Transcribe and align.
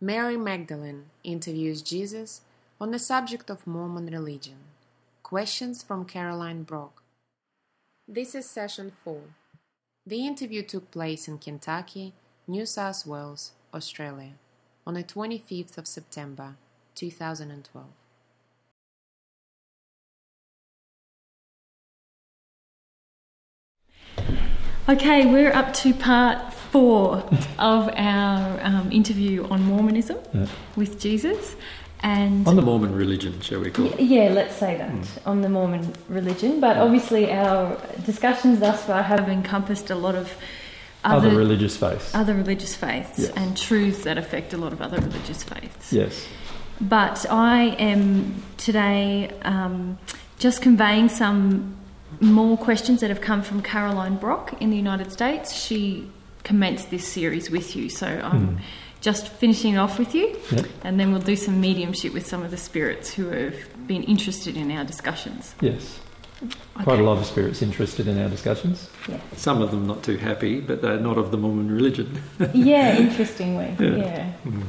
Mary 0.00 0.36
Magdalene 0.36 1.06
interviews 1.24 1.82
Jesus 1.82 2.42
on 2.80 2.92
the 2.92 3.00
subject 3.00 3.50
of 3.50 3.66
Mormon 3.66 4.06
religion. 4.06 4.58
Questions 5.24 5.82
from 5.82 6.04
Caroline 6.04 6.62
Brock. 6.62 7.02
This 8.06 8.36
is 8.36 8.48
session 8.48 8.92
4. 9.02 9.20
The 10.06 10.24
interview 10.24 10.62
took 10.62 10.92
place 10.92 11.26
in 11.26 11.38
Kentucky, 11.38 12.12
New 12.46 12.64
South 12.64 13.04
Wales, 13.08 13.50
Australia, 13.74 14.34
on 14.86 14.94
the 14.94 15.02
25th 15.02 15.76
of 15.76 15.88
September 15.88 16.54
2012. 16.94 17.86
Okay, 24.88 25.26
we're 25.26 25.52
up 25.52 25.74
to 25.74 25.92
part 25.92 26.52
four 26.54 27.16
of 27.58 27.90
our 27.94 28.58
um, 28.62 28.90
interview 28.90 29.46
on 29.48 29.62
Mormonism 29.62 30.16
Yeah. 30.32 30.46
with 30.76 30.98
Jesus. 30.98 31.56
And 32.00 32.46
On 32.46 32.54
the 32.56 32.62
Mormon 32.62 32.94
religion, 32.94 33.40
shall 33.40 33.60
we 33.60 33.70
call 33.70 33.86
it? 33.86 34.00
yeah, 34.00 34.28
let's 34.30 34.54
say 34.54 34.76
that 34.78 34.92
on 35.26 35.42
the 35.42 35.48
Mormon 35.48 35.92
religion. 36.08 36.60
But 36.60 36.76
obviously, 36.78 37.30
our 37.32 37.76
discussions 38.06 38.60
thus 38.60 38.84
far 38.84 39.02
have 39.02 39.28
encompassed 39.28 39.90
a 39.90 39.94
lot 39.96 40.14
of 40.14 40.32
Other, 41.04 41.28
other, 41.28 41.36
religious 41.36 41.76
faiths. 41.76 42.14
other 42.14 42.34
religious 42.34 42.74
faiths 42.76 43.18
Yes. 43.18 43.32
and 43.36 43.56
truths 43.56 44.04
that 44.04 44.16
affect 44.16 44.54
a 44.54 44.56
lot 44.56 44.72
of 44.72 44.80
other 44.80 44.98
religious 45.00 45.42
faiths. 45.42 45.92
yes. 45.92 46.24
But 46.80 47.26
I 47.28 47.74
am 47.80 48.42
today 48.56 49.32
um, 49.42 49.98
just 50.38 50.62
conveying 50.62 51.08
some 51.08 51.74
more 52.20 52.56
questions 52.56 53.00
that 53.00 53.10
have 53.10 53.20
come 53.20 53.42
from 53.42 53.62
Caroline 53.62 54.16
Brock 54.16 54.54
in 54.60 54.70
the 54.70 54.76
United 54.76 55.12
States. 55.12 55.52
She 55.54 56.10
commenced 56.44 56.90
this 56.90 57.06
series 57.06 57.50
with 57.50 57.76
you, 57.76 57.88
so 57.88 58.06
I'm 58.06 58.46
Hmm. 58.46 58.56
just 59.00 59.28
finishing 59.28 59.78
off 59.78 59.98
with 59.98 60.14
you, 60.14 60.36
Yep. 60.50 60.66
and 60.84 60.98
then 60.98 61.12
we'll 61.12 61.20
do 61.20 61.36
some 61.36 61.60
mediumship 61.60 62.12
with 62.12 62.26
some 62.26 62.42
of 62.42 62.50
the 62.50 62.56
spirits 62.56 63.14
who 63.14 63.28
have 63.28 63.54
been 63.86 64.02
interested 64.04 64.56
in 64.56 64.70
our 64.72 64.84
discussions. 64.84 65.54
Yes. 65.60 65.98
Quite 66.84 67.00
a 67.00 67.02
lot 67.02 67.18
of 67.18 67.26
spirits 67.26 67.62
interested 67.62 68.06
in 68.06 68.20
our 68.22 68.28
discussions. 68.28 68.88
Yeah. 69.08 69.16
Some 69.36 69.60
of 69.60 69.70
them 69.72 69.86
not 69.88 70.02
too 70.04 70.16
happy, 70.16 70.60
but 70.60 70.82
they're 70.82 71.00
not 71.00 71.18
of 71.18 71.30
the 71.32 71.36
Mormon 71.36 71.70
religion. 71.70 72.20
Yeah, 72.54 72.96
interestingly. 72.96 73.74
Yeah. 73.80 73.96
yeah. 73.96 74.26
Mm. 74.46 74.62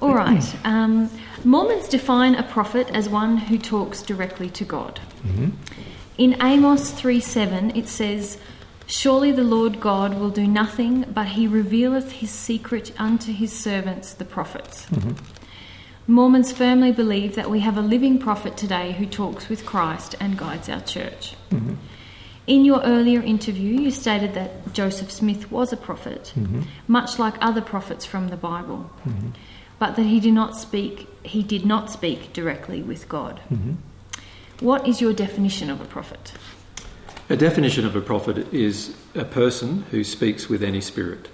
All 0.00 0.14
right. 0.14 0.44
Um, 0.64 1.10
Mormons 1.44 1.88
define 1.88 2.34
a 2.36 2.42
prophet 2.42 2.88
as 2.94 3.08
one 3.08 3.36
who 3.36 3.58
talks 3.58 4.00
directly 4.02 4.48
to 4.50 4.64
God. 4.64 5.00
hmm 5.22 5.50
In 6.18 6.36
Amos 6.42 6.90
3 6.90 7.20
7, 7.20 7.76
it 7.76 7.86
says, 7.88 8.38
Surely 8.86 9.30
the 9.30 9.44
Lord 9.44 9.80
God 9.80 10.18
will 10.18 10.30
do 10.30 10.46
nothing, 10.48 11.04
but 11.14 11.28
he 11.28 11.46
revealeth 11.46 12.10
his 12.10 12.30
secret 12.30 12.92
unto 12.98 13.32
his 13.32 13.52
servants, 13.52 14.12
the 14.14 14.24
prophets. 14.24 14.84
hmm 14.86 15.12
Mormons 16.10 16.52
firmly 16.52 16.90
believe 16.90 17.34
that 17.34 17.50
we 17.50 17.60
have 17.60 17.76
a 17.76 17.82
living 17.82 18.18
prophet 18.18 18.56
today 18.56 18.92
who 18.92 19.04
talks 19.04 19.50
with 19.50 19.66
Christ 19.66 20.14
and 20.18 20.38
guides 20.38 20.68
our 20.68 20.80
church. 20.80 21.34
hmm 21.50 21.74
In 22.46 22.64
your 22.64 22.82
earlier 22.82 23.20
interview, 23.22 23.78
you 23.78 23.90
stated 23.90 24.32
that 24.34 24.72
Joseph 24.72 25.10
Smith 25.12 25.52
was 25.52 25.72
a 25.72 25.76
prophet, 25.76 26.32
hmm 26.34 26.62
much 26.88 27.18
like 27.18 27.34
other 27.40 27.60
prophets 27.60 28.04
from 28.04 28.28
the 28.28 28.36
Bible, 28.36 28.90
hmm 29.04 29.28
but 29.78 29.94
that 29.94 30.06
he 30.06 30.18
did 30.18 30.34
not 30.34 30.56
speak 30.56 31.06
he 31.22 31.42
did 31.44 31.64
not 31.64 31.88
speak 31.90 32.32
directly 32.32 32.82
with 32.82 33.08
God. 33.08 33.40
What 34.60 34.88
is 34.88 35.00
your 35.00 35.12
definition 35.12 35.70
of 35.70 35.80
a 35.80 35.84
prophet? 35.84 36.32
A 37.30 37.36
definition 37.36 37.86
of 37.86 37.94
a 37.94 38.00
prophet 38.00 38.52
is 38.52 38.92
a 39.14 39.24
person 39.24 39.84
who 39.92 40.02
speaks 40.02 40.48
with 40.48 40.64
any 40.64 40.80
spirit. 40.80 41.28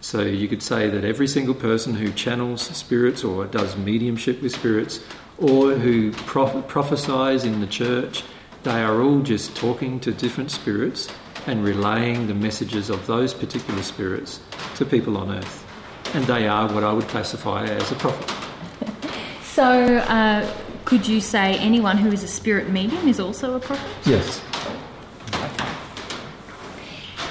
So 0.00 0.20
you 0.20 0.46
could 0.46 0.62
say 0.62 0.88
that 0.88 1.04
every 1.04 1.26
single 1.26 1.54
person 1.54 1.94
who 1.94 2.12
channels 2.12 2.62
spirits 2.62 3.24
or 3.24 3.46
does 3.46 3.76
mediumship 3.76 4.40
with 4.40 4.52
spirits 4.52 5.00
or 5.38 5.72
who 5.72 6.12
proph- 6.12 6.68
prophesies 6.68 7.44
in 7.44 7.60
the 7.60 7.66
church, 7.66 8.22
they 8.62 8.82
are 8.82 9.02
all 9.02 9.20
just 9.20 9.56
talking 9.56 9.98
to 10.00 10.12
different 10.12 10.52
spirits 10.52 11.08
and 11.46 11.64
relaying 11.64 12.28
the 12.28 12.34
messages 12.34 12.88
of 12.88 13.04
those 13.08 13.34
particular 13.34 13.82
spirits 13.82 14.38
to 14.76 14.84
people 14.84 15.16
on 15.16 15.32
earth. 15.32 15.66
And 16.14 16.24
they 16.26 16.46
are 16.46 16.72
what 16.72 16.84
I 16.84 16.92
would 16.92 17.08
classify 17.08 17.64
as 17.64 17.90
a 17.90 17.96
prophet. 17.96 18.30
So, 19.54 19.62
uh, 19.98 20.52
could 20.84 21.06
you 21.06 21.20
say 21.20 21.56
anyone 21.58 21.98
who 21.98 22.10
is 22.12 22.22
a 22.22 22.28
spirit 22.28 22.70
medium 22.70 23.08
is 23.08 23.18
also 23.18 23.56
a 23.56 23.60
prophet? 23.60 23.90
Yes. 24.06 24.42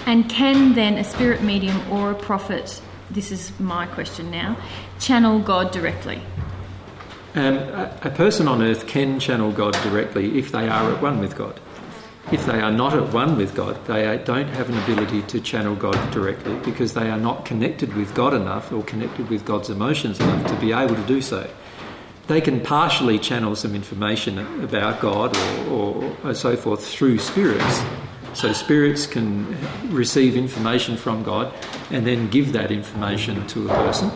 And 0.05 0.29
can 0.29 0.73
then 0.73 0.97
a 0.97 1.03
spirit 1.03 1.41
medium 1.41 1.79
or 1.91 2.11
a 2.11 2.15
prophet, 2.15 2.81
this 3.09 3.31
is 3.31 3.57
my 3.59 3.85
question 3.85 4.29
now, 4.31 4.57
channel 4.99 5.39
God 5.39 5.71
directly? 5.71 6.21
Um, 7.35 7.57
a, 7.57 7.97
a 8.03 8.09
person 8.09 8.47
on 8.47 8.61
earth 8.61 8.85
can 8.85 9.19
channel 9.19 9.51
God 9.51 9.73
directly 9.81 10.37
if 10.37 10.51
they 10.51 10.67
are 10.67 10.91
at 10.91 11.01
one 11.01 11.19
with 11.19 11.35
God. 11.35 11.59
If 12.31 12.45
they 12.45 12.59
are 12.61 12.71
not 12.71 12.93
at 12.93 13.13
one 13.13 13.37
with 13.37 13.55
God, 13.55 13.85
they 13.85 14.05
are- 14.05 14.17
don't 14.17 14.47
have 14.49 14.69
an 14.69 14.77
ability 14.83 15.23
to 15.23 15.39
channel 15.39 15.75
God 15.75 15.97
directly 16.11 16.55
because 16.63 16.93
they 16.93 17.09
are 17.09 17.17
not 17.17 17.45
connected 17.45 17.95
with 17.95 18.13
God 18.13 18.33
enough 18.33 18.71
or 18.71 18.83
connected 18.83 19.29
with 19.29 19.45
God's 19.45 19.69
emotions 19.69 20.19
enough 20.19 20.45
to 20.47 20.55
be 20.55 20.71
able 20.71 20.95
to 20.95 21.01
do 21.03 21.21
so. 21.21 21.47
They 22.27 22.39
can 22.39 22.61
partially 22.61 23.19
channel 23.19 23.55
some 23.55 23.75
information 23.75 24.39
about 24.63 25.01
God 25.01 25.35
or, 25.67 26.15
or 26.23 26.33
so 26.33 26.55
forth 26.55 26.85
through 26.87 27.19
spirits. 27.19 27.81
So 28.33 28.53
spirits 28.53 29.05
can 29.05 29.57
receive 29.89 30.37
information 30.37 30.95
from 30.97 31.23
God 31.23 31.53
and 31.91 32.07
then 32.07 32.29
give 32.29 32.53
that 32.53 32.71
information 32.71 33.45
to 33.47 33.69
a 33.69 33.73
person, 33.73 34.09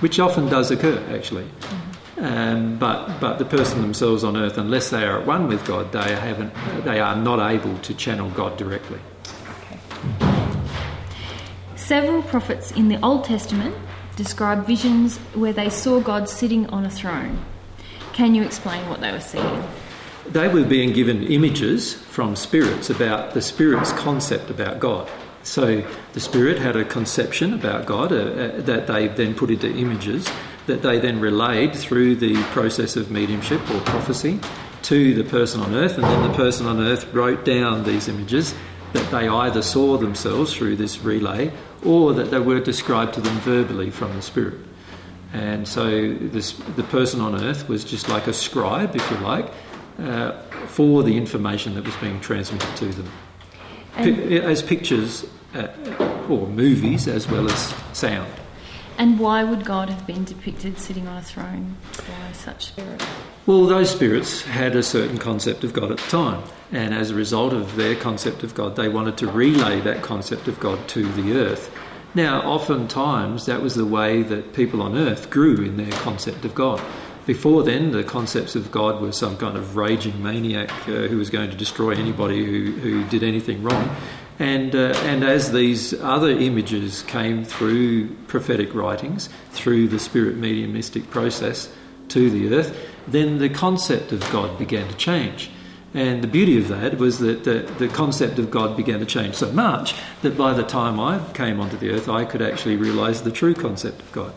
which 0.00 0.20
often 0.20 0.48
does 0.48 0.70
occur 0.70 1.02
actually. 1.10 1.46
Um, 2.18 2.78
but 2.78 3.20
but 3.20 3.38
the 3.38 3.44
person 3.44 3.82
themselves 3.82 4.24
on 4.24 4.36
earth, 4.36 4.56
unless 4.56 4.90
they 4.90 5.04
are 5.04 5.20
at 5.20 5.26
one 5.26 5.48
with 5.48 5.66
God, 5.66 5.92
they 5.92 6.14
haven't 6.14 6.52
they 6.84 7.00
are 7.00 7.16
not 7.16 7.50
able 7.50 7.76
to 7.78 7.94
channel 7.94 8.30
God 8.30 8.56
directly. 8.56 9.00
Okay. 9.62 9.78
Several 11.74 12.22
prophets 12.22 12.70
in 12.72 12.88
the 12.88 13.02
Old 13.02 13.24
Testament 13.24 13.74
describe 14.16 14.66
visions 14.66 15.18
where 15.34 15.52
they 15.52 15.68
saw 15.68 16.00
God 16.00 16.28
sitting 16.28 16.66
on 16.70 16.84
a 16.84 16.90
throne. 16.90 17.44
Can 18.12 18.34
you 18.34 18.42
explain 18.42 18.88
what 18.88 19.00
they 19.00 19.12
were 19.12 19.20
seeing? 19.20 19.62
They 20.26 20.48
were 20.48 20.64
being 20.64 20.92
given 20.92 21.22
images 21.22 21.94
from 21.94 22.34
spirits 22.34 22.90
about 22.90 23.34
the 23.34 23.42
spirit's 23.42 23.92
concept 23.92 24.50
about 24.50 24.80
God. 24.80 25.08
So 25.42 25.86
the 26.14 26.20
spirit 26.20 26.58
had 26.58 26.74
a 26.74 26.84
conception 26.84 27.54
about 27.54 27.86
God 27.86 28.10
uh, 28.10 28.16
uh, 28.16 28.60
that 28.62 28.88
they 28.88 29.06
then 29.06 29.34
put 29.34 29.50
into 29.50 29.70
images 29.70 30.28
that 30.66 30.82
they 30.82 30.98
then 30.98 31.20
relayed 31.20 31.74
through 31.74 32.16
the 32.16 32.42
process 32.44 32.96
of 32.96 33.10
mediumship 33.10 33.60
or 33.70 33.80
prophecy 33.82 34.40
to 34.82 35.14
the 35.14 35.24
person 35.24 35.60
on 35.60 35.74
earth, 35.74 35.94
and 35.94 36.04
then 36.04 36.22
the 36.28 36.36
person 36.36 36.66
on 36.66 36.80
earth 36.80 37.12
wrote 37.12 37.44
down 37.44 37.84
these 37.84 38.08
images 38.08 38.54
that 38.92 39.10
they 39.10 39.28
either 39.28 39.62
saw 39.62 39.96
themselves 39.96 40.54
through 40.54 40.76
this 40.76 41.00
relay 41.00 41.52
or 41.84 42.12
that 42.14 42.30
they 42.30 42.38
were 42.38 42.60
described 42.60 43.14
to 43.14 43.20
them 43.20 43.36
verbally 43.40 43.90
from 43.90 44.14
the 44.14 44.22
spirit. 44.22 44.58
And 45.32 45.66
so 45.68 46.14
this, 46.14 46.52
the 46.52 46.82
person 46.84 47.20
on 47.20 47.42
earth 47.42 47.68
was 47.68 47.84
just 47.84 48.08
like 48.08 48.26
a 48.26 48.32
scribe, 48.32 48.96
if 48.96 49.10
you 49.10 49.16
like, 49.18 49.52
uh, 49.98 50.32
for 50.66 51.02
the 51.02 51.16
information 51.16 51.74
that 51.74 51.84
was 51.84 51.96
being 51.96 52.20
transmitted 52.20 52.76
to 52.76 52.86
them. 52.86 53.10
As 54.44 54.62
pictures 54.62 55.26
uh, 55.54 55.68
or 56.28 56.46
movies 56.46 57.08
as 57.08 57.28
well 57.28 57.50
as 57.50 57.74
sound. 57.92 58.30
And 58.98 59.18
why 59.18 59.44
would 59.44 59.64
God 59.64 59.88
have 59.90 60.06
been 60.06 60.24
depicted 60.24 60.78
sitting 60.78 61.06
on 61.06 61.16
a 61.16 61.22
throne 61.22 61.76
by 61.96 62.32
such 62.32 62.66
spirit? 62.66 63.02
Well, 63.46 63.66
those 63.66 63.90
spirits 63.90 64.42
had 64.42 64.74
a 64.74 64.82
certain 64.82 65.18
concept 65.18 65.64
of 65.64 65.72
God 65.72 65.90
at 65.90 65.98
the 65.98 66.10
time, 66.10 66.42
and 66.72 66.94
as 66.94 67.10
a 67.10 67.14
result 67.14 67.52
of 67.52 67.76
their 67.76 67.94
concept 67.94 68.42
of 68.42 68.54
God, 68.54 68.76
they 68.76 68.88
wanted 68.88 69.16
to 69.18 69.26
relay 69.28 69.80
that 69.80 70.02
concept 70.02 70.48
of 70.48 70.58
God 70.58 70.88
to 70.88 71.06
the 71.12 71.36
earth. 71.36 71.70
Now, 72.14 72.40
oftentimes, 72.42 73.46
that 73.46 73.60
was 73.62 73.74
the 73.74 73.84
way 73.84 74.22
that 74.22 74.54
people 74.54 74.80
on 74.80 74.96
earth 74.96 75.30
grew 75.30 75.56
in 75.56 75.76
their 75.76 75.92
concept 75.92 76.44
of 76.44 76.54
God. 76.54 76.80
Before 77.26 77.64
then, 77.64 77.90
the 77.90 78.04
concepts 78.04 78.54
of 78.54 78.70
God 78.70 79.02
were 79.02 79.12
some 79.12 79.36
kind 79.36 79.56
of 79.56 79.76
raging 79.76 80.22
maniac 80.22 80.70
uh, 80.88 81.08
who 81.08 81.18
was 81.18 81.28
going 81.28 81.50
to 81.50 81.56
destroy 81.56 81.90
anybody 81.90 82.44
who, 82.44 82.72
who 82.72 83.04
did 83.08 83.24
anything 83.24 83.62
wrong. 83.62 83.94
And, 84.38 84.74
uh, 84.74 84.92
and 85.04 85.24
as 85.24 85.52
these 85.52 85.94
other 85.94 86.30
images 86.30 87.02
came 87.02 87.44
through 87.44 88.14
prophetic 88.26 88.74
writings, 88.74 89.28
through 89.50 89.88
the 89.88 89.98
spirit 89.98 90.36
mediumistic 90.36 91.10
process 91.10 91.72
to 92.08 92.30
the 92.30 92.54
earth, 92.54 92.76
then 93.08 93.38
the 93.38 93.48
concept 93.48 94.12
of 94.12 94.20
God 94.30 94.58
began 94.58 94.88
to 94.88 94.94
change. 94.96 95.50
And 95.94 96.22
the 96.22 96.28
beauty 96.28 96.58
of 96.58 96.68
that 96.68 96.98
was 96.98 97.20
that 97.20 97.44
the, 97.44 97.60
the 97.78 97.88
concept 97.88 98.38
of 98.38 98.50
God 98.50 98.76
began 98.76 98.98
to 99.00 99.06
change 99.06 99.36
so 99.36 99.50
much 99.52 99.94
that 100.20 100.36
by 100.36 100.52
the 100.52 100.62
time 100.62 101.00
I 101.00 101.20
came 101.32 101.58
onto 101.58 101.78
the 101.78 101.90
earth, 101.90 102.08
I 102.08 102.26
could 102.26 102.42
actually 102.42 102.76
realize 102.76 103.22
the 103.22 103.30
true 103.30 103.54
concept 103.54 104.02
of 104.02 104.12
God. 104.12 104.34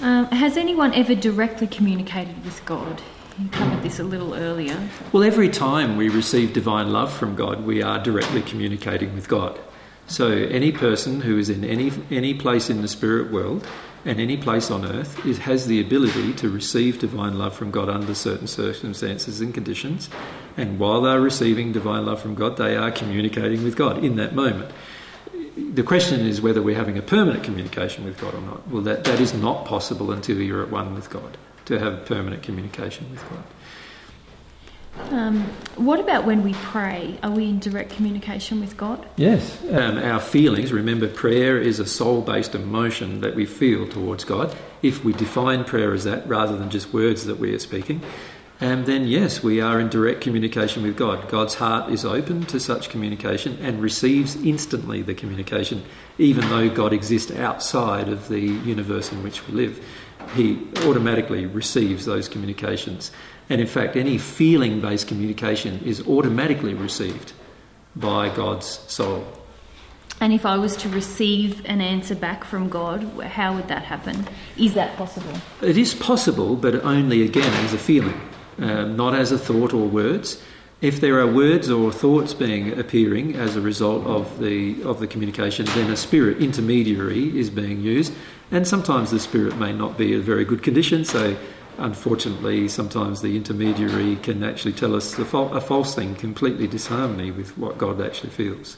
Um, 0.00 0.26
has 0.26 0.56
anyone 0.56 0.94
ever 0.94 1.14
directly 1.14 1.66
communicated 1.66 2.42
with 2.42 2.64
God? 2.64 3.02
You 3.40 3.48
covered 3.48 3.82
this 3.82 3.98
a 3.98 4.04
little 4.04 4.34
earlier. 4.34 4.78
Well, 5.12 5.22
every 5.22 5.48
time 5.48 5.96
we 5.96 6.10
receive 6.10 6.52
divine 6.52 6.92
love 6.92 7.10
from 7.10 7.36
God, 7.36 7.64
we 7.64 7.82
are 7.82 7.98
directly 7.98 8.42
communicating 8.42 9.14
with 9.14 9.28
God. 9.28 9.58
So 10.06 10.28
any 10.28 10.72
person 10.72 11.22
who 11.22 11.38
is 11.38 11.48
in 11.48 11.64
any 11.64 11.90
any 12.10 12.34
place 12.34 12.68
in 12.68 12.82
the 12.82 12.88
spirit 12.88 13.32
world 13.32 13.66
and 14.04 14.20
any 14.20 14.36
place 14.36 14.70
on 14.70 14.84
earth 14.84 15.24
is, 15.24 15.38
has 15.38 15.66
the 15.66 15.80
ability 15.80 16.34
to 16.34 16.50
receive 16.50 16.98
divine 16.98 17.38
love 17.38 17.54
from 17.54 17.70
God 17.70 17.88
under 17.88 18.14
certain 18.14 18.46
circumstances 18.46 19.40
and 19.40 19.54
conditions. 19.54 20.10
And 20.58 20.78
while 20.78 21.00
they're 21.00 21.20
receiving 21.20 21.72
divine 21.72 22.04
love 22.04 22.20
from 22.20 22.34
God, 22.34 22.58
they 22.58 22.76
are 22.76 22.90
communicating 22.90 23.64
with 23.64 23.74
God 23.74 24.04
in 24.04 24.16
that 24.16 24.34
moment. 24.34 24.70
The 25.56 25.82
question 25.82 26.26
is 26.26 26.42
whether 26.42 26.60
we're 26.60 26.76
having 26.76 26.98
a 26.98 27.02
permanent 27.02 27.42
communication 27.42 28.04
with 28.04 28.20
God 28.20 28.34
or 28.34 28.40
not. 28.42 28.68
Well, 28.68 28.82
that, 28.82 29.04
that 29.04 29.18
is 29.18 29.32
not 29.32 29.64
possible 29.64 30.12
until 30.12 30.38
you're 30.38 30.62
at 30.62 30.70
one 30.70 30.94
with 30.94 31.08
God, 31.08 31.38
to 31.70 31.78
have 31.78 32.04
permanent 32.04 32.42
communication 32.42 33.10
with 33.10 33.28
God. 33.30 33.44
Um, 35.12 35.42
what 35.76 36.00
about 36.00 36.26
when 36.26 36.42
we 36.42 36.52
pray? 36.54 37.16
Are 37.22 37.30
we 37.30 37.48
in 37.48 37.58
direct 37.60 37.92
communication 37.92 38.60
with 38.60 38.76
God? 38.76 39.06
Yes. 39.16 39.58
Um, 39.70 39.98
our 39.98 40.20
feelings, 40.20 40.72
remember, 40.72 41.08
prayer 41.08 41.58
is 41.58 41.78
a 41.78 41.86
soul 41.86 42.22
based 42.22 42.54
emotion 42.54 43.20
that 43.20 43.34
we 43.34 43.46
feel 43.46 43.88
towards 43.88 44.24
God. 44.24 44.54
If 44.82 45.04
we 45.04 45.12
define 45.12 45.64
prayer 45.64 45.94
as 45.94 46.04
that 46.04 46.26
rather 46.28 46.56
than 46.56 46.70
just 46.70 46.92
words 46.92 47.24
that 47.26 47.38
we 47.38 47.54
are 47.54 47.58
speaking, 47.58 48.02
and 48.60 48.84
then 48.84 49.06
yes, 49.06 49.42
we 49.42 49.60
are 49.60 49.80
in 49.80 49.88
direct 49.88 50.20
communication 50.20 50.82
with 50.82 50.96
God. 50.96 51.28
God's 51.30 51.54
heart 51.54 51.90
is 51.90 52.04
open 52.04 52.44
to 52.46 52.60
such 52.60 52.90
communication 52.90 53.58
and 53.62 53.80
receives 53.80 54.36
instantly 54.36 55.00
the 55.00 55.14
communication, 55.14 55.82
even 56.18 56.46
though 56.50 56.68
God 56.68 56.92
exists 56.92 57.30
outside 57.30 58.08
of 58.08 58.28
the 58.28 58.40
universe 58.40 59.12
in 59.12 59.22
which 59.22 59.46
we 59.46 59.54
live. 59.54 59.82
He 60.34 60.66
automatically 60.84 61.46
receives 61.46 62.04
those 62.04 62.28
communications. 62.28 63.10
And 63.48 63.60
in 63.60 63.66
fact, 63.66 63.96
any 63.96 64.18
feeling 64.18 64.80
based 64.80 65.08
communication 65.08 65.80
is 65.84 66.06
automatically 66.06 66.74
received 66.74 67.32
by 67.96 68.28
God's 68.28 68.66
soul. 68.66 69.26
And 70.20 70.34
if 70.34 70.44
I 70.44 70.58
was 70.58 70.76
to 70.76 70.88
receive 70.90 71.64
an 71.64 71.80
answer 71.80 72.14
back 72.14 72.44
from 72.44 72.68
God, 72.68 73.02
how 73.22 73.54
would 73.54 73.68
that 73.68 73.84
happen? 73.84 74.28
Is 74.58 74.74
that 74.74 74.96
possible? 74.96 75.32
It 75.62 75.78
is 75.78 75.94
possible, 75.94 76.56
but 76.56 76.84
only 76.84 77.22
again 77.22 77.52
as 77.64 77.72
a 77.72 77.78
feeling, 77.78 78.20
um, 78.58 78.96
not 78.96 79.14
as 79.14 79.32
a 79.32 79.38
thought 79.38 79.72
or 79.72 79.88
words. 79.88 80.40
If 80.82 81.00
there 81.00 81.18
are 81.20 81.26
words 81.26 81.70
or 81.70 81.90
thoughts 81.90 82.34
being 82.34 82.78
appearing 82.78 83.34
as 83.34 83.56
a 83.56 83.60
result 83.60 84.06
of 84.06 84.38
the 84.40 84.82
of 84.82 85.00
the 85.00 85.06
communication, 85.06 85.66
then 85.66 85.90
a 85.90 85.96
spirit 85.96 86.38
intermediary 86.38 87.38
is 87.38 87.50
being 87.50 87.80
used, 87.80 88.12
and 88.50 88.66
sometimes 88.66 89.10
the 89.10 89.20
spirit 89.20 89.56
may 89.56 89.72
not 89.72 89.96
be 89.96 90.12
in 90.12 90.22
very 90.22 90.44
good 90.44 90.62
condition. 90.62 91.04
So, 91.04 91.36
unfortunately, 91.78 92.68
sometimes 92.68 93.22
the 93.22 93.36
intermediary 93.36 94.16
can 94.16 94.42
actually 94.42 94.72
tell 94.72 94.94
us 94.94 95.18
a, 95.18 95.24
fal- 95.24 95.52
a 95.54 95.60
false 95.60 95.94
thing, 95.94 96.14
completely 96.14 96.66
disharmony 96.66 97.30
with 97.30 97.56
what 97.56 97.78
God 97.78 98.00
actually 98.00 98.30
feels. 98.30 98.76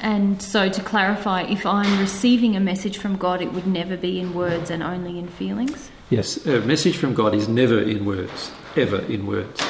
And 0.00 0.40
so, 0.42 0.68
to 0.68 0.82
clarify, 0.82 1.42
if 1.42 1.64
I'm 1.66 1.98
receiving 1.98 2.56
a 2.56 2.60
message 2.60 2.98
from 2.98 3.16
God, 3.16 3.40
it 3.40 3.52
would 3.52 3.66
never 3.66 3.96
be 3.96 4.20
in 4.20 4.34
words 4.34 4.70
and 4.70 4.82
only 4.82 5.18
in 5.18 5.28
feelings? 5.28 5.90
Yes, 6.10 6.44
a 6.46 6.60
message 6.60 6.96
from 6.96 7.14
God 7.14 7.34
is 7.34 7.48
never 7.48 7.80
in 7.80 8.04
words, 8.04 8.50
ever 8.76 9.00
in 9.02 9.26
words. 9.26 9.60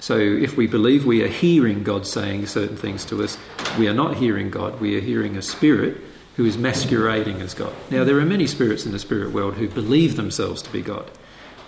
So 0.00 0.16
if 0.16 0.56
we 0.56 0.66
believe 0.66 1.04
we 1.04 1.24
are 1.24 1.28
hearing 1.28 1.82
God 1.82 2.06
saying 2.06 2.46
certain 2.46 2.76
things 2.76 3.04
to 3.06 3.22
us, 3.22 3.36
we 3.78 3.88
are 3.88 3.94
not 3.94 4.16
hearing 4.16 4.50
God, 4.50 4.80
we 4.80 4.96
are 4.96 5.00
hearing 5.00 5.36
a 5.36 5.42
spirit 5.42 5.96
who 6.38 6.44
is 6.44 6.56
masquerading 6.56 7.40
as 7.40 7.52
God. 7.52 7.74
Now, 7.90 8.04
there 8.04 8.16
are 8.20 8.24
many 8.24 8.46
spirits 8.46 8.86
in 8.86 8.92
the 8.92 9.00
spirit 9.00 9.32
world 9.32 9.54
who 9.54 9.68
believe 9.68 10.14
themselves 10.14 10.62
to 10.62 10.70
be 10.70 10.82
God. 10.82 11.10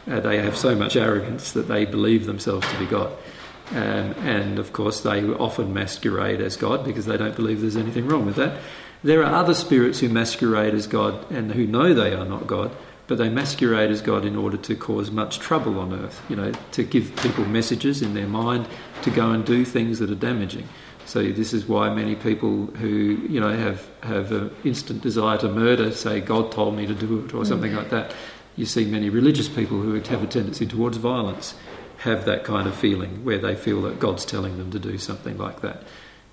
Uh, 0.09 0.21
they 0.21 0.39
have 0.39 0.57
so 0.57 0.77
much 0.77 0.95
arrogance 0.95 1.51
that 1.53 1.67
they 1.67 1.85
believe 1.85 2.25
themselves 2.25 2.71
to 2.71 2.79
be 2.79 2.87
God. 2.87 3.13
Um, 3.73 4.15
and 4.23 4.61
of 4.61 4.73
course, 4.73 5.01
they 5.01 5.25
often 5.25 5.75
masquerade 5.75 6.41
as 6.41 6.57
God 6.57 6.85
because 6.85 7.07
they 7.07 7.17
don't 7.17 7.35
believe 7.35 7.61
there's 7.61 7.77
anything 7.77 8.07
wrong 8.07 8.25
with 8.25 8.37
that. 8.37 8.61
There 9.03 9.25
are 9.25 9.35
other 9.35 9.55
spirits 9.55 9.99
who 9.99 10.09
masquerade 10.09 10.75
as 10.75 10.87
God 10.87 11.29
and 11.33 11.51
who 11.51 11.67
know 11.67 11.93
they 11.93 12.15
are 12.15 12.25
not 12.25 12.47
God, 12.47 12.71
but 13.09 13.19
they 13.19 13.29
masquerade 13.29 13.91
as 13.91 14.01
God 14.01 14.25
in 14.25 14.37
order 14.37 14.57
to 14.57 14.77
cause 14.77 15.11
much 15.11 15.41
trouble 15.41 15.81
on 15.81 15.93
earth, 15.93 16.23
you 16.29 16.37
know, 16.37 16.53
to 16.73 16.85
give 16.85 17.17
people 17.17 17.45
messages 17.45 18.03
in 18.03 18.15
their 18.15 18.29
mind 18.29 18.69
to 19.03 19.11
go 19.11 19.33
and 19.33 19.45
do 19.45 19.65
things 19.65 19.99
that 19.99 20.13
are 20.13 20.15
damaging. 20.15 20.69
So 21.11 21.25
this 21.25 21.53
is 21.53 21.67
why 21.67 21.93
many 21.93 22.15
people 22.15 22.67
who, 22.67 22.89
you 23.29 23.41
know, 23.41 23.51
have, 23.51 23.89
have 24.05 24.31
an 24.31 24.55
instant 24.63 25.03
desire 25.03 25.37
to 25.39 25.49
murder 25.49 25.91
say, 25.91 26.21
God 26.21 26.53
told 26.53 26.77
me 26.77 26.87
to 26.87 26.95
do 26.95 27.25
it, 27.25 27.35
or 27.35 27.45
something 27.45 27.75
like 27.75 27.91
that. 27.91 28.15
You 28.55 28.65
see 28.65 28.85
many 28.85 29.11
religious 29.11 29.49
people 29.49 29.81
who 29.81 29.95
have 29.95 30.23
a 30.23 30.27
tendency 30.29 30.67
towards 30.67 30.99
violence 30.99 31.57
have 31.99 32.27
that 32.27 32.45
kind 32.45 32.69
of 32.69 32.77
feeling 32.77 33.25
where 33.25 33.39
they 33.39 33.57
feel 33.57 33.83
that 33.83 33.99
God's 33.99 34.25
telling 34.25 34.57
them 34.57 34.71
to 34.71 34.79
do 34.79 34.99
something 34.99 35.37
like 35.37 35.63
that. 35.63 35.83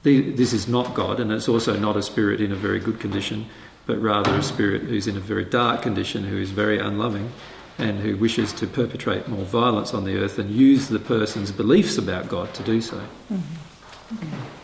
This 0.04 0.54
is 0.54 0.68
not 0.68 0.94
God, 0.94 1.20
and 1.20 1.32
it's 1.32 1.50
also 1.50 1.76
not 1.76 1.98
a 1.98 2.04
spirit 2.04 2.40
in 2.40 2.52
a 2.52 2.56
very 2.56 2.80
good 2.80 3.00
condition, 3.00 3.48
but 3.88 4.00
rather 4.00 4.36
a 4.36 4.44
spirit 4.44 4.84
who's 4.84 5.08
in 5.08 5.18
a 5.18 5.20
very 5.20 5.46
dark 5.46 5.82
condition, 5.82 6.24
who 6.24 6.38
is 6.38 6.52
very 6.52 6.78
unloving, 6.78 7.32
and 7.80 7.98
who 7.98 8.16
wishes 8.16 8.54
to 8.54 8.68
perpetrate 8.68 9.28
more 9.28 9.44
violence 9.44 9.96
on 9.96 10.06
the 10.06 10.20
earth 10.20 10.38
and 10.38 10.52
use 10.52 10.88
the 10.88 11.00
person's 11.00 11.52
beliefs 11.52 11.98
about 11.98 12.30
God 12.30 12.54
to 12.54 12.62
do 12.62 12.80
so. 12.80 13.02
Mm-hmm. 13.34 14.57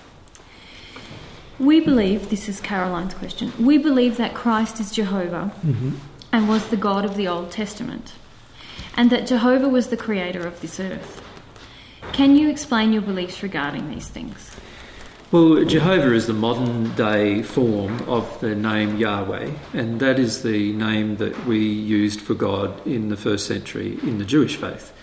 We 1.59 1.79
believe, 1.79 2.29
this 2.29 2.49
is 2.49 2.59
Caroline's 2.59 3.13
question, 3.13 3.53
we 3.59 3.77
believe 3.77 4.17
that 4.17 4.33
Christ 4.33 4.79
is 4.79 4.91
Jehovah 4.91 5.53
mm-hmm. 5.65 5.91
and 6.31 6.49
was 6.49 6.67
the 6.67 6.77
God 6.77 7.05
of 7.05 7.15
the 7.15 7.27
Old 7.27 7.51
Testament, 7.51 8.13
and 8.97 9.09
that 9.11 9.27
Jehovah 9.27 9.69
was 9.69 9.87
the 9.87 9.97
creator 9.97 10.45
of 10.47 10.61
this 10.61 10.79
earth. 10.79 11.21
Can 12.11 12.35
you 12.35 12.49
explain 12.49 12.91
your 12.91 13.01
beliefs 13.01 13.43
regarding 13.43 13.89
these 13.89 14.07
things? 14.07 14.55
Well, 15.31 15.63
Jehovah 15.65 16.13
is 16.13 16.27
the 16.27 16.33
modern 16.33 16.93
day 16.95 17.41
form 17.41 18.07
of 18.07 18.39
the 18.39 18.53
name 18.53 18.97
Yahweh, 18.97 19.51
and 19.73 19.99
that 19.99 20.19
is 20.19 20.43
the 20.43 20.73
name 20.73 21.17
that 21.17 21.47
we 21.47 21.59
used 21.59 22.21
for 22.21 22.35
God 22.35 22.85
in 22.85 23.09
the 23.09 23.17
first 23.17 23.47
century 23.47 23.97
in 24.03 24.19
the 24.19 24.25
Jewish 24.25 24.57
faith. 24.57 24.93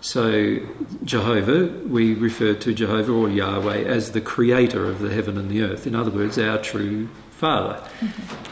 So, 0.00 0.58
Jehovah, 1.04 1.66
we 1.86 2.14
refer 2.14 2.54
to 2.54 2.72
Jehovah 2.72 3.12
or 3.12 3.28
Yahweh 3.28 3.84
as 3.84 4.12
the 4.12 4.20
creator 4.20 4.86
of 4.86 5.00
the 5.00 5.12
heaven 5.12 5.36
and 5.36 5.50
the 5.50 5.62
earth. 5.62 5.86
In 5.86 5.94
other 5.94 6.10
words, 6.10 6.38
our 6.38 6.56
true 6.56 7.08
Father. 7.30 7.82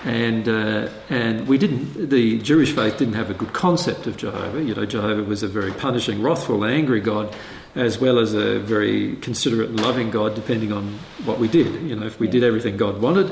And 0.04 0.48
uh, 0.48 0.88
and 1.10 1.46
we 1.46 1.58
didn't. 1.58 2.08
The 2.08 2.38
Jewish 2.38 2.72
faith 2.72 2.96
didn't 2.96 3.14
have 3.14 3.28
a 3.30 3.34
good 3.34 3.52
concept 3.52 4.06
of 4.06 4.16
Jehovah. 4.16 4.62
You 4.62 4.74
know, 4.74 4.86
Jehovah 4.86 5.24
was 5.24 5.42
a 5.42 5.48
very 5.48 5.72
punishing, 5.72 6.22
wrathful, 6.22 6.64
angry 6.64 7.00
God, 7.00 7.34
as 7.74 7.98
well 7.98 8.18
as 8.18 8.32
a 8.32 8.58
very 8.58 9.16
considerate 9.16 9.68
and 9.68 9.80
loving 9.80 10.10
God, 10.10 10.34
depending 10.34 10.72
on 10.72 10.98
what 11.26 11.38
we 11.38 11.48
did. 11.48 11.82
You 11.82 11.96
know, 11.96 12.06
if 12.06 12.18
we 12.18 12.28
did 12.28 12.42
everything 12.42 12.78
God 12.78 13.02
wanted, 13.02 13.30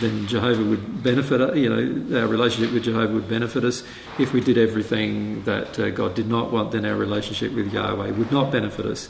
then 0.00 0.26
Jehovah 0.26 0.64
would 0.64 1.02
benefit. 1.02 1.40
us. 1.40 1.56
You 1.56 1.68
know, 1.68 2.20
our 2.20 2.26
relationship 2.26 2.72
with 2.72 2.84
Jehovah 2.84 3.12
would 3.12 3.28
benefit 3.28 3.64
us. 3.64 3.82
If 4.18 4.32
we 4.32 4.40
did 4.40 4.58
everything 4.58 5.42
that 5.44 5.78
uh, 5.78 5.90
God 5.90 6.14
did 6.14 6.28
not 6.28 6.52
want, 6.52 6.72
then 6.72 6.84
our 6.84 6.96
relationship 6.96 7.52
with 7.52 7.72
Yahweh 7.72 8.10
would 8.12 8.32
not 8.32 8.50
benefit 8.50 8.86
us. 8.86 9.08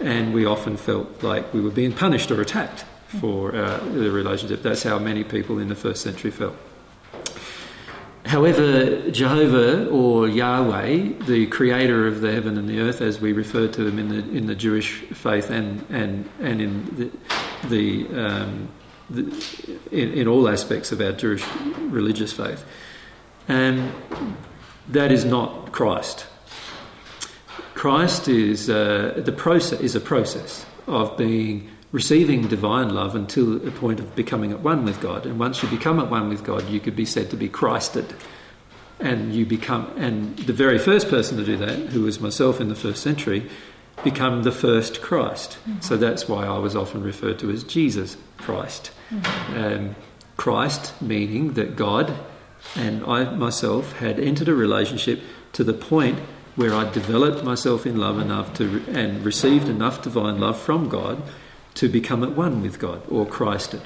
And 0.00 0.32
we 0.32 0.46
often 0.46 0.76
felt 0.76 1.22
like 1.22 1.52
we 1.52 1.60
were 1.60 1.70
being 1.70 1.92
punished 1.92 2.30
or 2.30 2.40
attacked 2.40 2.84
for 3.20 3.54
uh, 3.54 3.78
the 3.78 4.10
relationship. 4.10 4.62
That's 4.62 4.82
how 4.82 4.98
many 4.98 5.24
people 5.24 5.58
in 5.58 5.68
the 5.68 5.74
first 5.74 6.02
century 6.02 6.30
felt. 6.30 6.56
However, 8.26 9.10
Jehovah 9.10 9.88
or 9.88 10.28
Yahweh, 10.28 11.24
the 11.26 11.46
creator 11.46 12.06
of 12.06 12.20
the 12.20 12.30
heaven 12.30 12.56
and 12.58 12.68
the 12.68 12.78
earth, 12.80 13.00
as 13.00 13.20
we 13.20 13.32
refer 13.32 13.66
to 13.68 13.86
him 13.86 13.98
in 13.98 14.08
the 14.08 14.18
in 14.36 14.46
the 14.46 14.54
Jewish 14.54 15.00
faith 15.12 15.50
and 15.50 15.84
and 15.90 16.28
and 16.38 16.60
in 16.60 16.84
the, 16.96 17.68
the, 17.68 18.08
um, 18.24 18.68
the 19.10 19.78
in, 19.90 20.12
in 20.12 20.28
all 20.28 20.48
aspects 20.48 20.92
of 20.92 21.00
our 21.00 21.12
Jewish 21.12 21.44
religious 21.78 22.32
faith, 22.32 22.64
and 23.48 23.92
that 24.88 25.12
is 25.12 25.24
not 25.24 25.72
Christ. 25.72 26.26
Christ 27.74 28.28
is 28.28 28.68
uh, 28.68 29.20
the 29.24 29.32
process 29.32 29.80
is 29.80 29.94
a 29.94 30.00
process 30.00 30.66
of 30.86 31.16
being 31.16 31.70
receiving 31.92 32.46
divine 32.46 32.94
love 32.94 33.16
until 33.16 33.58
the 33.58 33.70
point 33.70 34.00
of 34.00 34.14
becoming 34.14 34.52
at 34.52 34.60
one 34.60 34.84
with 34.84 35.00
God. 35.00 35.26
And 35.26 35.38
once 35.38 35.62
you 35.62 35.68
become 35.68 35.98
at 35.98 36.10
one 36.10 36.28
with 36.28 36.44
God, 36.44 36.68
you 36.68 36.80
could 36.80 36.94
be 36.94 37.04
said 37.04 37.30
to 37.30 37.36
be 37.36 37.48
Christed. 37.48 38.14
And 39.00 39.34
you 39.34 39.46
become, 39.46 39.90
and 39.96 40.36
the 40.40 40.52
very 40.52 40.78
first 40.78 41.08
person 41.08 41.38
to 41.38 41.44
do 41.44 41.56
that, 41.56 41.88
who 41.88 42.02
was 42.02 42.20
myself 42.20 42.60
in 42.60 42.68
the 42.68 42.74
first 42.74 43.02
century, 43.02 43.48
become 44.04 44.42
the 44.42 44.52
first 44.52 45.02
Christ. 45.02 45.58
So 45.80 45.96
that's 45.96 46.28
why 46.28 46.46
I 46.46 46.58
was 46.58 46.74
often 46.76 47.02
referred 47.02 47.38
to 47.40 47.50
as 47.50 47.64
Jesus 47.64 48.16
Christ. 48.38 48.90
Um, 49.54 49.96
Christ 50.36 51.00
meaning 51.02 51.54
that 51.54 51.76
God 51.76 52.16
and 52.76 53.04
I 53.04 53.24
myself 53.34 53.92
had 53.98 54.18
entered 54.18 54.48
a 54.48 54.54
relationship 54.54 55.20
to 55.52 55.64
the 55.64 55.72
point 55.72 56.18
where 56.56 56.74
I 56.74 56.90
developed 56.90 57.44
myself 57.44 57.86
in 57.86 57.96
love 57.98 58.18
enough 58.18 58.54
to 58.54 58.82
and 58.88 59.24
received 59.24 59.68
enough 59.68 60.02
divine 60.02 60.38
love 60.38 60.58
from 60.60 60.88
God 60.88 61.22
to 61.74 61.88
become 61.88 62.22
at 62.22 62.32
one 62.32 62.62
with 62.62 62.78
God 62.78 63.02
or 63.08 63.26
Christed. 63.26 63.82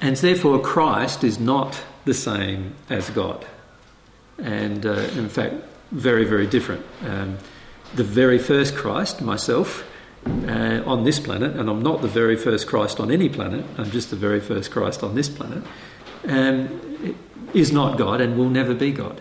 And 0.00 0.16
therefore, 0.16 0.60
Christ 0.60 1.24
is 1.24 1.38
not 1.38 1.82
the 2.04 2.14
same 2.14 2.74
as 2.90 3.10
God. 3.10 3.46
And 4.38 4.84
uh, 4.84 5.08
in 5.16 5.28
fact, 5.28 5.54
very, 5.90 6.24
very 6.24 6.46
different. 6.46 6.84
Um, 7.04 7.38
the 7.96 8.04
very 8.04 8.38
first 8.38 8.74
Christ, 8.74 9.20
myself, 9.20 9.84
uh, 10.26 10.82
on 10.84 11.04
this 11.04 11.18
planet, 11.18 11.56
and 11.56 11.68
I'm 11.70 11.82
not 11.82 12.02
the 12.02 12.08
very 12.08 12.36
first 12.36 12.66
Christ 12.66 13.00
on 13.00 13.10
any 13.10 13.28
planet, 13.28 13.64
I'm 13.78 13.90
just 13.90 14.10
the 14.10 14.16
very 14.16 14.40
first 14.40 14.70
Christ 14.70 15.02
on 15.02 15.14
this 15.14 15.28
planet, 15.28 15.62
um, 16.28 17.16
is 17.54 17.72
not 17.72 17.96
God 17.96 18.20
and 18.20 18.36
will 18.36 18.50
never 18.50 18.74
be 18.74 18.92
God. 18.92 19.20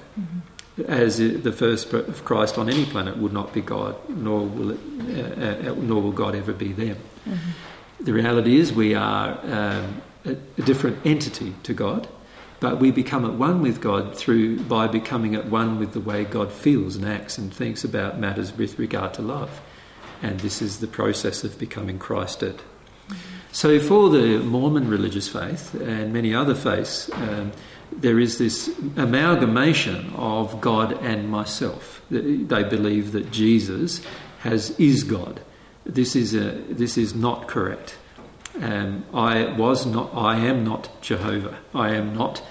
As 0.88 1.17
the 1.20 1.53
first 1.53 1.89
Christ 2.25 2.58
on 2.58 2.70
any 2.70 2.86
planet 2.86 3.17
would 3.17 3.32
not 3.32 3.53
be 3.53 3.62
God, 3.62 3.96
nor 4.10 4.41
will, 4.41 4.72
it, 4.72 4.79
uh, 5.38 5.72
uh, 5.72 5.75
nor 5.75 6.01
will 6.01 6.12
God 6.12 6.36
ever 6.36 6.51
be 6.51 6.74
them. 6.74 6.98
The 8.01 8.12
reality 8.12 8.58
is 8.60 8.74
we 8.74 8.94
are 8.94 9.39
um, 9.44 10.01
a, 10.25 10.36
a 10.58 10.62
different 10.63 10.98
entity 11.05 11.53
to 11.63 11.74
God, 11.74 12.10
but 12.65 12.79
we 12.79 12.89
become 12.89 13.25
at 13.25 13.34
one 13.34 13.62
with 13.62 13.79
God 13.79 14.15
through 14.15 14.60
by 14.62 14.88
becoming 14.88 15.36
at 15.36 15.45
one 15.51 15.77
with 15.77 15.93
the 15.93 16.00
way 16.00 16.24
God 16.24 16.51
feels 16.51 16.95
and 16.95 17.05
acts 17.05 17.38
and 17.38 17.53
thinks 17.53 17.84
about 17.84 18.17
matters 18.17 18.57
with 18.57 18.79
regard 18.79 19.13
to 19.13 19.22
love. 19.22 19.62
And 20.24 20.39
this 20.39 20.63
is 20.63 20.79
the 20.79 20.88
process 20.88 21.43
of 21.43 21.60
becoming 21.60 22.00
Christed. 22.00 22.63
So, 23.51 23.79
for 23.79 24.10
the 24.10 24.39
Mormon 24.39 24.89
religious 24.89 25.27
faith 25.27 25.75
and 25.75 26.12
many 26.12 26.34
other 26.34 26.55
faiths, 26.55 27.07
um, 27.13 27.51
there 27.91 28.19
is 28.19 28.39
this 28.39 28.67
amalgamation 28.98 30.12
of 30.15 30.60
God 30.60 30.93
and 31.03 31.29
myself. 31.29 32.01
They 32.10 32.63
believe 32.63 33.12
that 33.12 33.31
Jesus 33.31 34.01
has 34.39 34.72
is 34.79 35.03
God. 35.03 35.39
This 35.86 36.15
is 36.15 36.34
a, 36.34 36.53
this 36.67 36.98
is 36.98 37.13
not 37.13 37.48
correct. 37.48 37.95
Um, 38.60 39.05
I 39.13 39.51
was 39.55 39.86
not. 39.86 40.15
I 40.15 40.38
am 40.38 40.63
not 40.63 40.89
Jehovah. 41.03 41.60
I 41.75 41.93
am 41.93 42.15
not 42.15 42.41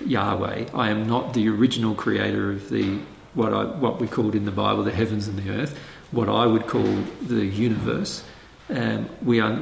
Yahweh. 0.00 0.66
I 0.74 0.90
am 0.90 1.06
not 1.06 1.34
the 1.34 1.48
original 1.48 1.94
creator 1.94 2.50
of 2.50 2.70
the 2.70 3.00
what 3.34 3.52
I 3.52 3.64
what 3.64 4.00
we 4.00 4.06
called 4.06 4.34
in 4.34 4.44
the 4.44 4.52
Bible 4.52 4.84
the 4.84 4.92
heavens 4.92 5.28
and 5.28 5.38
the 5.38 5.50
earth. 5.50 5.78
What 6.10 6.28
I 6.28 6.46
would 6.46 6.66
call 6.66 7.04
the 7.22 7.44
universe. 7.44 8.24
Um, 8.70 9.10
we 9.22 9.40
are, 9.40 9.58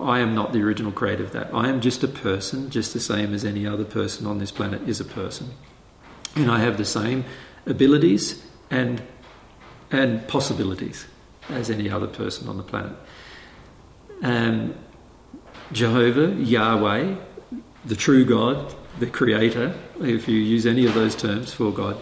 I 0.00 0.20
am 0.20 0.34
not 0.34 0.54
the 0.54 0.62
original 0.62 0.90
creator 0.90 1.22
of 1.22 1.32
that. 1.32 1.52
I 1.52 1.68
am 1.68 1.82
just 1.82 2.02
a 2.02 2.08
person, 2.08 2.70
just 2.70 2.94
the 2.94 3.00
same 3.00 3.34
as 3.34 3.44
any 3.44 3.66
other 3.66 3.84
person 3.84 4.26
on 4.26 4.38
this 4.38 4.50
planet 4.50 4.88
is 4.88 4.98
a 4.98 5.04
person. 5.04 5.50
And 6.34 6.50
I 6.50 6.60
have 6.60 6.78
the 6.78 6.84
same 6.86 7.26
abilities 7.66 8.42
and, 8.70 9.02
and 9.90 10.26
possibilities 10.26 11.06
as 11.50 11.68
any 11.68 11.90
other 11.90 12.06
person 12.06 12.48
on 12.48 12.56
the 12.56 12.62
planet. 12.62 12.92
Um, 14.22 14.74
Jehovah, 15.72 16.34
Yahweh, 16.34 17.16
the 17.84 17.96
true 17.96 18.24
God, 18.24 18.74
the 18.98 19.06
creator, 19.06 19.74
if 20.00 20.28
you 20.28 20.36
use 20.36 20.66
any 20.66 20.86
of 20.86 20.94
those 20.94 21.14
terms 21.14 21.52
for 21.52 21.72
God, 21.72 22.00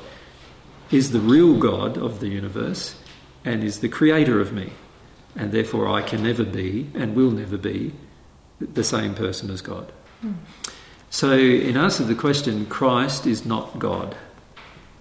is 0.90 1.12
the 1.12 1.20
real 1.20 1.56
God 1.58 1.96
of 1.96 2.20
the 2.20 2.28
universe 2.28 2.96
and 3.44 3.64
is 3.64 3.80
the 3.80 3.88
creator 3.88 4.40
of 4.40 4.52
me 4.52 4.72
and 5.36 5.52
therefore 5.52 5.88
I 5.88 6.02
can 6.02 6.22
never 6.22 6.44
be 6.44 6.90
and 6.94 7.14
will 7.14 7.30
never 7.30 7.56
be 7.56 7.92
the 8.60 8.84
same 8.84 9.14
person 9.14 9.50
as 9.50 9.60
God. 9.60 9.92
Mm. 10.24 10.34
So, 11.10 11.32
in 11.32 11.76
answer 11.76 11.98
to 11.98 12.04
the 12.04 12.14
question, 12.14 12.66
Christ 12.66 13.26
is 13.26 13.44
not 13.44 13.78
God. 13.78 14.16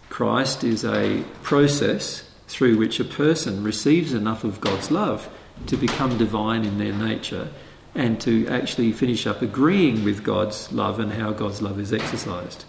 Christ 0.09 0.63
is 0.63 0.85
a 0.85 1.23
process 1.41 2.29
through 2.47 2.77
which 2.77 2.99
a 2.99 3.03
person 3.03 3.63
receives 3.63 4.13
enough 4.13 4.43
of 4.43 4.61
God's 4.61 4.91
love 4.91 5.29
to 5.67 5.77
become 5.77 6.17
divine 6.17 6.65
in 6.65 6.77
their 6.77 6.93
nature 6.93 7.49
and 7.95 8.19
to 8.21 8.47
actually 8.47 8.91
finish 8.91 9.27
up 9.27 9.41
agreeing 9.41 10.03
with 10.03 10.23
God's 10.23 10.71
love 10.71 10.99
and 10.99 11.13
how 11.13 11.31
God's 11.31 11.61
love 11.61 11.79
is 11.79 11.93
exercised. 11.93 12.65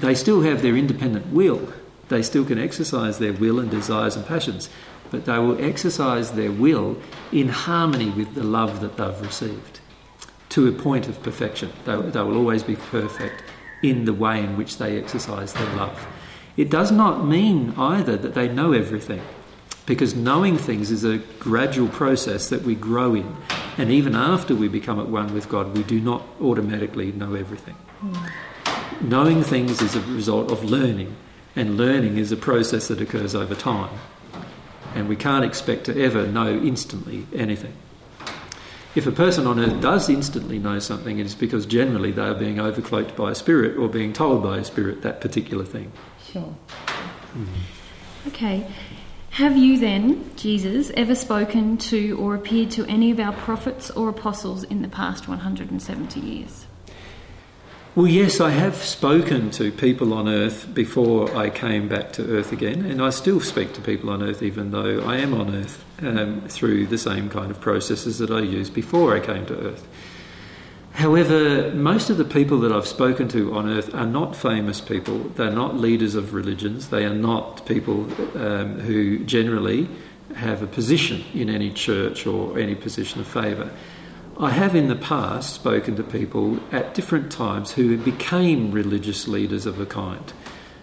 They 0.00 0.14
still 0.14 0.42
have 0.42 0.62
their 0.62 0.76
independent 0.76 1.32
will. 1.32 1.72
They 2.08 2.22
still 2.22 2.44
can 2.44 2.58
exercise 2.58 3.18
their 3.18 3.32
will 3.32 3.58
and 3.58 3.70
desires 3.70 4.16
and 4.16 4.26
passions, 4.26 4.68
but 5.10 5.24
they 5.24 5.38
will 5.38 5.62
exercise 5.62 6.32
their 6.32 6.52
will 6.52 6.96
in 7.32 7.48
harmony 7.48 8.10
with 8.10 8.34
the 8.34 8.44
love 8.44 8.80
that 8.80 8.96
they've 8.96 9.20
received 9.20 9.80
to 10.50 10.68
a 10.68 10.72
point 10.72 11.08
of 11.08 11.22
perfection. 11.22 11.72
They, 11.84 11.96
they 11.96 12.22
will 12.22 12.36
always 12.36 12.62
be 12.62 12.76
perfect 12.76 13.42
in 13.82 14.04
the 14.04 14.12
way 14.12 14.44
in 14.44 14.56
which 14.56 14.78
they 14.78 14.98
exercise 14.98 15.54
their 15.54 15.74
love. 15.76 16.06
It 16.56 16.68
does 16.70 16.92
not 16.92 17.24
mean 17.24 17.72
either 17.78 18.16
that 18.18 18.34
they 18.34 18.48
know 18.48 18.72
everything, 18.72 19.22
because 19.86 20.14
knowing 20.14 20.58
things 20.58 20.90
is 20.90 21.04
a 21.04 21.18
gradual 21.38 21.88
process 21.88 22.50
that 22.50 22.62
we 22.62 22.74
grow 22.74 23.14
in. 23.14 23.36
And 23.78 23.90
even 23.90 24.14
after 24.14 24.54
we 24.54 24.68
become 24.68 25.00
at 25.00 25.08
one 25.08 25.32
with 25.34 25.48
God, 25.48 25.76
we 25.76 25.82
do 25.82 26.00
not 26.00 26.22
automatically 26.40 27.12
know 27.12 27.34
everything. 27.34 27.76
Mm. 28.02 28.30
Knowing 29.00 29.42
things 29.42 29.80
is 29.80 29.96
a 29.96 30.00
result 30.02 30.52
of 30.52 30.64
learning, 30.64 31.16
and 31.56 31.76
learning 31.76 32.18
is 32.18 32.32
a 32.32 32.36
process 32.36 32.88
that 32.88 33.00
occurs 33.00 33.34
over 33.34 33.54
time 33.54 33.90
and 34.94 35.08
we 35.08 35.16
can't 35.16 35.44
expect 35.44 35.84
to 35.84 36.02
ever 36.02 36.26
know 36.26 36.50
instantly 36.50 37.26
anything. 37.34 37.74
If 38.94 39.06
a 39.06 39.12
person 39.12 39.46
on 39.46 39.58
earth 39.58 39.80
does 39.80 40.10
instantly 40.10 40.58
know 40.58 40.78
something, 40.78 41.18
it 41.18 41.24
is 41.24 41.34
because 41.34 41.64
generally 41.64 42.12
they 42.12 42.22
are 42.22 42.34
being 42.34 42.56
overcloaked 42.56 43.16
by 43.16 43.30
a 43.30 43.34
spirit 43.34 43.78
or 43.78 43.88
being 43.88 44.12
told 44.12 44.42
by 44.42 44.58
a 44.58 44.64
spirit 44.64 45.00
that 45.02 45.20
particular 45.20 45.64
thing. 45.64 45.92
Sure. 46.30 46.54
Mm-hmm. 47.34 48.28
Okay. 48.28 48.66
Have 49.36 49.56
you 49.56 49.78
then, 49.78 50.30
Jesus, 50.36 50.90
ever 50.94 51.14
spoken 51.14 51.78
to 51.78 52.18
or 52.18 52.34
appeared 52.34 52.70
to 52.72 52.84
any 52.84 53.10
of 53.10 53.18
our 53.18 53.32
prophets 53.32 53.90
or 53.90 54.10
apostles 54.10 54.62
in 54.62 54.82
the 54.82 54.88
past 54.88 55.26
170 55.26 56.20
years? 56.20 56.66
Well, 57.94 58.06
yes, 58.06 58.42
I 58.42 58.50
have 58.50 58.76
spoken 58.76 59.50
to 59.52 59.72
people 59.72 60.12
on 60.12 60.28
earth 60.28 60.74
before 60.74 61.34
I 61.34 61.48
came 61.48 61.88
back 61.88 62.12
to 62.12 62.36
earth 62.36 62.52
again, 62.52 62.84
and 62.84 63.00
I 63.00 63.08
still 63.08 63.40
speak 63.40 63.72
to 63.72 63.80
people 63.80 64.10
on 64.10 64.22
earth 64.22 64.42
even 64.42 64.70
though 64.70 65.00
I 65.00 65.16
am 65.16 65.32
on 65.32 65.54
earth 65.54 65.82
um, 66.02 66.42
through 66.48 66.88
the 66.88 66.98
same 66.98 67.30
kind 67.30 67.50
of 67.50 67.58
processes 67.58 68.18
that 68.18 68.30
I 68.30 68.40
used 68.40 68.74
before 68.74 69.16
I 69.16 69.20
came 69.20 69.46
to 69.46 69.58
earth. 69.58 69.88
However, 70.92 71.72
most 71.74 72.10
of 72.10 72.18
the 72.18 72.24
people 72.24 72.60
that 72.60 72.72
I've 72.72 72.86
spoken 72.86 73.26
to 73.28 73.54
on 73.54 73.68
earth 73.68 73.94
are 73.94 74.06
not 74.06 74.36
famous 74.36 74.80
people. 74.80 75.18
They're 75.18 75.50
not 75.50 75.76
leaders 75.76 76.14
of 76.14 76.34
religions. 76.34 76.88
They 76.88 77.04
are 77.04 77.14
not 77.14 77.64
people 77.66 78.02
um, 78.38 78.78
who 78.80 79.24
generally 79.24 79.88
have 80.36 80.62
a 80.62 80.66
position 80.66 81.24
in 81.34 81.48
any 81.48 81.70
church 81.70 82.26
or 82.26 82.58
any 82.58 82.74
position 82.74 83.20
of 83.20 83.26
favour. 83.26 83.70
I 84.38 84.50
have 84.50 84.74
in 84.74 84.88
the 84.88 84.96
past 84.96 85.54
spoken 85.54 85.96
to 85.96 86.02
people 86.02 86.58
at 86.72 86.94
different 86.94 87.32
times 87.32 87.72
who 87.72 87.96
became 87.96 88.70
religious 88.70 89.28
leaders 89.28 89.66
of 89.66 89.80
a 89.80 89.86
kind. 89.86 90.32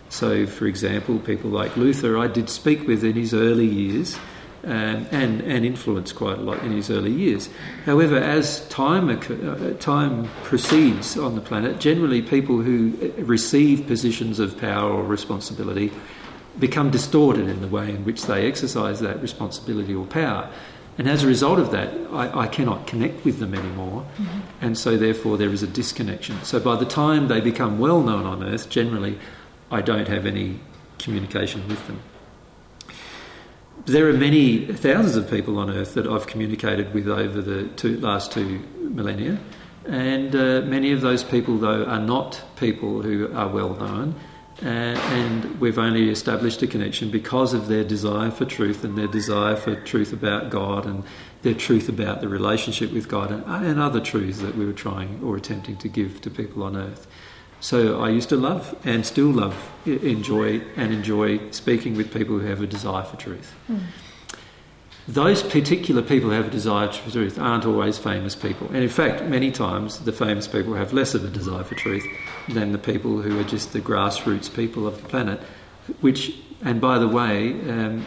So, 0.10 0.48
for 0.48 0.66
example, 0.66 1.20
people 1.20 1.52
like 1.52 1.76
Luther, 1.78 2.18
I 2.18 2.28
did 2.28 2.50
speak 2.50 2.88
with 2.88 3.04
in 3.04 3.14
his 3.14 3.34
early 3.34 3.68
years 3.68 4.18
um, 4.64 5.08
and, 5.12 5.42
and 5.42 5.66
influenced 5.66 6.16
quite 6.16 6.38
a 6.38 6.42
lot 6.42 6.62
in 6.64 6.72
his 6.72 6.90
early 6.90 7.12
years. 7.12 7.50
However, 7.86 8.18
as 8.18 8.68
time, 8.68 9.10
uh, 9.10 9.74
time 9.80 10.28
proceeds 10.44 11.18
on 11.18 11.36
the 11.36 11.42
planet, 11.42 11.80
generally 11.80 12.22
people 12.22 12.62
who 12.62 13.14
receive 13.18 13.88
positions 13.88 14.40
of 14.40 14.60
power 14.60 14.92
or 14.92 15.04
responsibility 15.04 15.92
become 16.60 16.90
distorted 16.90 17.48
in 17.48 17.62
the 17.62 17.68
way 17.68 17.90
in 17.90 18.04
which 18.04 18.24
they 18.26 18.48
exercise 18.48 19.00
that 19.00 19.22
responsibility 19.22 19.96
or 19.96 20.06
power. 20.06 20.50
And 20.98 21.08
as 21.08 21.24
a 21.24 21.28
result 21.28 21.60
of 21.60 21.72
that, 21.72 21.94
I, 22.12 22.42
I 22.42 22.48
cannot 22.48 22.86
connect 22.86 23.24
with 23.24 23.40
them 23.40 23.54
anymore. 23.54 24.06
Mm-hmm. 24.18 24.40
And 24.60 24.78
so, 24.78 24.98
therefore, 24.98 25.38
there 25.38 25.50
is 25.50 25.64
a 25.64 25.68
disconnection. 25.68 26.44
So, 26.44 26.60
by 26.60 26.76
the 26.76 26.86
time 26.86 27.30
they 27.30 27.40
become 27.40 27.80
well 27.80 28.02
known 28.02 28.26
on 28.26 28.44
earth, 28.44 28.70
generally, 28.70 29.18
I 29.72 29.80
don't 29.80 30.10
have 30.10 30.26
any 30.26 30.60
communication 30.98 31.66
with 31.70 31.88
them. 31.88 32.02
There 33.86 34.08
are 34.10 34.14
many 34.14 34.66
thousands 34.66 35.16
of 35.16 35.30
people 35.30 35.58
on 35.58 35.70
earth 35.70 35.94
that 35.96 36.08
I've 36.08 36.28
communicated 36.28 36.94
with 36.94 37.08
over 37.08 37.42
the 37.42 37.68
two, 37.70 38.00
last 38.00 38.32
two 38.32 38.60
millennia. 38.78 39.40
And 39.86 40.36
uh, 40.36 40.62
many 40.66 40.92
of 40.92 41.02
those 41.02 41.24
people, 41.24 41.58
though, 41.58 41.86
are 41.86 42.00
not 42.00 42.44
people 42.58 43.02
who 43.02 43.34
are 43.34 43.48
well 43.48 43.74
known 43.76 44.16
uh, 44.62 44.66
and 44.66 45.60
we've 45.62 45.78
only 45.78 46.10
established 46.10 46.62
a 46.62 46.68
connection 46.68 47.10
because 47.10 47.54
of 47.54 47.70
their 47.70 47.84
desire 47.86 48.30
for 48.30 48.44
truth 48.44 48.84
and 48.84 48.98
their 48.98 49.08
desire 49.08 49.56
for 49.56 49.76
truth 49.76 50.12
about 50.12 50.50
God 50.50 50.86
and 50.86 51.04
their 51.44 51.54
truth 51.54 51.88
about 51.88 52.20
the 52.20 52.28
relationship 52.28 52.92
with 52.92 53.08
God 53.08 53.32
and, 53.32 53.44
and 53.46 53.80
other 53.80 54.02
truths 54.02 54.40
that 54.40 54.56
we 54.56 54.66
were 54.66 54.74
trying 54.74 55.22
or 55.24 55.38
attempting 55.38 55.78
to 55.78 55.88
give 55.88 56.20
to 56.22 56.30
people 56.30 56.64
on 56.64 56.76
earth. 56.76 57.08
So 57.62 58.02
I 58.02 58.10
used 58.10 58.30
to 58.30 58.38
love 58.38 58.76
and 58.84 59.06
still 59.06 59.32
love, 59.32 59.72
enjoy 59.86 60.62
and 60.76 60.94
enjoy 60.94 61.52
speaking 61.52 61.96
with 61.96 62.14
people 62.14 62.40
who 62.40 62.48
have 62.48 62.62
a 62.62 62.68
desire 62.68 63.04
for 63.04 63.18
truth. 63.18 63.54
Mm 63.70 63.82
those 65.10 65.42
particular 65.42 66.04
people 66.04 66.30
who 66.30 66.36
have 66.36 66.48
a 66.48 66.52
desire 66.52 66.88
for 66.92 67.10
truth 67.10 67.40
aren't 67.40 67.66
always 67.66 67.98
famous 67.98 68.36
people. 68.36 68.68
And 68.68 68.78
in 68.78 68.90
fact, 68.90 69.24
many 69.24 69.52
times 69.52 70.00
the 70.00 70.12
famous 70.12 70.48
people 70.48 70.76
have 70.76 70.94
less 70.94 71.16
of 71.16 71.26
a 71.26 71.30
desire 71.30 71.64
for 71.64 71.74
truth 71.74 72.06
than 72.48 72.74
the 72.74 72.78
people 72.78 73.22
who 73.22 73.40
are 73.40 73.44
just 73.44 73.74
the 73.74 73.82
grassroots 73.82 74.54
people 74.54 74.86
of 74.86 75.02
the 75.02 75.10
planet. 75.10 75.40
Which, 76.02 76.36
and 76.62 76.80
by 76.80 77.00
the 77.00 77.08
way, 77.08 77.54
um, 77.68 78.06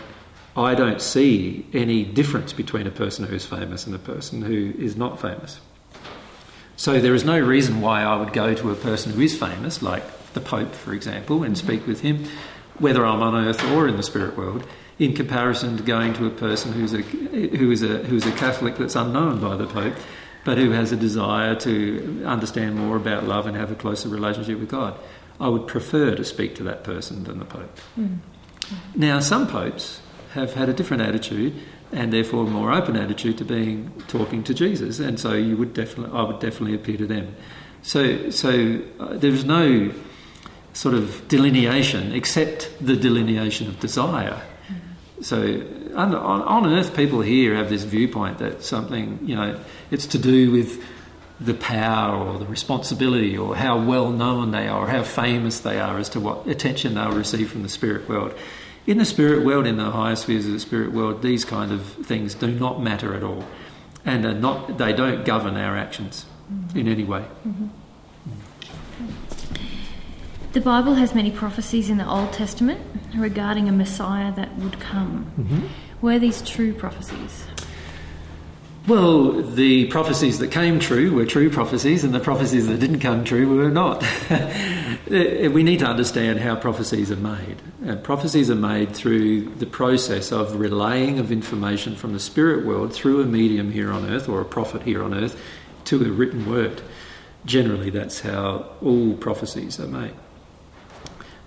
I 0.56 0.76
don't 0.76 1.02
see 1.02 1.66
any 1.72 2.04
difference 2.04 2.52
between 2.52 2.86
a 2.86 2.92
person 2.92 3.24
who 3.24 3.34
is 3.34 3.44
famous 3.44 3.84
and 3.84 3.96
a 3.96 3.98
person 3.98 4.42
who 4.42 4.72
is 4.78 4.96
not 4.96 5.20
famous. 5.20 5.58
So 6.82 6.98
there 6.98 7.14
is 7.14 7.22
no 7.22 7.38
reason 7.38 7.80
why 7.80 8.02
I 8.02 8.16
would 8.16 8.32
go 8.32 8.54
to 8.54 8.72
a 8.72 8.74
person 8.74 9.12
who 9.12 9.20
is 9.20 9.38
famous, 9.38 9.82
like 9.82 10.02
the 10.32 10.40
Pope, 10.40 10.74
for 10.74 10.92
example, 10.92 11.44
and 11.44 11.54
mm-hmm. 11.54 11.64
speak 11.64 11.86
with 11.86 12.00
him, 12.00 12.24
whether 12.80 13.06
I'm 13.06 13.22
on 13.22 13.36
earth 13.36 13.62
or 13.70 13.86
in 13.86 13.96
the 13.96 14.02
spirit 14.02 14.36
world 14.36 14.66
in 14.98 15.14
comparison 15.14 15.76
to 15.76 15.82
going 15.84 16.12
to 16.14 16.26
a 16.26 16.30
person 16.30 16.72
who's 16.72 16.92
a 16.92 17.02
who 17.02 17.70
is 17.70 17.84
a 17.84 17.98
who's 17.98 18.26
a 18.26 18.32
Catholic 18.32 18.78
that's 18.78 18.96
unknown 18.96 19.40
by 19.40 19.54
the 19.54 19.68
Pope, 19.68 19.94
but 20.44 20.58
who 20.58 20.72
has 20.72 20.90
a 20.90 20.96
desire 20.96 21.54
to 21.54 22.24
understand 22.26 22.74
more 22.74 22.96
about 22.96 23.28
love 23.28 23.46
and 23.46 23.56
have 23.56 23.70
a 23.70 23.76
closer 23.76 24.08
relationship 24.08 24.58
with 24.58 24.68
God. 24.68 24.98
I 25.38 25.50
would 25.50 25.68
prefer 25.68 26.16
to 26.16 26.24
speak 26.24 26.56
to 26.56 26.64
that 26.64 26.82
person 26.82 27.22
than 27.22 27.38
the 27.38 27.44
Pope. 27.44 27.76
Mm-hmm. 27.96 28.74
Now, 28.96 29.20
some 29.20 29.46
popes 29.46 30.00
have 30.32 30.54
had 30.54 30.68
a 30.68 30.72
different 30.72 31.04
attitude 31.04 31.54
and 31.92 32.12
therefore 32.12 32.44
a 32.44 32.50
more 32.50 32.72
open 32.72 32.96
attitude 32.96 33.38
to 33.38 33.44
being 33.44 33.92
talking 34.08 34.42
to 34.44 34.54
Jesus, 34.54 34.98
and 34.98 35.20
so 35.20 35.34
you 35.34 35.56
would 35.56 35.74
definitely, 35.74 36.18
I 36.18 36.22
would 36.22 36.40
definitely 36.40 36.74
appear 36.74 36.96
to 36.96 37.06
them. 37.06 37.36
So, 37.82 38.30
so 38.30 38.80
uh, 38.98 39.16
there's 39.16 39.44
no 39.44 39.92
sort 40.72 40.94
of 40.94 41.26
delineation 41.28 42.12
except 42.12 42.72
the 42.80 42.96
delineation 42.96 43.68
of 43.68 43.78
desire. 43.80 44.40
So 45.20 45.42
on, 45.94 46.14
on, 46.14 46.42
on 46.42 46.72
earth, 46.72 46.96
people 46.96 47.20
here 47.20 47.54
have 47.54 47.68
this 47.68 47.84
viewpoint 47.84 48.38
that 48.38 48.64
something, 48.64 49.18
you 49.22 49.36
know, 49.36 49.60
it's 49.90 50.06
to 50.06 50.18
do 50.18 50.50
with 50.50 50.82
the 51.40 51.54
power 51.54 52.16
or 52.16 52.38
the 52.38 52.46
responsibility 52.46 53.36
or 53.36 53.56
how 53.56 53.82
well 53.82 54.10
known 54.10 54.52
they 54.52 54.68
are 54.68 54.84
or 54.84 54.88
how 54.88 55.02
famous 55.02 55.60
they 55.60 55.78
are 55.80 55.98
as 55.98 56.08
to 56.10 56.20
what 56.20 56.46
attention 56.46 56.94
they'll 56.94 57.12
receive 57.12 57.50
from 57.50 57.62
the 57.62 57.68
spirit 57.68 58.08
world. 58.08 58.34
In 58.86 58.98
the 58.98 59.04
spirit 59.04 59.44
world, 59.44 59.66
in 59.66 59.76
the 59.76 59.90
higher 59.90 60.16
spheres 60.16 60.46
of 60.46 60.52
the 60.52 60.60
spirit 60.60 60.92
world, 60.92 61.22
these 61.22 61.44
kind 61.44 61.70
of 61.70 61.82
things 61.82 62.34
do 62.34 62.48
not 62.48 62.82
matter 62.82 63.14
at 63.14 63.22
all, 63.22 63.44
and 64.04 64.24
are 64.24 64.34
not, 64.34 64.78
they 64.78 64.92
don't 64.92 65.24
govern 65.24 65.56
our 65.56 65.76
actions 65.76 66.26
mm-hmm. 66.52 66.78
in 66.78 66.88
any 66.88 67.04
way. 67.04 67.24
Mm-hmm. 67.46 67.68
The 70.52 70.60
Bible 70.60 70.94
has 70.94 71.14
many 71.14 71.30
prophecies 71.30 71.88
in 71.88 71.96
the 71.96 72.06
Old 72.06 72.32
Testament 72.32 72.80
regarding 73.16 73.68
a 73.68 73.72
Messiah 73.72 74.32
that 74.34 74.54
would 74.56 74.78
come. 74.80 75.32
Mm-hmm. 75.38 75.66
Were 76.02 76.18
these 76.18 76.42
true 76.42 76.74
prophecies? 76.74 77.46
Well, 78.86 79.42
the 79.42 79.86
prophecies 79.86 80.40
that 80.40 80.50
came 80.50 80.80
true 80.80 81.14
were 81.14 81.24
true 81.24 81.50
prophecies, 81.50 82.02
and 82.02 82.12
the 82.12 82.18
prophecies 82.18 82.66
that 82.66 82.80
didn't 82.80 82.98
come 82.98 83.24
true 83.24 83.56
were 83.56 83.70
not. 83.70 84.04
Eh, 85.10 85.44
eh, 85.44 85.48
we 85.48 85.62
need 85.62 85.80
to 85.80 85.86
understand 85.86 86.38
how 86.38 86.54
prophecies 86.54 87.10
are 87.10 87.16
made. 87.16 87.60
Prophecies 88.04 88.48
are 88.50 88.54
made 88.54 88.94
through 88.94 89.42
the 89.56 89.66
process 89.66 90.30
of 90.30 90.60
relaying 90.60 91.18
of 91.18 91.32
information 91.32 91.96
from 91.96 92.12
the 92.12 92.20
spirit 92.20 92.64
world 92.64 92.94
through 92.94 93.20
a 93.20 93.26
medium 93.26 93.72
here 93.72 93.90
on 93.90 94.08
earth 94.08 94.28
or 94.28 94.40
a 94.40 94.44
prophet 94.44 94.82
here 94.82 95.02
on 95.02 95.12
earth 95.12 95.38
to 95.86 96.02
a 96.04 96.08
written 96.08 96.48
word. 96.48 96.82
Generally, 97.44 97.90
that's 97.90 98.20
how 98.20 98.70
all 98.80 99.14
prophecies 99.14 99.80
are 99.80 99.88
made. 99.88 100.14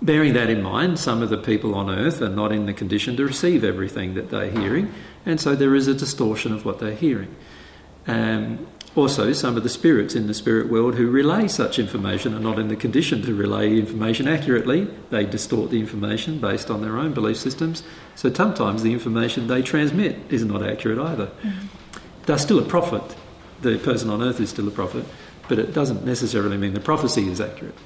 Bearing 0.02 0.34
that 0.34 0.50
in 0.50 0.62
mind, 0.62 0.98
some 0.98 1.22
of 1.22 1.30
the 1.30 1.38
people 1.38 1.74
on 1.74 1.88
earth 1.88 2.20
are 2.20 2.28
not 2.28 2.52
in 2.52 2.66
the 2.66 2.74
condition 2.74 3.16
to 3.16 3.24
receive 3.24 3.64
everything 3.64 4.14
that 4.14 4.28
they're 4.30 4.50
hearing, 4.50 4.92
and 5.26 5.40
so 5.40 5.54
there 5.54 5.74
is 5.74 5.88
a 5.88 5.94
distortion 5.94 6.54
of 6.54 6.64
what 6.64 6.78
they're 6.78 6.94
hearing. 6.94 7.34
Um, 8.06 8.66
also, 8.94 9.34
some 9.34 9.58
of 9.58 9.62
the 9.62 9.68
spirits 9.68 10.14
in 10.14 10.26
the 10.26 10.32
spirit 10.32 10.70
world 10.70 10.94
who 10.94 11.10
relay 11.10 11.48
such 11.48 11.78
information 11.78 12.32
are 12.32 12.40
not 12.40 12.58
in 12.58 12.68
the 12.68 12.76
condition 12.76 13.20
to 13.22 13.34
relay 13.34 13.78
information 13.78 14.26
accurately. 14.26 14.88
They 15.10 15.26
distort 15.26 15.70
the 15.70 15.80
information 15.80 16.38
based 16.38 16.70
on 16.70 16.80
their 16.80 16.96
own 16.96 17.12
belief 17.12 17.36
systems. 17.36 17.82
So 18.14 18.32
sometimes 18.32 18.82
the 18.82 18.94
information 18.94 19.48
they 19.48 19.60
transmit 19.60 20.16
is 20.30 20.46
not 20.46 20.62
accurate 20.62 20.98
either. 20.98 21.30
They're 22.24 22.38
still 22.38 22.58
a 22.58 22.64
prophet. 22.64 23.02
The 23.60 23.76
person 23.76 24.08
on 24.08 24.22
earth 24.22 24.40
is 24.40 24.48
still 24.48 24.66
a 24.66 24.70
prophet, 24.70 25.04
but 25.46 25.58
it 25.58 25.74
doesn't 25.74 26.06
necessarily 26.06 26.56
mean 26.56 26.72
the 26.72 26.80
prophecy 26.80 27.28
is 27.28 27.38
accurate. 27.38 27.76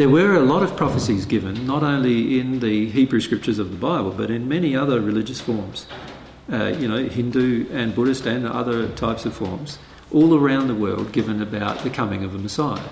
There 0.00 0.08
were 0.08 0.34
a 0.34 0.40
lot 0.40 0.62
of 0.62 0.78
prophecies 0.78 1.26
given, 1.26 1.66
not 1.66 1.82
only 1.82 2.40
in 2.40 2.60
the 2.60 2.88
Hebrew 2.88 3.20
scriptures 3.20 3.58
of 3.58 3.70
the 3.70 3.76
Bible, 3.76 4.12
but 4.12 4.30
in 4.30 4.48
many 4.48 4.74
other 4.74 4.98
religious 4.98 5.42
forms. 5.42 5.86
Uh, 6.50 6.68
you 6.68 6.88
know, 6.88 7.06
Hindu 7.06 7.66
and 7.70 7.94
Buddhist 7.94 8.24
and 8.24 8.46
other 8.46 8.88
types 8.88 9.26
of 9.26 9.34
forms, 9.34 9.78
all 10.10 10.34
around 10.34 10.68
the 10.68 10.74
world, 10.74 11.12
given 11.12 11.42
about 11.42 11.80
the 11.80 11.90
coming 11.90 12.24
of 12.24 12.34
a 12.34 12.38
Messiah. 12.38 12.88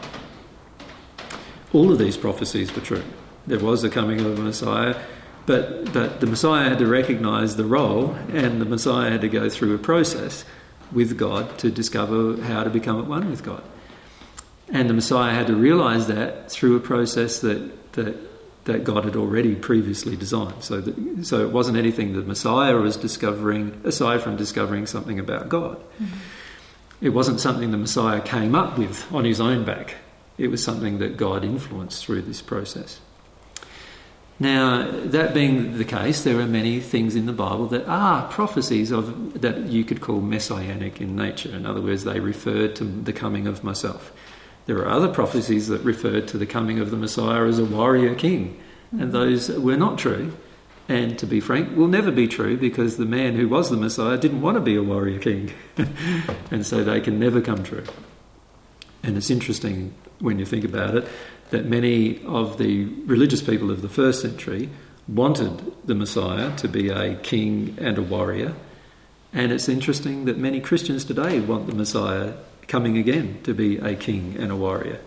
All 1.72 1.90
of 1.90 1.98
these 1.98 2.18
prophecies 2.18 2.76
were 2.76 2.82
true. 2.82 3.04
There 3.46 3.58
was 3.58 3.82
a 3.84 3.88
coming 3.88 4.20
of 4.20 4.38
a 4.38 4.42
Messiah, 4.42 4.94
but, 5.46 5.90
but 5.94 6.20
the 6.20 6.26
Messiah 6.26 6.68
had 6.68 6.78
to 6.78 6.86
recognize 6.86 7.56
the 7.56 7.64
role, 7.64 8.16
and 8.34 8.60
the 8.60 8.66
Messiah 8.66 9.12
had 9.12 9.22
to 9.22 9.30
go 9.30 9.48
through 9.48 9.74
a 9.74 9.78
process 9.78 10.44
with 10.92 11.16
God 11.16 11.58
to 11.60 11.70
discover 11.70 12.42
how 12.42 12.64
to 12.64 12.68
become 12.68 13.00
at 13.00 13.06
one 13.06 13.30
with 13.30 13.42
God. 13.42 13.62
And 14.70 14.88
the 14.88 14.94
Messiah 14.94 15.34
had 15.34 15.46
to 15.46 15.56
realize 15.56 16.06
that 16.08 16.50
through 16.50 16.76
a 16.76 16.80
process 16.80 17.40
that, 17.40 17.92
that, 17.92 18.16
that 18.64 18.84
God 18.84 19.04
had 19.04 19.16
already 19.16 19.54
previously 19.54 20.14
designed. 20.14 20.62
So, 20.62 20.80
that, 20.80 21.26
so 21.26 21.40
it 21.40 21.52
wasn't 21.52 21.78
anything 21.78 22.12
the 22.12 22.22
Messiah 22.22 22.76
was 22.76 22.96
discovering, 22.96 23.80
aside 23.84 24.20
from 24.20 24.36
discovering 24.36 24.86
something 24.86 25.18
about 25.18 25.48
God. 25.48 25.78
Mm-hmm. 25.78 26.16
It 27.00 27.10
wasn't 27.10 27.40
something 27.40 27.70
the 27.70 27.78
Messiah 27.78 28.20
came 28.20 28.54
up 28.54 28.76
with 28.76 29.10
on 29.12 29.24
his 29.24 29.40
own 29.40 29.64
back. 29.64 29.94
It 30.36 30.48
was 30.48 30.62
something 30.62 30.98
that 30.98 31.16
God 31.16 31.44
influenced 31.44 32.04
through 32.04 32.22
this 32.22 32.42
process. 32.42 33.00
Now, 34.40 34.88
that 34.88 35.34
being 35.34 35.78
the 35.78 35.84
case, 35.84 36.22
there 36.22 36.38
are 36.38 36.46
many 36.46 36.78
things 36.80 37.16
in 37.16 37.26
the 37.26 37.32
Bible 37.32 37.66
that 37.68 37.88
are 37.88 38.28
prophecies 38.28 38.92
of 38.92 39.40
that 39.40 39.62
you 39.66 39.84
could 39.84 40.00
call 40.00 40.20
messianic 40.20 41.00
in 41.00 41.16
nature. 41.16 41.50
In 41.50 41.66
other 41.66 41.80
words, 41.80 42.04
they 42.04 42.20
refer 42.20 42.68
to 42.68 42.84
the 42.84 43.12
coming 43.12 43.48
of 43.48 43.64
myself. 43.64 44.12
There 44.68 44.80
are 44.80 44.90
other 44.90 45.08
prophecies 45.08 45.68
that 45.68 45.80
referred 45.80 46.28
to 46.28 46.36
the 46.36 46.44
coming 46.44 46.78
of 46.78 46.90
the 46.90 46.96
Messiah 46.98 47.46
as 47.46 47.58
a 47.58 47.64
warrior 47.64 48.14
king, 48.14 48.60
and 48.90 49.00
mm-hmm. 49.00 49.10
those 49.12 49.48
were 49.48 49.78
not 49.78 49.96
true. 49.96 50.34
And 50.90 51.18
to 51.20 51.26
be 51.26 51.40
frank, 51.40 51.74
will 51.74 51.86
never 51.86 52.10
be 52.10 52.28
true 52.28 52.58
because 52.58 52.98
the 52.98 53.06
man 53.06 53.34
who 53.34 53.48
was 53.48 53.70
the 53.70 53.78
Messiah 53.78 54.18
didn't 54.18 54.42
want 54.42 54.56
to 54.56 54.60
be 54.60 54.76
a 54.76 54.82
warrior 54.82 55.18
king. 55.20 55.54
and 56.50 56.66
so 56.66 56.84
they 56.84 57.00
can 57.00 57.18
never 57.18 57.40
come 57.40 57.62
true. 57.62 57.84
And 59.02 59.16
it's 59.16 59.30
interesting 59.30 59.94
when 60.18 60.38
you 60.38 60.44
think 60.44 60.66
about 60.66 60.94
it 60.94 61.08
that 61.48 61.64
many 61.64 62.22
of 62.26 62.58
the 62.58 62.84
religious 63.06 63.40
people 63.40 63.70
of 63.70 63.80
the 63.80 63.88
first 63.88 64.20
century 64.20 64.68
wanted 65.08 65.62
the 65.86 65.94
Messiah 65.94 66.54
to 66.58 66.68
be 66.68 66.90
a 66.90 67.14
king 67.14 67.74
and 67.80 67.96
a 67.96 68.02
warrior. 68.02 68.54
And 69.32 69.50
it's 69.50 69.68
interesting 69.68 70.26
that 70.26 70.36
many 70.36 70.60
Christians 70.60 71.06
today 71.06 71.40
want 71.40 71.68
the 71.68 71.74
Messiah 71.74 72.34
coming 72.68 72.96
again 72.96 73.40
to 73.42 73.54
be 73.54 73.78
a 73.78 73.94
king 73.94 74.36
and 74.38 74.52
a 74.52 74.56
warrior. 74.56 75.00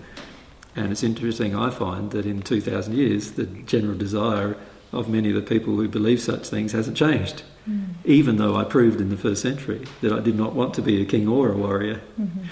And 0.76 0.92
it's 0.92 1.04
interesting, 1.04 1.56
I 1.56 1.70
find, 1.70 2.12
that 2.12 2.26
in 2.26 2.42
2,000 2.42 2.96
years, 2.96 3.32
the 3.32 3.46
general 3.46 3.98
desire 3.98 4.58
of 4.92 5.08
many 5.08 5.30
of 5.30 5.36
the 5.36 5.42
people 5.42 5.76
who 5.76 5.88
believe 5.88 6.20
such 6.20 6.48
things 6.48 6.72
hasn't 6.72 6.98
changed. 6.98 7.44
Mm. 7.70 7.94
Even 8.06 8.38
though 8.38 8.56
I 8.56 8.64
proved 8.64 9.00
in 9.00 9.10
the 9.10 9.18
first 9.18 9.42
century 9.42 9.86
that 10.02 10.12
I 10.12 10.20
did 10.20 10.36
not 10.36 10.54
want 10.54 10.74
to 10.76 10.82
be 10.82 11.02
a 11.02 11.06
king 11.06 11.28
or 11.28 11.52
a 11.52 11.58
warrior. 11.58 12.02
Mm-hmm. 12.20 12.46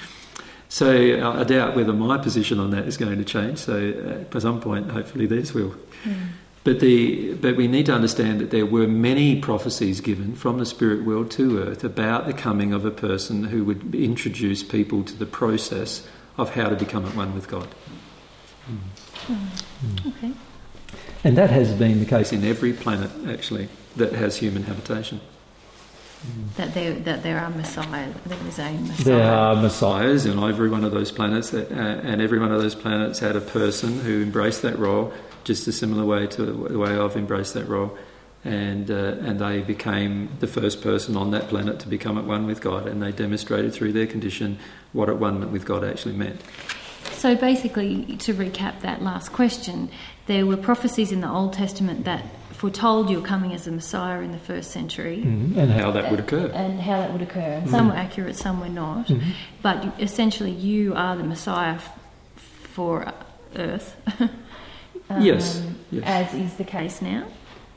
So 0.69 1.31
I 1.31 1.43
doubt 1.45 1.75
whether 1.75 1.93
my 1.93 2.19
position 2.19 2.59
on 2.59 2.71
that 2.71 2.85
is 2.87 2.95
going 2.95 3.17
to 3.17 3.25
change. 3.25 3.57
So 3.57 4.25
uh, 4.31 4.35
at 4.35 4.41
some 4.41 4.61
point, 4.61 4.91
hopefully 4.91 5.25
theirs 5.25 5.51
will. 5.51 5.75
Mm. 6.03 6.27
But, 6.69 6.81
the, 6.81 7.33
but 7.33 7.55
we 7.55 7.67
need 7.67 7.87
to 7.87 7.93
understand 7.93 8.39
that 8.41 8.51
there 8.51 8.63
were 8.63 8.85
many 8.87 9.41
prophecies 9.41 10.01
given 10.01 10.35
from 10.35 10.59
the 10.59 10.67
spirit 10.67 11.03
world 11.03 11.31
to 11.31 11.63
earth 11.63 11.83
about 11.83 12.27
the 12.27 12.33
coming 12.33 12.73
of 12.73 12.85
a 12.85 12.91
person 12.91 13.45
who 13.45 13.63
would 13.63 13.95
introduce 13.95 14.61
people 14.61 15.03
to 15.05 15.15
the 15.15 15.25
process 15.25 16.07
of 16.37 16.51
how 16.51 16.69
to 16.69 16.75
become 16.75 17.07
at 17.07 17.15
one 17.15 17.33
with 17.33 17.47
God. 17.47 17.69
Mm. 18.69 20.09
Okay. 20.09 20.31
And 21.23 21.35
that 21.39 21.49
has 21.49 21.73
been 21.73 22.01
the 22.01 22.05
case 22.05 22.31
in 22.31 22.43
every 22.43 22.73
planet, 22.73 23.09
actually, 23.27 23.67
that 23.95 24.13
has 24.13 24.37
human 24.37 24.61
habitation. 24.61 25.21
That 26.57 26.75
there, 26.75 26.93
that 26.93 27.23
there 27.23 27.39
are 27.39 27.49
messiahs. 27.49 28.13
There 28.27 28.47
is 28.47 28.59
a 28.59 28.73
messiah. 28.73 29.03
There 29.05 29.23
are 29.23 29.55
messiahs 29.55 30.27
in 30.27 30.37
every 30.37 30.69
one 30.69 30.83
of 30.83 30.91
those 30.91 31.11
planets, 31.11 31.51
uh, 31.51 31.65
and 32.03 32.21
every 32.21 32.37
one 32.37 32.51
of 32.51 32.61
those 32.61 32.75
planets 32.75 33.17
had 33.17 33.35
a 33.35 33.41
person 33.41 34.01
who 34.01 34.21
embraced 34.21 34.61
that 34.61 34.77
role, 34.77 35.11
just 35.49 35.67
a 35.67 35.71
similar 35.71 36.05
way 36.05 36.27
to 36.27 36.45
the 36.45 36.77
way 36.77 36.95
I've 36.95 37.17
embraced 37.17 37.55
that 37.55 37.67
role, 37.67 37.97
and 38.43 38.89
uh, 38.91 39.15
and 39.27 39.39
they 39.39 39.61
became 39.61 40.29
the 40.39 40.45
first 40.45 40.83
person 40.83 41.17
on 41.17 41.31
that 41.31 41.49
planet 41.49 41.79
to 41.79 41.87
become 41.87 42.19
at 42.19 42.25
one 42.25 42.45
with 42.45 42.61
God, 42.61 42.87
and 42.87 43.01
they 43.01 43.11
demonstrated 43.11 43.73
through 43.73 43.93
their 43.93 44.05
condition 44.05 44.59
what 44.93 45.09
at 45.09 45.17
one 45.17 45.51
with 45.51 45.65
God 45.65 45.83
actually 45.83 46.15
meant. 46.15 46.39
So 47.13 47.35
basically, 47.35 48.15
to 48.17 48.35
recap 48.35 48.81
that 48.81 49.01
last 49.01 49.33
question, 49.33 49.89
there 50.27 50.45
were 50.45 50.55
prophecies 50.55 51.11
in 51.11 51.21
the 51.21 51.29
Old 51.29 51.53
Testament 51.53 52.05
that 52.05 52.23
foretold 52.51 53.09
your 53.09 53.21
coming 53.21 53.51
as 53.53 53.65
a 53.65 53.71
Messiah 53.71 54.21
in 54.21 54.31
the 54.31 54.37
first 54.37 54.69
century. 54.69 55.23
Mm, 55.25 55.57
and 55.57 55.71
how 55.71 55.89
that 55.91 56.11
would 56.11 56.19
occur. 56.19 56.51
And 56.53 56.79
how 56.79 56.99
that 56.99 57.11
would 57.11 57.23
occur. 57.23 57.39
And 57.39 57.69
some 57.69 57.87
were 57.87 57.95
accurate, 57.95 58.35
some 58.35 58.59
were 58.59 58.69
not. 58.69 59.07
Mm-hmm. 59.07 59.31
But 59.63 59.99
essentially, 59.99 60.51
you 60.51 60.93
are 60.93 61.15
the 61.17 61.23
Messiah 61.23 61.75
f- 61.75 61.97
for 62.75 63.11
Earth. 63.55 63.95
um, 65.09 65.21
yes, 65.21 65.61
yes. 65.91 66.03
As 66.05 66.33
is 66.33 66.53
the 66.55 66.63
case 66.63 67.01
now. 67.01 67.25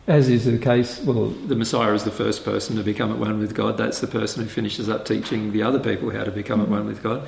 As 0.08 0.28
is 0.28 0.44
the 0.46 0.58
case, 0.58 1.00
well, 1.00 1.28
the 1.28 1.54
Messiah 1.54 1.92
is 1.94 2.02
the 2.02 2.10
first 2.10 2.44
person 2.44 2.76
to 2.76 2.82
become 2.82 3.12
at 3.12 3.18
one 3.18 3.38
with 3.38 3.54
God. 3.54 3.76
That's 3.78 4.00
the 4.00 4.08
person 4.08 4.42
who 4.42 4.48
finishes 4.48 4.88
up 4.88 5.04
teaching 5.06 5.52
the 5.52 5.62
other 5.62 5.78
people 5.78 6.10
how 6.10 6.24
to 6.24 6.30
become 6.32 6.60
Mm-hmm. 6.60 6.72
at 6.72 6.78
one 6.78 6.86
with 6.86 7.02
God. 7.02 7.22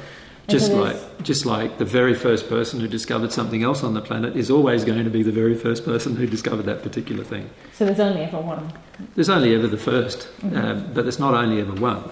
Just 0.49 0.73
like, 0.73 0.93
there's- 0.97 1.11
just 1.23 1.47
like 1.47 1.79
the 1.79 1.85
very 1.87 2.13
first 2.15 2.49
person 2.51 2.81
who 2.81 2.89
discovered 2.89 3.33
something 3.33 3.63
else 3.63 3.83
on 3.85 3.95
the 3.95 4.03
planet 4.03 4.37
is 4.37 4.51
always 4.51 4.85
going 4.85 5.03
to 5.05 5.09
be 5.11 5.23
the 5.23 5.33
very 5.33 5.55
first 5.55 5.85
person 5.87 6.17
who 6.17 6.27
discovered 6.27 6.65
that 6.65 6.83
particular 6.83 7.25
thing. 7.25 7.49
So 7.73 7.87
there's 7.87 8.01
only 8.01 8.23
ever 8.23 8.41
one. 8.41 8.71
There's 9.15 9.31
only 9.31 9.55
ever 9.55 9.67
the 9.69 9.79
1st 9.79 10.55
um, 10.57 10.91
but 10.93 11.03
there's 11.03 11.19
not 11.21 11.33
only 11.33 11.61
ever 11.61 11.73
one. 11.73 12.11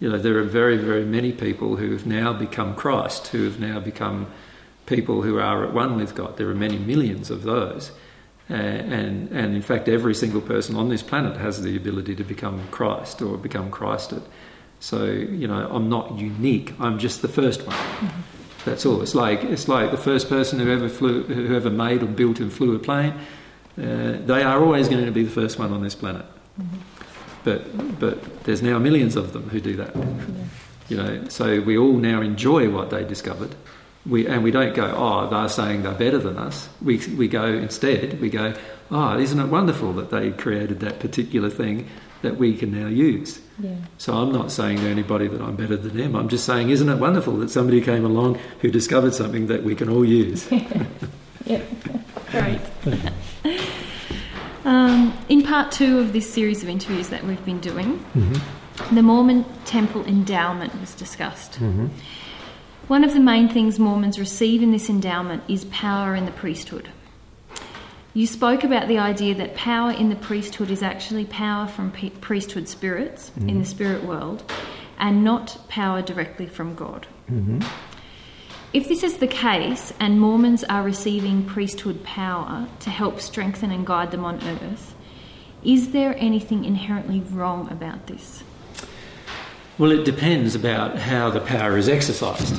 You 0.00 0.08
know, 0.10 0.18
there 0.18 0.38
are 0.38 0.42
very, 0.44 0.76
very 0.76 1.04
many 1.04 1.30
people 1.32 1.76
who 1.76 1.92
have 1.92 2.04
now 2.06 2.32
become 2.32 2.74
Christ, 2.74 3.28
who 3.28 3.44
have 3.44 3.60
now 3.60 3.78
become 3.78 4.26
people 4.88 5.22
who 5.22 5.38
are 5.38 5.66
at 5.66 5.74
one 5.74 5.96
with 5.96 6.14
God. 6.14 6.36
There 6.36 6.48
are 6.48 6.54
many 6.54 6.78
millions 6.78 7.30
of 7.30 7.42
those. 7.42 7.92
Uh, 8.50 8.54
and, 8.54 9.30
and 9.30 9.54
in 9.54 9.60
fact, 9.60 9.88
every 9.88 10.14
single 10.14 10.40
person 10.40 10.74
on 10.74 10.88
this 10.88 11.02
planet 11.02 11.36
has 11.36 11.62
the 11.62 11.76
ability 11.76 12.14
to 12.16 12.24
become 12.24 12.66
Christ 12.70 13.20
or 13.20 13.36
become 13.36 13.70
Christed. 13.70 14.22
So, 14.80 15.04
you 15.04 15.46
know, 15.46 15.68
I'm 15.70 15.88
not 15.88 16.18
unique, 16.18 16.72
I'm 16.80 16.98
just 16.98 17.20
the 17.20 17.28
first 17.28 17.66
one. 17.66 17.76
That's 18.64 18.86
all. 18.86 19.02
It's 19.02 19.14
like, 19.14 19.44
it's 19.44 19.68
like 19.68 19.90
the 19.90 19.98
first 19.98 20.28
person 20.28 20.58
who 20.60 20.70
ever, 20.70 20.88
flew, 20.88 21.24
who 21.24 21.54
ever 21.54 21.70
made 21.70 22.02
or 22.02 22.06
built 22.06 22.40
and 22.40 22.52
flew 22.52 22.74
a 22.74 22.78
plane. 22.78 23.14
Uh, 23.76 24.18
they 24.24 24.42
are 24.42 24.64
always 24.64 24.88
going 24.88 25.04
to 25.04 25.12
be 25.12 25.24
the 25.24 25.30
first 25.30 25.58
one 25.58 25.72
on 25.72 25.82
this 25.82 25.94
planet. 25.94 26.24
But, 27.44 27.98
but 28.00 28.44
there's 28.44 28.62
now 28.62 28.78
millions 28.78 29.14
of 29.16 29.32
them 29.32 29.48
who 29.50 29.60
do 29.60 29.76
that. 29.76 29.94
You 30.88 30.96
know, 30.96 31.28
so 31.28 31.60
we 31.60 31.76
all 31.76 31.92
now 31.92 32.22
enjoy 32.22 32.70
what 32.70 32.90
they 32.90 33.04
discovered. 33.04 33.54
We, 34.08 34.26
and 34.26 34.42
we 34.42 34.50
don't 34.50 34.74
go, 34.74 34.92
oh, 34.96 35.28
they're 35.28 35.48
saying 35.48 35.82
they're 35.82 35.92
better 35.92 36.18
than 36.18 36.38
us. 36.38 36.68
We, 36.80 36.98
we 37.16 37.28
go 37.28 37.44
instead, 37.44 38.20
we 38.20 38.30
go, 38.30 38.54
oh, 38.90 39.18
isn't 39.18 39.38
it 39.38 39.46
wonderful 39.46 39.92
that 39.94 40.10
they 40.10 40.30
created 40.30 40.80
that 40.80 40.98
particular 40.98 41.50
thing 41.50 41.88
that 42.22 42.36
we 42.36 42.56
can 42.56 42.72
now 42.72 42.88
use? 42.88 43.40
Yeah. 43.58 43.76
So 43.98 44.14
I'm 44.14 44.32
not 44.32 44.50
saying 44.50 44.78
to 44.78 44.88
anybody 44.88 45.28
that 45.28 45.40
I'm 45.40 45.56
better 45.56 45.76
than 45.76 45.96
them. 45.96 46.16
I'm 46.16 46.28
just 46.28 46.46
saying, 46.46 46.70
isn't 46.70 46.88
it 46.88 46.96
wonderful 46.96 47.36
that 47.38 47.50
somebody 47.50 47.80
came 47.80 48.04
along 48.04 48.38
who 48.60 48.70
discovered 48.70 49.14
something 49.14 49.48
that 49.48 49.62
we 49.62 49.74
can 49.74 49.88
all 49.88 50.04
use? 50.04 50.48
Yep. 51.46 51.66
Great. 52.30 52.60
um, 54.66 55.16
in 55.30 55.42
part 55.42 55.72
two 55.72 55.98
of 55.98 56.12
this 56.12 56.30
series 56.30 56.62
of 56.62 56.68
interviews 56.68 57.08
that 57.08 57.24
we've 57.24 57.42
been 57.46 57.58
doing, 57.60 58.04
the 58.92 59.02
Mormon 59.02 59.46
temple 59.64 60.04
endowment 60.04 60.78
was 60.78 60.94
discussed. 60.94 61.58
One 62.88 63.04
of 63.04 63.12
the 63.12 63.20
main 63.20 63.50
things 63.50 63.78
Mormons 63.78 64.18
receive 64.18 64.62
in 64.62 64.70
this 64.70 64.88
endowment 64.88 65.42
is 65.46 65.66
power 65.66 66.14
in 66.14 66.24
the 66.24 66.30
priesthood. 66.30 66.88
You 68.14 68.26
spoke 68.26 68.64
about 68.64 68.88
the 68.88 68.96
idea 68.96 69.34
that 69.34 69.54
power 69.54 69.90
in 69.90 70.08
the 70.08 70.16
priesthood 70.16 70.70
is 70.70 70.82
actually 70.82 71.26
power 71.26 71.66
from 71.66 71.92
priesthood 71.92 72.66
spirits 72.66 73.30
in 73.36 73.46
the 73.46 73.52
mm-hmm. 73.52 73.62
spirit 73.64 74.04
world 74.04 74.50
and 74.98 75.22
not 75.22 75.58
power 75.68 76.00
directly 76.00 76.46
from 76.46 76.74
God. 76.74 77.06
Mm-hmm. 77.30 77.60
If 78.72 78.88
this 78.88 79.02
is 79.02 79.18
the 79.18 79.26
case, 79.26 79.92
and 80.00 80.18
Mormons 80.18 80.64
are 80.64 80.82
receiving 80.82 81.44
priesthood 81.44 82.02
power 82.04 82.68
to 82.80 82.88
help 82.88 83.20
strengthen 83.20 83.70
and 83.70 83.86
guide 83.86 84.12
them 84.12 84.24
on 84.24 84.42
earth, 84.42 84.94
is 85.62 85.90
there 85.90 86.16
anything 86.16 86.64
inherently 86.64 87.20
wrong 87.20 87.70
about 87.70 88.06
this? 88.06 88.42
Well, 89.76 89.92
it 89.92 90.04
depends 90.04 90.54
about 90.54 90.96
how 90.98 91.28
the 91.28 91.40
power 91.40 91.76
is 91.76 91.86
exercised. 91.86 92.56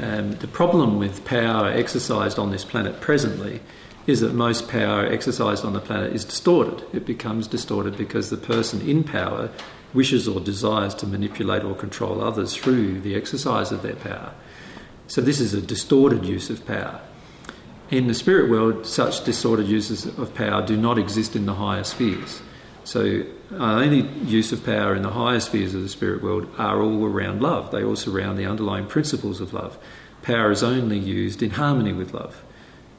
Um, 0.00 0.32
the 0.32 0.48
problem 0.48 0.98
with 0.98 1.24
power 1.24 1.68
exercised 1.68 2.38
on 2.38 2.50
this 2.50 2.64
planet 2.64 3.00
presently 3.00 3.60
is 4.06 4.20
that 4.20 4.34
most 4.34 4.68
power 4.68 5.06
exercised 5.06 5.64
on 5.64 5.72
the 5.72 5.80
planet 5.80 6.12
is 6.12 6.24
distorted. 6.24 6.84
It 6.92 7.06
becomes 7.06 7.46
distorted 7.46 7.96
because 7.96 8.30
the 8.30 8.36
person 8.36 8.80
in 8.82 9.04
power 9.04 9.50
wishes 9.94 10.26
or 10.28 10.40
desires 10.40 10.94
to 10.96 11.06
manipulate 11.06 11.62
or 11.64 11.74
control 11.74 12.22
others 12.22 12.54
through 12.54 13.00
the 13.00 13.14
exercise 13.14 13.72
of 13.72 13.82
their 13.82 13.96
power. 13.96 14.34
So, 15.06 15.20
this 15.20 15.40
is 15.40 15.54
a 15.54 15.62
distorted 15.62 16.24
use 16.24 16.50
of 16.50 16.66
power. 16.66 17.00
In 17.90 18.06
the 18.06 18.14
spirit 18.14 18.50
world, 18.50 18.86
such 18.86 19.24
distorted 19.24 19.68
uses 19.68 20.06
of 20.06 20.34
power 20.34 20.66
do 20.66 20.76
not 20.76 20.98
exist 20.98 21.36
in 21.36 21.46
the 21.46 21.54
higher 21.54 21.84
spheres. 21.84 22.42
So, 22.84 23.24
only 23.58 24.02
use 24.24 24.52
of 24.52 24.64
power 24.64 24.94
in 24.94 25.02
the 25.02 25.10
higher 25.10 25.40
spheres 25.40 25.74
of 25.74 25.82
the 25.82 25.88
spirit 25.88 26.22
world 26.22 26.48
are 26.58 26.82
all 26.82 27.04
around 27.04 27.42
love. 27.42 27.70
They 27.70 27.84
all 27.84 27.96
surround 27.96 28.38
the 28.38 28.46
underlying 28.46 28.86
principles 28.86 29.40
of 29.40 29.52
love. 29.52 29.78
Power 30.22 30.50
is 30.50 30.62
only 30.62 30.98
used 30.98 31.42
in 31.42 31.50
harmony 31.50 31.92
with 31.92 32.14
love. 32.14 32.42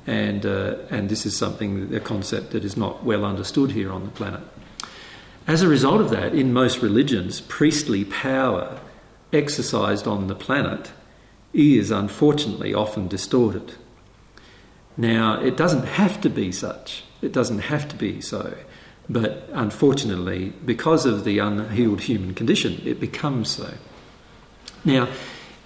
And, 0.08 0.46
uh, 0.46 0.78
and 0.89 1.10
this 1.10 1.26
is 1.26 1.36
something, 1.36 1.94
a 1.96 2.00
concept 2.00 2.52
that 2.52 2.63
is 2.63 2.78
not 2.78 3.04
well 3.04 3.26
understood 3.26 3.72
here 3.72 3.91
on 3.91 4.04
the 4.04 4.12
planet. 4.12 4.41
As 5.48 5.62
a 5.62 5.68
result 5.68 6.02
of 6.02 6.10
that, 6.10 6.34
in 6.34 6.54
most 6.54 6.82
religions, 6.82 7.41
priestly 7.41 8.06
power 8.06 8.80
exercised 9.32 10.08
on 10.08 10.28
the 10.28 10.36
planet 10.36 10.91
is 11.54 11.91
unfortunately 11.91 12.74
often 12.74 13.08
distorted. 13.08 13.74
Now, 14.98 15.39
it 15.41 15.58
doesn't 15.58 15.86
have 15.86 16.22
to 16.22 16.30
be 16.30 16.52
such, 16.52 17.04
it 17.22 17.32
doesn't 17.32 17.60
have 17.60 17.88
to 17.89 17.96
be 17.96 18.22
so, 18.22 18.56
but 19.10 19.50
unfortunately, 19.54 20.54
because 20.65 21.06
of 21.06 21.24
the 21.24 21.39
unhealed 21.39 22.02
human 22.02 22.34
condition, 22.34 22.82
it 22.86 23.00
becomes 23.00 23.50
so. 23.50 23.74
Now, 24.84 25.08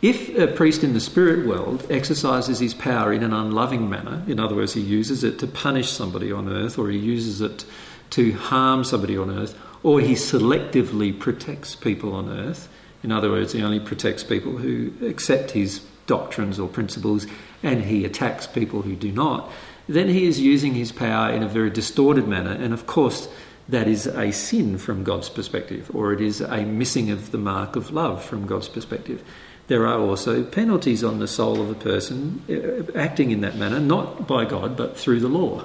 if 0.01 0.29
a 0.37 0.47
priest 0.47 0.83
in 0.83 0.93
the 0.93 0.99
spirit 0.99 1.45
world 1.45 1.85
exercises 1.89 2.59
his 2.59 2.73
power 2.73 3.11
in 3.11 3.23
an 3.23 3.33
unloving 3.33 3.89
manner, 3.89 4.23
in 4.27 4.39
other 4.39 4.55
words, 4.55 4.73
he 4.73 4.81
uses 4.81 5.23
it 5.23 5.39
to 5.39 5.47
punish 5.47 5.89
somebody 5.89 6.31
on 6.31 6.47
earth, 6.47 6.77
or 6.77 6.89
he 6.89 6.97
uses 6.97 7.41
it 7.41 7.65
to 8.11 8.31
harm 8.33 8.83
somebody 8.83 9.17
on 9.17 9.29
earth, 9.29 9.57
or 9.83 9.99
he 9.99 10.13
selectively 10.13 11.17
protects 11.17 11.75
people 11.75 12.13
on 12.13 12.29
earth, 12.29 12.69
in 13.03 13.11
other 13.11 13.29
words, 13.29 13.53
he 13.53 13.61
only 13.63 13.79
protects 13.79 14.23
people 14.23 14.57
who 14.57 14.91
accept 15.05 15.51
his 15.51 15.79
doctrines 16.05 16.59
or 16.59 16.67
principles 16.67 17.27
and 17.63 17.83
he 17.83 18.03
attacks 18.03 18.47
people 18.47 18.81
who 18.81 18.95
do 18.95 19.11
not, 19.11 19.49
then 19.89 20.07
he 20.07 20.25
is 20.25 20.39
using 20.39 20.75
his 20.75 20.91
power 20.91 21.31
in 21.31 21.41
a 21.41 21.47
very 21.47 21.71
distorted 21.71 22.27
manner. 22.27 22.51
And 22.51 22.73
of 22.73 22.85
course, 22.85 23.27
that 23.67 23.87
is 23.87 24.05
a 24.05 24.31
sin 24.31 24.77
from 24.77 25.03
God's 25.03 25.29
perspective, 25.29 25.89
or 25.93 26.13
it 26.13 26.21
is 26.21 26.41
a 26.41 26.63
missing 26.63 27.09
of 27.09 27.31
the 27.31 27.37
mark 27.39 27.75
of 27.75 27.91
love 27.91 28.23
from 28.23 28.45
God's 28.45 28.69
perspective. 28.69 29.23
There 29.67 29.85
are 29.87 29.99
also 29.99 30.43
penalties 30.43 31.03
on 31.03 31.19
the 31.19 31.27
soul 31.27 31.61
of 31.61 31.69
a 31.69 31.75
person 31.75 32.41
uh, 32.49 32.97
acting 32.97 33.31
in 33.31 33.41
that 33.41 33.55
manner, 33.55 33.79
not 33.79 34.27
by 34.27 34.45
God, 34.45 34.77
but 34.77 34.97
through 34.97 35.19
the 35.19 35.27
law. 35.27 35.63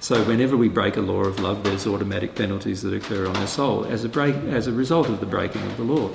So 0.00 0.22
whenever 0.24 0.56
we 0.56 0.68
break 0.68 0.96
a 0.96 1.02
law 1.02 1.24
of 1.24 1.40
love, 1.40 1.62
there's 1.62 1.86
automatic 1.86 2.34
penalties 2.34 2.80
that 2.82 2.94
occur 2.94 3.26
on 3.26 3.36
our 3.36 3.46
soul 3.46 3.84
as 3.84 4.04
a 4.04 4.08
break, 4.08 4.34
as 4.34 4.66
a 4.66 4.72
result 4.72 5.08
of 5.08 5.20
the 5.20 5.26
breaking 5.26 5.62
of 5.62 5.76
the 5.76 5.84
law. 5.84 6.10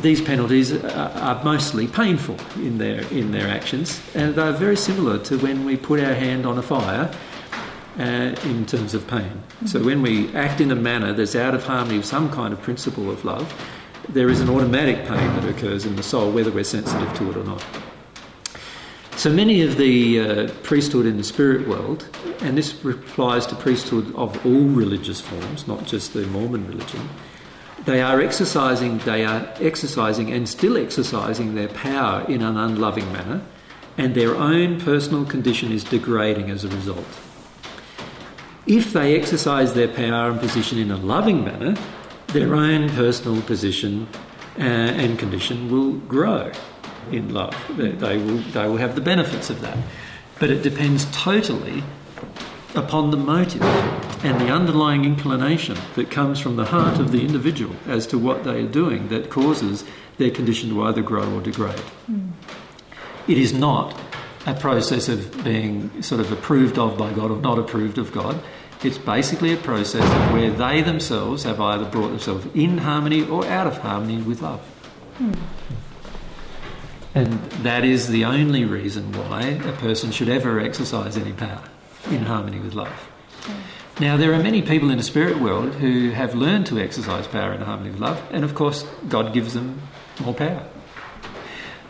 These 0.00 0.20
penalties 0.20 0.72
are, 0.72 1.42
mostly 1.44 1.86
painful 1.86 2.36
in 2.56 2.78
their 2.78 3.02
in 3.12 3.32
their 3.32 3.48
actions, 3.48 4.00
and 4.14 4.34
they 4.34 4.42
are 4.42 4.52
very 4.52 4.76
similar 4.76 5.18
to 5.24 5.38
when 5.38 5.64
we 5.64 5.76
put 5.76 6.00
our 6.00 6.14
hand 6.14 6.46
on 6.46 6.58
a 6.58 6.62
fire. 6.62 7.10
Uh, 7.98 8.34
in 8.44 8.64
terms 8.64 8.94
of 8.94 9.06
pain. 9.06 9.42
So, 9.66 9.84
when 9.84 10.00
we 10.00 10.34
act 10.34 10.62
in 10.62 10.70
a 10.70 10.74
manner 10.74 11.12
that's 11.12 11.36
out 11.36 11.54
of 11.54 11.64
harmony 11.64 11.98
with 11.98 12.06
some 12.06 12.30
kind 12.30 12.54
of 12.54 12.62
principle 12.62 13.10
of 13.10 13.22
love, 13.22 13.52
there 14.08 14.30
is 14.30 14.40
an 14.40 14.48
automatic 14.48 15.06
pain 15.06 15.28
that 15.36 15.44
occurs 15.44 15.84
in 15.84 15.96
the 15.96 16.02
soul, 16.02 16.32
whether 16.32 16.50
we're 16.50 16.64
sensitive 16.64 17.12
to 17.18 17.30
it 17.30 17.36
or 17.36 17.44
not. 17.44 17.62
So 19.16 19.30
many 19.30 19.62
of 19.62 19.76
the 19.76 20.20
uh, 20.20 20.48
priesthood 20.62 21.06
in 21.06 21.16
the 21.16 21.22
spirit 21.22 21.68
world, 21.68 22.08
and 22.40 22.58
this 22.58 22.72
applies 22.84 23.46
to 23.46 23.54
priesthood 23.54 24.12
of 24.16 24.44
all 24.44 24.64
religious 24.64 25.20
forms, 25.20 25.68
not 25.68 25.86
just 25.86 26.12
the 26.12 26.26
Mormon 26.26 26.66
religion, 26.66 27.08
they 27.84 28.00
are 28.00 28.20
exercising, 28.20 28.98
they 28.98 29.24
are 29.24 29.48
exercising 29.60 30.32
and 30.32 30.48
still 30.48 30.76
exercising 30.76 31.54
their 31.54 31.68
power 31.68 32.24
in 32.28 32.42
an 32.42 32.56
unloving 32.56 33.10
manner, 33.12 33.42
and 33.98 34.14
their 34.14 34.34
own 34.34 34.80
personal 34.80 35.24
condition 35.24 35.72
is 35.72 35.84
degrading 35.84 36.50
as 36.50 36.64
a 36.64 36.68
result. 36.68 37.06
If 38.66 38.92
they 38.92 39.18
exercise 39.18 39.74
their 39.74 39.88
power 39.88 40.30
and 40.30 40.38
position 40.38 40.78
in 40.78 40.90
a 40.90 40.96
loving 40.96 41.44
manner, 41.44 41.76
their 42.28 42.54
own 42.54 42.88
personal 42.90 43.42
position 43.42 44.06
uh, 44.58 44.62
and 44.62 45.18
condition 45.18 45.70
will 45.70 45.92
grow 45.92 46.52
in 47.10 47.34
love. 47.34 47.56
They, 47.76 47.90
they, 47.90 48.18
will, 48.18 48.38
they 48.38 48.68
will 48.68 48.76
have 48.76 48.94
the 48.94 49.00
benefits 49.00 49.50
of 49.50 49.60
that. 49.62 49.76
But 50.38 50.50
it 50.50 50.62
depends 50.62 51.06
totally 51.12 51.82
upon 52.74 53.10
the 53.10 53.16
motive 53.16 53.62
and 54.24 54.40
the 54.40 54.50
underlying 54.50 55.04
inclination 55.04 55.76
that 55.94 56.10
comes 56.10 56.38
from 56.38 56.56
the 56.56 56.66
heart 56.66 56.98
of 56.98 57.12
the 57.12 57.20
individual 57.20 57.74
as 57.86 58.06
to 58.06 58.18
what 58.18 58.44
they 58.44 58.62
are 58.62 58.68
doing 58.68 59.08
that 59.08 59.30
causes 59.30 59.84
their 60.18 60.30
condition 60.30 60.70
to 60.70 60.82
either 60.84 61.02
grow 61.02 61.34
or 61.34 61.40
degrade. 61.40 61.78
Hmm. 62.06 62.30
It 63.28 63.38
is 63.38 63.52
not 63.52 64.00
a 64.46 64.54
process 64.54 65.08
of 65.08 65.44
being 65.44 66.02
sort 66.02 66.20
of 66.20 66.32
approved 66.32 66.78
of 66.78 66.96
by 66.96 67.12
God 67.12 67.30
or 67.30 67.40
not 67.40 67.58
approved 67.58 67.98
of 67.98 68.12
God. 68.12 68.42
It's 68.82 68.98
basically 68.98 69.52
a 69.52 69.56
process 69.56 70.02
of 70.02 70.32
where 70.32 70.50
they 70.50 70.82
themselves 70.82 71.44
have 71.44 71.60
either 71.60 71.84
brought 71.84 72.08
themselves 72.08 72.46
in 72.54 72.78
harmony 72.78 73.22
or 73.22 73.46
out 73.46 73.66
of 73.66 73.78
harmony 73.78 74.20
with 74.22 74.42
love. 74.42 74.60
Hmm. 75.18 75.32
And 77.14 77.32
that 77.62 77.84
is 77.84 78.08
the 78.08 78.24
only 78.24 78.64
reason 78.64 79.12
why 79.12 79.42
a 79.42 79.72
person 79.72 80.10
should 80.10 80.30
ever 80.30 80.58
exercise 80.58 81.16
any 81.16 81.32
power 81.32 81.62
in 82.10 82.24
harmony 82.24 82.58
with 82.58 82.74
love. 82.74 83.08
Now, 84.00 84.16
there 84.16 84.32
are 84.32 84.42
many 84.42 84.62
people 84.62 84.90
in 84.90 84.96
the 84.96 85.04
spirit 85.04 85.38
world 85.38 85.74
who 85.74 86.10
have 86.10 86.34
learned 86.34 86.66
to 86.66 86.80
exercise 86.80 87.26
power 87.26 87.52
in 87.52 87.60
harmony 87.60 87.90
with 87.90 88.00
love, 88.00 88.22
and 88.30 88.44
of 88.44 88.54
course, 88.54 88.84
God 89.08 89.32
gives 89.34 89.54
them 89.54 89.82
more 90.20 90.34
power. 90.34 90.66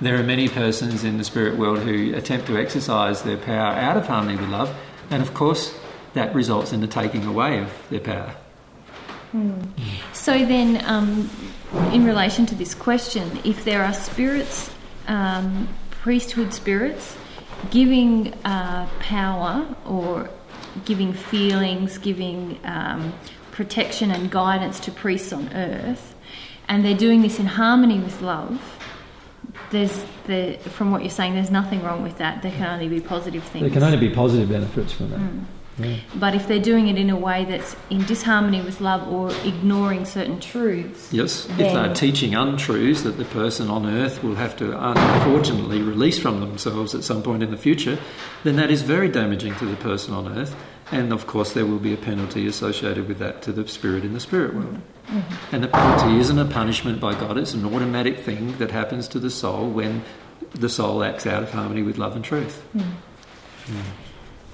There 0.01 0.19
are 0.19 0.23
many 0.25 0.49
persons 0.49 1.05
in 1.05 1.19
the 1.19 1.25
spirit 1.25 1.57
world 1.57 1.79
who 1.79 2.13
attempt 2.15 2.49
to 2.49 2.59
exercise 2.59 3.23
their 3.23 3.37
power 3.37 3.73
out 3.73 3.97
of 3.97 4.07
harmony 4.07 4.37
with 4.37 4.49
love, 4.49 4.75
and 5.11 5.23
of 5.23 5.33
course, 5.33 5.79
that 6.15 6.35
results 6.35 6.73
in 6.73 6.81
the 6.81 6.87
taking 6.89 7.25
away 7.25 7.61
of 7.61 7.71
their 7.89 8.01
power. 8.01 8.35
So 10.13 10.45
then, 10.45 10.85
um, 10.85 11.31
in 11.93 12.05
relation 12.05 12.47
to 12.47 12.55
this 12.55 12.75
question, 12.75 13.39
if 13.45 13.65
there 13.65 13.83
are 13.83 13.95
spirits, 13.95 14.71
um, 15.09 15.69
priesthood 15.91 16.53
spirits, 16.53 17.17
giving 17.71 18.35
uh, 18.45 18.89
power 19.01 19.67
or 19.87 20.31
giving 20.85 21.13
feelings, 21.13 21.99
giving 21.99 22.59
um, 22.65 23.13
protection 23.51 24.11
and 24.11 24.31
guidance 24.31 24.81
to 24.81 24.91
priests 24.91 25.33
on 25.33 25.53
earth, 25.55 26.15
and 26.69 26.85
they're 26.85 26.97
doing 26.97 27.23
this 27.23 27.39
in 27.39 27.47
harmony 27.47 27.99
with 27.99 28.23
love, 28.23 28.79
there's 29.71 30.05
the, 30.27 30.59
from 30.71 30.91
what 30.91 31.03
you're 31.03 31.11
saying, 31.11 31.35
there's 31.35 31.51
nothing 31.51 31.83
wrong 31.83 32.03
with 32.03 32.19
that. 32.19 32.43
There 32.43 32.53
can 32.53 32.67
only 32.67 32.89
be 32.89 33.01
positive 33.01 33.43
things. 33.43 33.63
There 33.63 33.71
can 33.71 33.83
only 33.83 33.99
be 33.99 34.15
positive 34.15 34.49
benefits 34.49 34.93
from 34.93 35.11
that. 35.11 35.21
Mm. 35.21 35.45
Yeah. 35.79 35.97
But 36.15 36.35
if 36.35 36.49
they're 36.49 36.61
doing 36.61 36.89
it 36.89 36.99
in 36.99 37.09
a 37.09 37.17
way 37.17 37.45
that's 37.45 37.75
in 37.89 38.05
disharmony 38.05 38.61
with 38.61 38.81
love 38.81 39.09
or 39.09 39.31
ignoring 39.47 40.05
certain 40.05 40.39
truths, 40.39 41.13
Yes, 41.13 41.47
if 41.51 41.57
they're 41.57 41.95
teaching 41.95 42.35
untruths 42.35 43.03
that 43.03 43.17
the 43.17 43.25
person 43.25 43.69
on 43.69 43.87
earth 43.87 44.23
will 44.23 44.35
have 44.35 44.57
to 44.57 44.79
unfortunately 44.79 45.81
release 45.81 46.19
from 46.19 46.41
themselves 46.41 46.95
at 46.95 47.05
some 47.05 47.23
point 47.23 47.43
in 47.43 47.51
the 47.51 47.57
future, 47.57 47.99
then 48.45 48.57
that 48.57 48.71
is 48.71 48.83
very 48.83 49.09
damaging 49.09 49.55
to 49.57 49.67
the 49.67 49.77
person 49.77 50.13
on 50.13 50.39
earth. 50.39 50.55
And 50.91 51.11
of 51.11 51.27
course, 51.27 51.55
there 51.55 51.65
will 51.65 51.79
be 51.79 51.95
a 51.95 51.97
penalty 51.97 52.47
associated 52.47 53.09
with 53.09 53.19
that 53.19 53.41
to 53.43 53.53
the 53.53 53.67
spirit 53.67 54.05
in 54.05 54.13
the 54.13 54.21
spirit 54.21 54.55
world. 54.55 54.79
Mm-hmm. 55.07 55.55
And 55.55 55.65
the 55.65 55.69
penalty 55.69 56.19
isn't 56.19 56.39
a 56.39 56.45
punishment 56.45 57.01
by 57.01 57.15
God, 57.19 57.39
it's 57.39 57.55
an 57.55 57.65
automatic 57.65 58.19
thing 58.19 58.59
that 58.59 58.71
happens 58.71 59.09
to 59.09 59.19
the 59.19 59.31
soul 59.31 59.71
when 59.71 60.05
the 60.53 60.69
soul 60.69 61.03
acts 61.03 61.27
out 61.27 61.43
of 61.43 61.51
harmony 61.51 61.83
with 61.83 61.97
love 61.97 62.15
and 62.15 62.25
truth. 62.25 62.63
Mm. 62.77 62.83
Mm. 63.69 63.83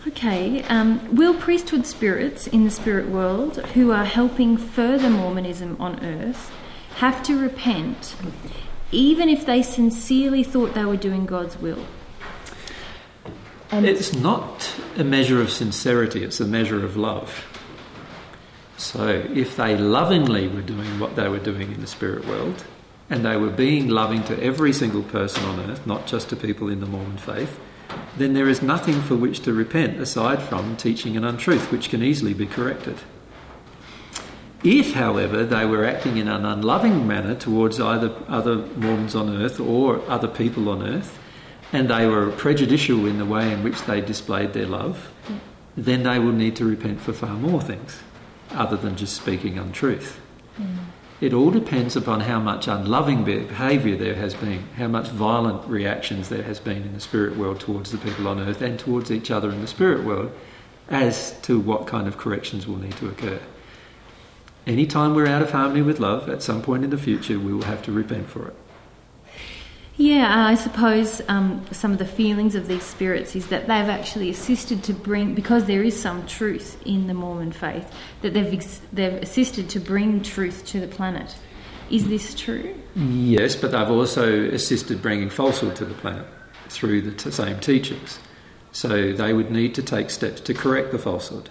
Okay, 0.06 0.62
um, 0.64 1.16
will 1.16 1.34
priesthood 1.34 1.84
spirits 1.84 2.46
in 2.46 2.64
the 2.64 2.70
spirit 2.70 3.08
world 3.08 3.56
who 3.74 3.90
are 3.90 4.04
helping 4.04 4.56
further 4.56 5.10
Mormonism 5.10 5.76
on 5.80 6.04
earth 6.04 6.52
have 6.96 7.22
to 7.24 7.38
repent 7.38 8.14
even 8.90 9.28
if 9.28 9.44
they 9.44 9.62
sincerely 9.62 10.44
thought 10.44 10.74
they 10.74 10.84
were 10.84 10.96
doing 10.96 11.26
God's 11.26 11.58
will? 11.58 11.84
And 13.70 13.84
It's 13.84 14.14
not 14.14 14.72
a 14.96 15.04
measure 15.04 15.40
of 15.40 15.50
sincerity, 15.50 16.22
it's 16.22 16.40
a 16.40 16.46
measure 16.46 16.84
of 16.84 16.96
love. 16.96 17.44
So 18.76 19.08
if 19.34 19.56
they 19.56 19.76
lovingly 19.76 20.46
were 20.46 20.62
doing 20.62 21.00
what 21.00 21.16
they 21.16 21.28
were 21.28 21.40
doing 21.40 21.72
in 21.72 21.80
the 21.80 21.86
spirit 21.86 22.24
world, 22.24 22.64
and 23.10 23.24
they 23.24 23.36
were 23.36 23.50
being 23.50 23.88
loving 23.88 24.22
to 24.24 24.42
every 24.42 24.72
single 24.72 25.02
person 25.02 25.44
on 25.44 25.70
earth, 25.70 25.86
not 25.86 26.06
just 26.06 26.28
to 26.28 26.36
people 26.36 26.68
in 26.68 26.80
the 26.80 26.86
Mormon 26.86 27.18
faith, 27.18 27.58
then 28.16 28.34
there 28.34 28.48
is 28.48 28.62
nothing 28.62 29.00
for 29.02 29.14
which 29.14 29.40
to 29.40 29.52
repent 29.52 29.98
aside 30.00 30.42
from 30.42 30.76
teaching 30.76 31.16
an 31.16 31.24
untruth, 31.24 31.70
which 31.70 31.88
can 31.88 32.02
easily 32.02 32.34
be 32.34 32.46
corrected. 32.46 32.98
If, 34.64 34.94
however, 34.94 35.44
they 35.44 35.64
were 35.64 35.84
acting 35.84 36.16
in 36.16 36.26
an 36.26 36.44
unloving 36.44 37.06
manner 37.06 37.34
towards 37.34 37.80
either 37.80 38.12
other 38.26 38.56
Mormons 38.56 39.14
on 39.14 39.34
earth 39.40 39.60
or 39.60 40.02
other 40.10 40.26
people 40.26 40.68
on 40.68 40.82
earth, 40.82 41.18
and 41.72 41.88
they 41.88 42.06
were 42.06 42.30
prejudicial 42.30 43.06
in 43.06 43.18
the 43.18 43.24
way 43.24 43.52
in 43.52 43.62
which 43.62 43.82
they 43.82 44.00
displayed 44.00 44.54
their 44.54 44.66
love, 44.66 45.12
then 45.76 46.02
they 46.02 46.18
will 46.18 46.32
need 46.32 46.56
to 46.56 46.64
repent 46.64 47.00
for 47.00 47.12
far 47.12 47.34
more 47.34 47.60
things 47.60 48.00
other 48.50 48.76
than 48.76 48.96
just 48.96 49.14
speaking 49.14 49.58
untruth. 49.58 50.18
Mm. 50.58 50.76
It 51.20 51.32
all 51.32 51.50
depends 51.50 51.96
upon 51.96 52.20
how 52.20 52.38
much 52.38 52.68
unloving 52.68 53.24
behaviour 53.24 53.96
there 53.96 54.14
has 54.14 54.34
been, 54.34 54.68
how 54.76 54.86
much 54.86 55.08
violent 55.08 55.68
reactions 55.68 56.28
there 56.28 56.44
has 56.44 56.60
been 56.60 56.84
in 56.84 56.94
the 56.94 57.00
spirit 57.00 57.36
world 57.36 57.58
towards 57.58 57.90
the 57.90 57.98
people 57.98 58.28
on 58.28 58.38
earth 58.38 58.62
and 58.62 58.78
towards 58.78 59.10
each 59.10 59.28
other 59.28 59.50
in 59.50 59.60
the 59.60 59.66
spirit 59.66 60.04
world, 60.04 60.30
as 60.88 61.38
to 61.40 61.58
what 61.58 61.88
kind 61.88 62.06
of 62.06 62.16
corrections 62.16 62.68
will 62.68 62.76
need 62.76 62.96
to 62.98 63.08
occur. 63.08 63.40
Anytime 64.64 65.14
we're 65.14 65.26
out 65.26 65.42
of 65.42 65.50
harmony 65.50 65.82
with 65.82 65.98
love, 65.98 66.28
at 66.28 66.42
some 66.42 66.62
point 66.62 66.84
in 66.84 66.90
the 66.90 66.98
future, 66.98 67.38
we 67.38 67.52
will 67.52 67.62
have 67.62 67.82
to 67.82 67.92
repent 67.92 68.28
for 68.28 68.46
it. 68.48 68.54
Yeah, 70.00 70.46
I 70.46 70.54
suppose 70.54 71.20
um, 71.26 71.66
some 71.72 71.90
of 71.90 71.98
the 71.98 72.06
feelings 72.06 72.54
of 72.54 72.68
these 72.68 72.84
spirits 72.84 73.34
is 73.34 73.48
that 73.48 73.62
they've 73.62 73.88
actually 73.88 74.30
assisted 74.30 74.84
to 74.84 74.92
bring, 74.92 75.34
because 75.34 75.64
there 75.64 75.82
is 75.82 76.00
some 76.00 76.24
truth 76.26 76.80
in 76.86 77.08
the 77.08 77.14
Mormon 77.14 77.50
faith, 77.50 77.92
that 78.22 78.32
they've 78.32 78.54
ex- 78.54 78.80
they've 78.92 79.14
assisted 79.14 79.68
to 79.70 79.80
bring 79.80 80.22
truth 80.22 80.64
to 80.66 80.78
the 80.78 80.86
planet. 80.86 81.36
Is 81.90 82.08
this 82.08 82.32
true? 82.32 82.76
Yes, 82.94 83.56
but 83.56 83.72
they've 83.72 83.90
also 83.90 84.44
assisted 84.50 85.02
bringing 85.02 85.30
falsehood 85.30 85.74
to 85.76 85.84
the 85.84 85.94
planet 85.94 86.26
through 86.68 87.02
the 87.02 87.12
t- 87.12 87.32
same 87.32 87.58
teachings. 87.58 88.20
So 88.70 89.12
they 89.12 89.32
would 89.32 89.50
need 89.50 89.74
to 89.74 89.82
take 89.82 90.10
steps 90.10 90.40
to 90.42 90.54
correct 90.54 90.92
the 90.92 90.98
falsehood. 90.98 91.50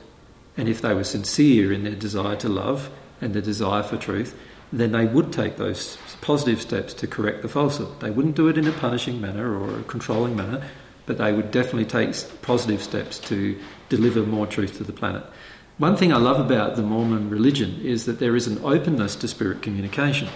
And 0.55 0.69
if 0.69 0.79
they 0.79 0.93
were 0.93 1.03
sincere 1.03 1.73
in 1.73 1.83
their 1.83 1.95
desire 1.95 2.38
to 2.38 2.47
love 2.47 2.89
and 3.19 3.33
their 3.33 3.41
desire 3.41 3.83
for 3.83 3.97
truth, 3.97 4.39
then 4.71 4.93
they 4.93 5.05
would 5.05 5.33
take 5.33 5.57
those 5.57 5.97
positive 6.21 6.62
steps 6.62 6.93
to 6.95 7.08
correct 7.08 7.41
the 7.41 7.49
falsehood. 7.49 7.99
They 7.99 8.10
wouldn't 8.10 8.36
do 8.36 8.47
it 8.47 8.58
in 8.58 8.67
a 8.67 8.71
punishing 8.71 9.21
manner 9.21 9.58
or 9.58 9.80
a 9.80 9.84
controlling 9.84 10.36
manner, 10.36 10.63
but 11.06 11.17
they 11.17 11.34
would 11.34 11.51
definitely 11.51 11.86
take 11.86 12.15
positive 12.41 12.82
steps 12.82 13.19
to 13.19 13.58
deliver 13.89 14.23
more 14.23 14.47
truth 14.47 14.77
to 14.77 14.84
the 14.84 14.93
planet. 14.93 15.23
One 15.77 15.95
thing 15.95 16.12
I 16.12 16.17
love 16.17 16.39
about 16.39 16.75
the 16.75 16.82
Mormon 16.82 17.30
religion 17.30 17.80
is 17.84 18.06
that 18.06 18.19
there 18.19 18.36
is 18.36 18.47
an 18.47 18.60
openness 18.63 19.15
to 19.17 19.27
spirit 19.27 19.62
communication. 19.62 20.27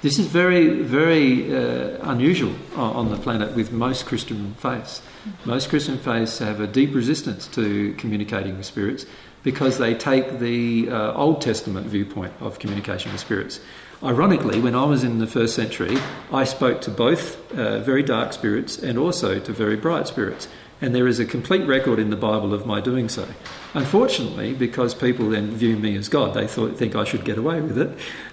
This 0.00 0.18
is 0.18 0.26
very, 0.26 0.82
very 0.82 1.52
uh, 1.52 1.98
unusual 2.02 2.54
on 2.76 3.08
the 3.08 3.16
planet 3.16 3.56
with 3.56 3.72
most 3.72 4.06
Christian 4.06 4.54
faiths. 4.54 5.02
Most 5.44 5.70
Christian 5.70 5.98
faiths 5.98 6.38
have 6.38 6.60
a 6.60 6.68
deep 6.68 6.94
resistance 6.94 7.48
to 7.48 7.94
communicating 7.94 8.56
with 8.56 8.66
spirits 8.66 9.06
because 9.48 9.78
they 9.78 9.94
take 9.94 10.40
the 10.40 10.90
uh, 10.90 11.14
Old 11.14 11.40
Testament 11.40 11.86
viewpoint 11.86 12.34
of 12.38 12.58
communication 12.58 13.10
with 13.10 13.18
spirits. 13.18 13.60
Ironically, 14.02 14.60
when 14.60 14.74
I 14.74 14.84
was 14.84 15.02
in 15.02 15.20
the 15.20 15.26
first 15.26 15.54
century, 15.54 15.96
I 16.30 16.44
spoke 16.44 16.82
to 16.82 16.90
both 16.90 17.50
uh, 17.52 17.78
very 17.78 18.02
dark 18.02 18.34
spirits 18.34 18.76
and 18.76 18.98
also 18.98 19.40
to 19.40 19.52
very 19.54 19.76
bright 19.76 20.06
spirits. 20.06 20.48
And 20.82 20.94
there 20.94 21.08
is 21.08 21.18
a 21.18 21.24
complete 21.24 21.66
record 21.66 21.98
in 21.98 22.10
the 22.10 22.16
Bible 22.16 22.52
of 22.52 22.66
my 22.66 22.82
doing 22.82 23.08
so. 23.08 23.26
Unfortunately, 23.72 24.52
because 24.52 24.94
people 24.94 25.30
then 25.30 25.52
view 25.52 25.78
me 25.78 25.96
as 25.96 26.10
God, 26.10 26.34
they 26.34 26.46
thought, 26.46 26.76
think 26.76 26.94
I 26.94 27.04
should 27.04 27.24
get 27.24 27.38
away 27.38 27.62
with 27.62 27.78
it. 27.78 27.88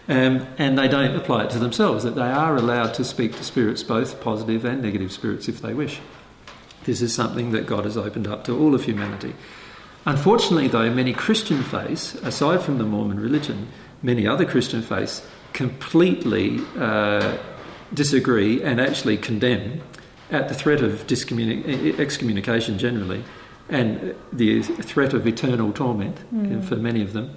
Um, 0.09 0.45
and 0.57 0.77
they 0.77 0.89
don't 0.89 1.15
apply 1.15 1.45
it 1.45 1.49
to 1.51 1.59
themselves, 1.59 2.03
that 2.03 2.15
they 2.15 2.29
are 2.29 2.57
allowed 2.57 2.93
to 2.95 3.05
speak 3.05 3.37
to 3.37 3.43
spirits, 3.45 3.83
both 3.83 4.19
positive 4.19 4.65
and 4.65 4.81
negative 4.81 5.13
spirits, 5.13 5.47
if 5.47 5.61
they 5.61 5.73
wish. 5.73 6.01
This 6.83 7.01
is 7.01 7.15
something 7.15 7.53
that 7.53 7.67
God 7.67 7.85
has 7.85 7.95
opened 7.95 8.27
up 8.27 8.43
to 8.43 8.59
all 8.59 8.75
of 8.75 8.83
humanity. 8.83 9.33
Unfortunately, 10.05 10.67
though, 10.67 10.91
many 10.91 11.13
Christian 11.13 11.63
faiths, 11.63 12.13
aside 12.15 12.61
from 12.61 12.77
the 12.77 12.83
Mormon 12.83 13.19
religion, 13.19 13.67
many 14.03 14.27
other 14.27 14.45
Christian 14.45 14.81
faiths 14.81 15.25
completely 15.53 16.59
uh, 16.77 17.37
disagree 17.93 18.61
and 18.61 18.79
actually 18.79 19.17
condemn 19.17 19.81
at 20.29 20.47
the 20.47 20.53
threat 20.53 20.81
of 20.81 21.07
discommuni- 21.07 21.99
excommunication 21.99 22.77
generally 22.77 23.23
and 23.69 24.15
the 24.31 24.61
threat 24.61 25.13
of 25.13 25.25
eternal 25.25 25.71
torment 25.71 26.19
uh, 26.19 26.61
for 26.61 26.75
many 26.75 27.01
of 27.01 27.13
them. 27.13 27.35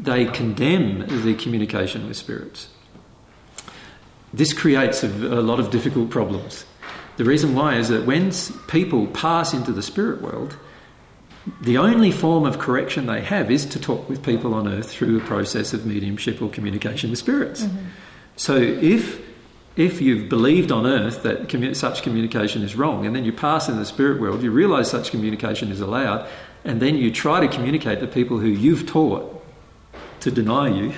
They 0.00 0.24
condemn 0.24 1.24
the 1.24 1.34
communication 1.34 2.08
with 2.08 2.16
spirits. 2.16 2.68
This 4.32 4.52
creates 4.52 5.04
a, 5.04 5.08
a 5.08 5.42
lot 5.42 5.60
of 5.60 5.70
difficult 5.70 6.10
problems. 6.10 6.64
The 7.18 7.24
reason 7.24 7.54
why 7.54 7.76
is 7.76 7.88
that 7.88 8.06
when 8.06 8.32
people 8.66 9.06
pass 9.08 9.52
into 9.52 9.72
the 9.72 9.82
spirit 9.82 10.22
world, 10.22 10.56
the 11.60 11.78
only 11.78 12.10
form 12.10 12.44
of 12.44 12.58
correction 12.58 13.06
they 13.06 13.22
have 13.22 13.50
is 13.50 13.66
to 13.66 13.80
talk 13.80 14.08
with 14.08 14.22
people 14.22 14.54
on 14.54 14.68
earth 14.68 14.90
through 14.90 15.18
a 15.18 15.20
process 15.20 15.72
of 15.72 15.86
mediumship 15.86 16.40
or 16.42 16.48
communication 16.48 17.10
with 17.10 17.18
spirits. 17.18 17.66
So 18.36 18.56
if 18.56 19.20
if 19.76 20.00
you've 20.00 20.28
believed 20.28 20.72
on 20.72 20.86
earth 20.86 21.22
that 21.22 21.48
commu- 21.48 21.74
such 21.74 22.02
communication 22.02 22.62
is 22.62 22.74
wrong, 22.74 23.06
and 23.06 23.14
then 23.14 23.24
you 23.24 23.32
pass 23.32 23.68
in 23.68 23.76
the 23.76 23.86
spirit 23.86 24.20
world, 24.20 24.42
you 24.42 24.50
realise 24.50 24.90
such 24.90 25.10
communication 25.10 25.70
is 25.70 25.80
allowed, 25.80 26.28
and 26.64 26.82
then 26.82 26.96
you 26.96 27.10
try 27.10 27.40
to 27.40 27.48
communicate 27.48 28.00
to 28.00 28.06
people 28.06 28.38
who 28.38 28.48
you've 28.48 28.86
taught 28.86 29.42
to 30.20 30.30
deny 30.30 30.68
you, 30.68 30.92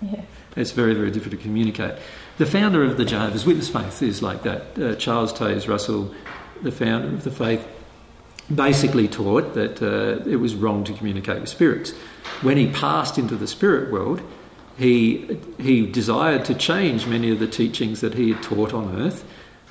it's 0.56 0.70
very, 0.72 0.94
very 0.94 1.10
difficult 1.10 1.40
to 1.40 1.44
communicate. 1.44 1.94
The 2.38 2.46
founder 2.46 2.84
of 2.84 2.96
the 2.96 3.04
Jehovah's 3.04 3.44
Witness 3.44 3.68
faith 3.68 4.02
is 4.02 4.22
like 4.22 4.42
that. 4.44 4.78
Uh, 4.78 4.94
Charles 4.94 5.32
Taze 5.32 5.66
Russell, 5.66 6.14
the 6.62 6.72
founder 6.72 7.08
of 7.08 7.24
the 7.24 7.30
faith, 7.30 7.66
basically 8.54 9.08
taught 9.08 9.54
that 9.54 9.82
uh, 9.82 10.28
it 10.28 10.36
was 10.36 10.54
wrong 10.54 10.84
to 10.84 10.92
communicate 10.92 11.40
with 11.40 11.48
spirits. 11.48 11.92
When 12.42 12.56
he 12.56 12.66
passed 12.66 13.18
into 13.18 13.36
the 13.36 13.46
spirit 13.46 13.92
world, 13.92 14.22
he, 14.76 15.38
he 15.58 15.86
desired 15.86 16.44
to 16.46 16.54
change 16.54 17.06
many 17.06 17.30
of 17.30 17.38
the 17.38 17.46
teachings 17.46 18.00
that 18.00 18.14
he 18.14 18.32
had 18.32 18.42
taught 18.42 18.72
on 18.72 19.00
earth, 19.00 19.24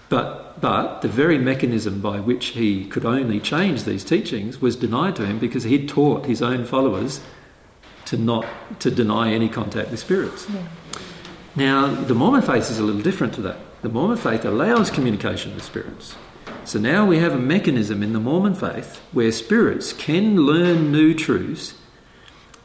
but, 0.08 0.62
but 0.62 1.02
the 1.02 1.08
very 1.08 1.38
mechanism 1.38 2.00
by 2.00 2.20
which 2.20 2.48
he 2.48 2.86
could 2.86 3.06
only 3.06 3.39
change 3.39 3.84
these 3.84 4.04
teachings 4.04 4.62
was 4.62 4.76
denied 4.76 5.15
to 5.18 5.26
him 5.26 5.39
because 5.39 5.63
he'd 5.63 5.89
taught 5.89 6.26
his 6.26 6.42
own 6.42 6.65
followers 6.65 7.22
to 8.06 8.18
not 8.18 8.46
to 8.80 8.89
deny 8.89 9.32
any 9.32 9.50
contact 9.50 9.92
with 9.92 10.00
spirits. 10.00 10.48
Now, 11.56 11.88
the 11.88 12.15
Mormon 12.15 12.42
faith 12.42 12.70
is 12.72 12.80
a 12.80 12.84
little 12.84 13.02
different 13.02 13.34
to 13.36 13.42
that. 13.42 13.58
The 13.82 13.89
Mormon 13.89 14.18
faith 14.18 14.46
allows 14.46 14.89
communication 14.89 15.54
with 15.54 15.63
spirits. 15.63 16.15
So 16.65 16.80
now 16.80 17.06
we 17.06 17.19
have 17.19 17.34
a 17.34 17.39
mechanism 17.39 18.04
in 18.04 18.13
the 18.13 18.19
Mormon 18.19 18.54
faith 18.54 19.02
where 19.12 19.32
spirits 19.32 19.93
can 19.93 20.38
learn 20.38 20.91
new 20.91 21.13
truths 21.13 21.74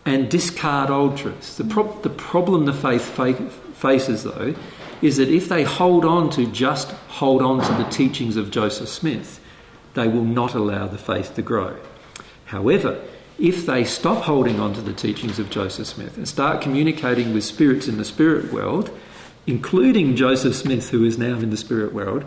and 0.04 0.30
discard 0.30 0.90
old 0.90 1.16
truths. 1.16 1.56
The, 1.56 1.64
pro- 1.64 2.00
the 2.02 2.10
problem 2.10 2.66
the 2.66 2.72
faith 2.72 3.02
fa- 3.02 3.50
faces, 3.74 4.24
though, 4.24 4.54
is 5.00 5.16
that 5.16 5.28
if 5.28 5.48
they 5.48 5.64
hold 5.64 6.04
on 6.04 6.30
to 6.30 6.46
just 6.46 6.90
hold 6.90 7.42
on 7.42 7.62
to 7.62 7.82
the 7.82 7.88
teachings 7.90 8.36
of 8.36 8.50
Joseph 8.50 8.88
Smith, 8.88 9.40
they 9.94 10.08
will 10.08 10.24
not 10.24 10.54
allow 10.54 10.86
the 10.86 10.98
faith 10.98 11.34
to 11.34 11.42
grow. 11.42 11.76
However, 12.46 13.02
if 13.38 13.66
they 13.66 13.84
stop 13.84 14.24
holding 14.24 14.60
on 14.60 14.74
to 14.74 14.80
the 14.80 14.92
teachings 14.92 15.38
of 15.38 15.50
Joseph 15.50 15.86
Smith 15.86 16.16
and 16.16 16.28
start 16.28 16.60
communicating 16.60 17.34
with 17.34 17.44
spirits 17.44 17.88
in 17.88 17.98
the 17.98 18.04
spirit 18.04 18.52
world, 18.52 18.90
including 19.46 20.16
Joseph 20.16 20.54
Smith, 20.54 20.90
who 20.90 21.04
is 21.04 21.18
now 21.18 21.38
in 21.38 21.50
the 21.50 21.56
spirit 21.56 21.92
world, 21.92 22.24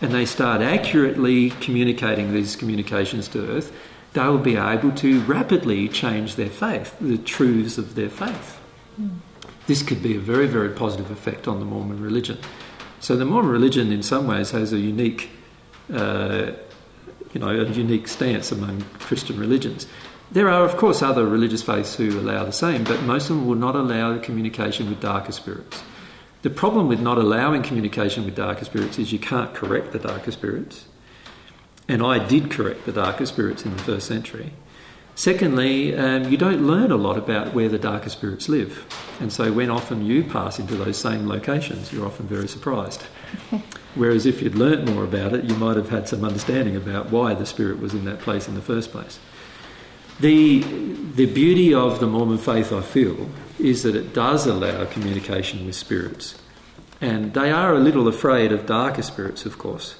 and 0.00 0.12
they 0.12 0.24
start 0.24 0.60
accurately 0.60 1.50
communicating 1.50 2.32
these 2.32 2.56
communications 2.56 3.28
to 3.28 3.50
earth, 3.50 3.72
they 4.12 4.24
will 4.24 4.38
be 4.38 4.56
able 4.56 4.92
to 4.92 5.20
rapidly 5.22 5.88
change 5.88 6.36
their 6.36 6.48
faith, 6.48 6.96
the 7.00 7.18
truths 7.18 7.78
of 7.78 7.94
their 7.94 8.08
faith. 8.08 8.60
Mm. 9.00 9.18
This 9.66 9.82
could 9.82 10.02
be 10.02 10.16
a 10.16 10.20
very, 10.20 10.46
very 10.46 10.70
positive 10.70 11.10
effect 11.10 11.46
on 11.46 11.58
the 11.60 11.66
Mormon 11.66 12.00
religion. 12.02 12.38
So 13.00 13.16
the 13.16 13.24
Mormon 13.24 13.50
religion, 13.50 13.92
in 13.92 14.02
some 14.02 14.26
ways, 14.26 14.50
has 14.52 14.72
a 14.72 14.78
unique, 14.78 15.30
uh, 15.92 16.52
you 17.32 17.40
know, 17.40 17.48
a 17.48 17.66
unique 17.66 18.08
stance 18.08 18.50
among 18.50 18.82
Christian 18.98 19.38
religions. 19.38 19.86
There 20.30 20.48
are, 20.48 20.64
of 20.64 20.76
course, 20.76 21.02
other 21.02 21.26
religious 21.26 21.62
faiths 21.62 21.94
who 21.96 22.18
allow 22.18 22.44
the 22.44 22.52
same, 22.52 22.84
but 22.84 23.02
most 23.02 23.30
of 23.30 23.36
them 23.36 23.46
will 23.46 23.56
not 23.56 23.76
allow 23.76 24.18
communication 24.18 24.88
with 24.88 25.00
darker 25.00 25.32
spirits. 25.32 25.82
The 26.42 26.50
problem 26.50 26.86
with 26.86 27.00
not 27.00 27.18
allowing 27.18 27.62
communication 27.62 28.24
with 28.24 28.36
darker 28.36 28.64
spirits 28.64 28.98
is 28.98 29.12
you 29.12 29.18
can't 29.18 29.52
correct 29.54 29.92
the 29.92 29.98
darker 29.98 30.30
spirits. 30.30 30.86
And 31.88 32.02
I 32.02 32.24
did 32.24 32.50
correct 32.50 32.86
the 32.86 32.92
darker 32.92 33.26
spirits 33.26 33.64
in 33.64 33.76
the 33.76 33.82
first 33.82 34.06
century. 34.06 34.52
Secondly, 35.18 35.96
um, 35.96 36.30
you 36.30 36.36
don't 36.36 36.64
learn 36.64 36.92
a 36.92 36.96
lot 36.96 37.18
about 37.18 37.52
where 37.52 37.68
the 37.68 37.78
darker 37.78 38.08
spirits 38.08 38.48
live. 38.48 38.86
And 39.18 39.32
so 39.32 39.52
when 39.52 39.68
often 39.68 40.06
you 40.06 40.22
pass 40.22 40.60
into 40.60 40.76
those 40.76 40.96
same 40.96 41.26
locations, 41.26 41.92
you're 41.92 42.06
often 42.06 42.28
very 42.28 42.46
surprised. 42.46 43.02
Whereas 43.96 44.26
if 44.26 44.40
you'd 44.40 44.54
learnt 44.54 44.88
more 44.88 45.02
about 45.02 45.32
it, 45.32 45.42
you 45.44 45.56
might 45.56 45.76
have 45.76 45.88
had 45.88 46.06
some 46.06 46.24
understanding 46.24 46.76
about 46.76 47.10
why 47.10 47.34
the 47.34 47.46
spirit 47.46 47.80
was 47.80 47.94
in 47.94 48.04
that 48.04 48.20
place 48.20 48.46
in 48.46 48.54
the 48.54 48.60
first 48.60 48.92
place. 48.92 49.18
The, 50.20 50.62
the 51.16 51.26
beauty 51.26 51.74
of 51.74 51.98
the 51.98 52.06
Mormon 52.06 52.38
faith, 52.38 52.72
I 52.72 52.82
feel, 52.82 53.28
is 53.58 53.82
that 53.82 53.96
it 53.96 54.14
does 54.14 54.46
allow 54.46 54.84
communication 54.86 55.66
with 55.66 55.74
spirits. 55.74 56.40
And 57.00 57.34
they 57.34 57.50
are 57.50 57.74
a 57.74 57.80
little 57.80 58.08
afraid 58.08 58.52
of 58.52 58.66
darker 58.66 59.02
spirits, 59.02 59.46
of 59.46 59.58
course. 59.58 59.96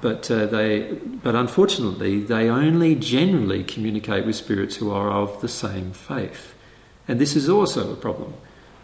But, 0.00 0.30
uh, 0.30 0.46
they, 0.46 0.92
but 0.92 1.34
unfortunately, 1.34 2.20
they 2.20 2.48
only 2.48 2.94
generally 2.94 3.62
communicate 3.62 4.24
with 4.24 4.36
spirits 4.36 4.76
who 4.76 4.90
are 4.90 5.10
of 5.10 5.40
the 5.40 5.48
same 5.48 5.92
faith. 5.92 6.54
And 7.06 7.20
this 7.20 7.36
is 7.36 7.48
also 7.48 7.92
a 7.92 7.96
problem 7.96 8.34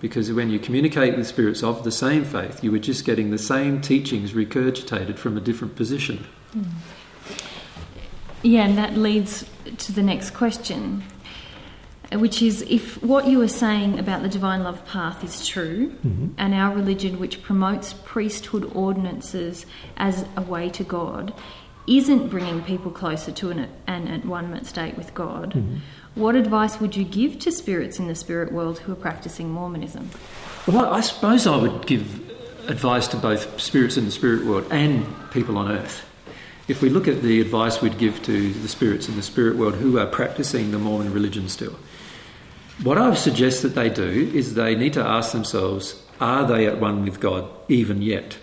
because 0.01 0.31
when 0.31 0.51
you 0.51 0.59
communicate 0.59 1.17
with 1.17 1.27
spirits 1.27 1.63
of 1.63 1.85
the 1.85 1.91
same 1.91 2.25
faith, 2.25 2.63
you 2.63 2.75
are 2.75 2.79
just 2.79 3.05
getting 3.05 3.31
the 3.31 3.39
same 3.39 3.81
teachings 3.81 4.33
regurgitated 4.33 5.17
from 5.17 5.37
a 5.37 5.41
different 5.41 5.75
position. 5.75 6.27
Mm. 6.55 6.67
Yeah, 8.43 8.67
and 8.67 8.79
that 8.79 8.97
leads 8.97 9.45
to 9.79 9.93
the 9.93 10.03
next 10.03 10.31
question, 10.31 11.03
which 12.13 12.41
is 12.41 12.63
if 12.63 13.03
what 13.03 13.27
you 13.27 13.41
are 13.43 13.49
saying 13.49 13.99
about 13.99 14.23
the 14.23 14.29
divine 14.29 14.63
love 14.63 14.85
path 14.87 15.25
is 15.25 15.47
true, 15.47 15.89
mm-hmm. 15.89 16.29
and 16.39 16.55
our 16.55 16.75
religion, 16.75 17.19
which 17.19 17.43
promotes 17.43 17.93
priesthood 17.93 18.71
ordinances 18.75 19.67
as 19.97 20.25
a 20.37 20.43
way 20.43 20.69
to 20.71 20.85
God, 20.85 21.35
isn't 21.87 22.29
bringing 22.29 22.63
people 22.63 22.91
closer 22.91 23.33
to 23.33 23.51
an, 23.51 23.69
an 23.87 24.09
at 24.09 24.25
one 24.25 24.65
state 24.65 24.97
with 24.97 25.15
God, 25.15 25.53
mm-hmm. 25.53 25.77
what 26.15 26.35
advice 26.35 26.81
would 26.81 26.97
you 26.97 27.05
give 27.05 27.39
to 27.41 27.53
spirits 27.53 27.99
in 27.99 28.09
the 28.09 28.15
spirit 28.15 28.53
world 28.53 28.81
who 28.81 28.93
are 28.93 28.97
practicing 28.97 29.51
Mormonism? 29.51 30.11
Well, 30.67 30.93
I 30.93 31.01
suppose 31.01 31.47
I 31.47 31.57
would 31.57 31.87
give 31.87 32.23
advice 32.69 33.07
to 33.09 33.17
both 33.17 33.61
spirits 33.61 33.97
in 33.97 34.05
the 34.05 34.11
spirit 34.11 34.45
world 34.45 34.67
and 34.71 35.07
people 35.31 35.57
on 35.59 35.71
earth 35.71 36.05
if 36.69 36.83
we 36.83 36.89
look 36.89 37.07
at 37.07 37.23
the 37.23 37.41
advice 37.41 37.81
we'd 37.81 37.99
give 37.99 38.23
to 38.23 38.53
the 38.53 38.69
spirits 38.69 39.09
in 39.09 39.17
the 39.17 39.23
spirit 39.23 39.57
world 39.57 39.75
who 39.77 39.99
are 39.99 40.07
practicing 40.07 40.73
the 40.73 40.79
Mormon 40.79 41.13
religion 41.13 41.49
still, 41.49 41.77
what 42.83 42.99
I 42.99 43.09
would 43.09 43.19
suggest 43.19 43.63
that 43.63 43.75
they 43.75 43.89
do 43.89 44.31
is 44.35 44.55
they 44.55 44.75
need 44.75 44.93
to 44.95 45.05
ask 45.05 45.33
themselves, 45.33 46.03
are 46.21 46.47
they 46.47 46.67
at 46.67 46.81
one 46.81 47.05
with 47.05 47.21
God 47.21 47.49
even 47.69 48.03
yet? 48.03 48.39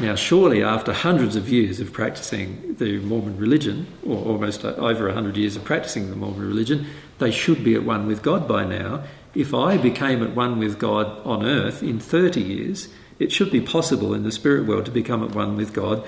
Now, 0.00 0.14
surely 0.14 0.62
after 0.62 0.92
hundreds 0.92 1.34
of 1.34 1.48
years 1.48 1.80
of 1.80 1.92
practicing 1.92 2.76
the 2.76 2.98
Mormon 2.98 3.36
religion, 3.36 3.86
or 4.06 4.16
almost 4.24 4.64
over 4.64 5.06
100 5.06 5.36
years 5.36 5.56
of 5.56 5.64
practicing 5.64 6.10
the 6.10 6.16
Mormon 6.16 6.46
religion, 6.46 6.86
they 7.18 7.30
should 7.30 7.64
be 7.64 7.74
at 7.74 7.82
one 7.82 8.06
with 8.06 8.22
God 8.22 8.46
by 8.46 8.64
now. 8.64 9.02
If 9.34 9.52
I 9.52 9.76
became 9.76 10.22
at 10.22 10.36
one 10.36 10.58
with 10.58 10.78
God 10.78 11.06
on 11.26 11.44
earth 11.44 11.82
in 11.82 11.98
30 11.98 12.40
years, 12.40 12.88
it 13.18 13.32
should 13.32 13.50
be 13.50 13.60
possible 13.60 14.14
in 14.14 14.22
the 14.22 14.32
spirit 14.32 14.66
world 14.66 14.84
to 14.86 14.92
become 14.92 15.24
at 15.24 15.34
one 15.34 15.56
with 15.56 15.72
God 15.72 16.06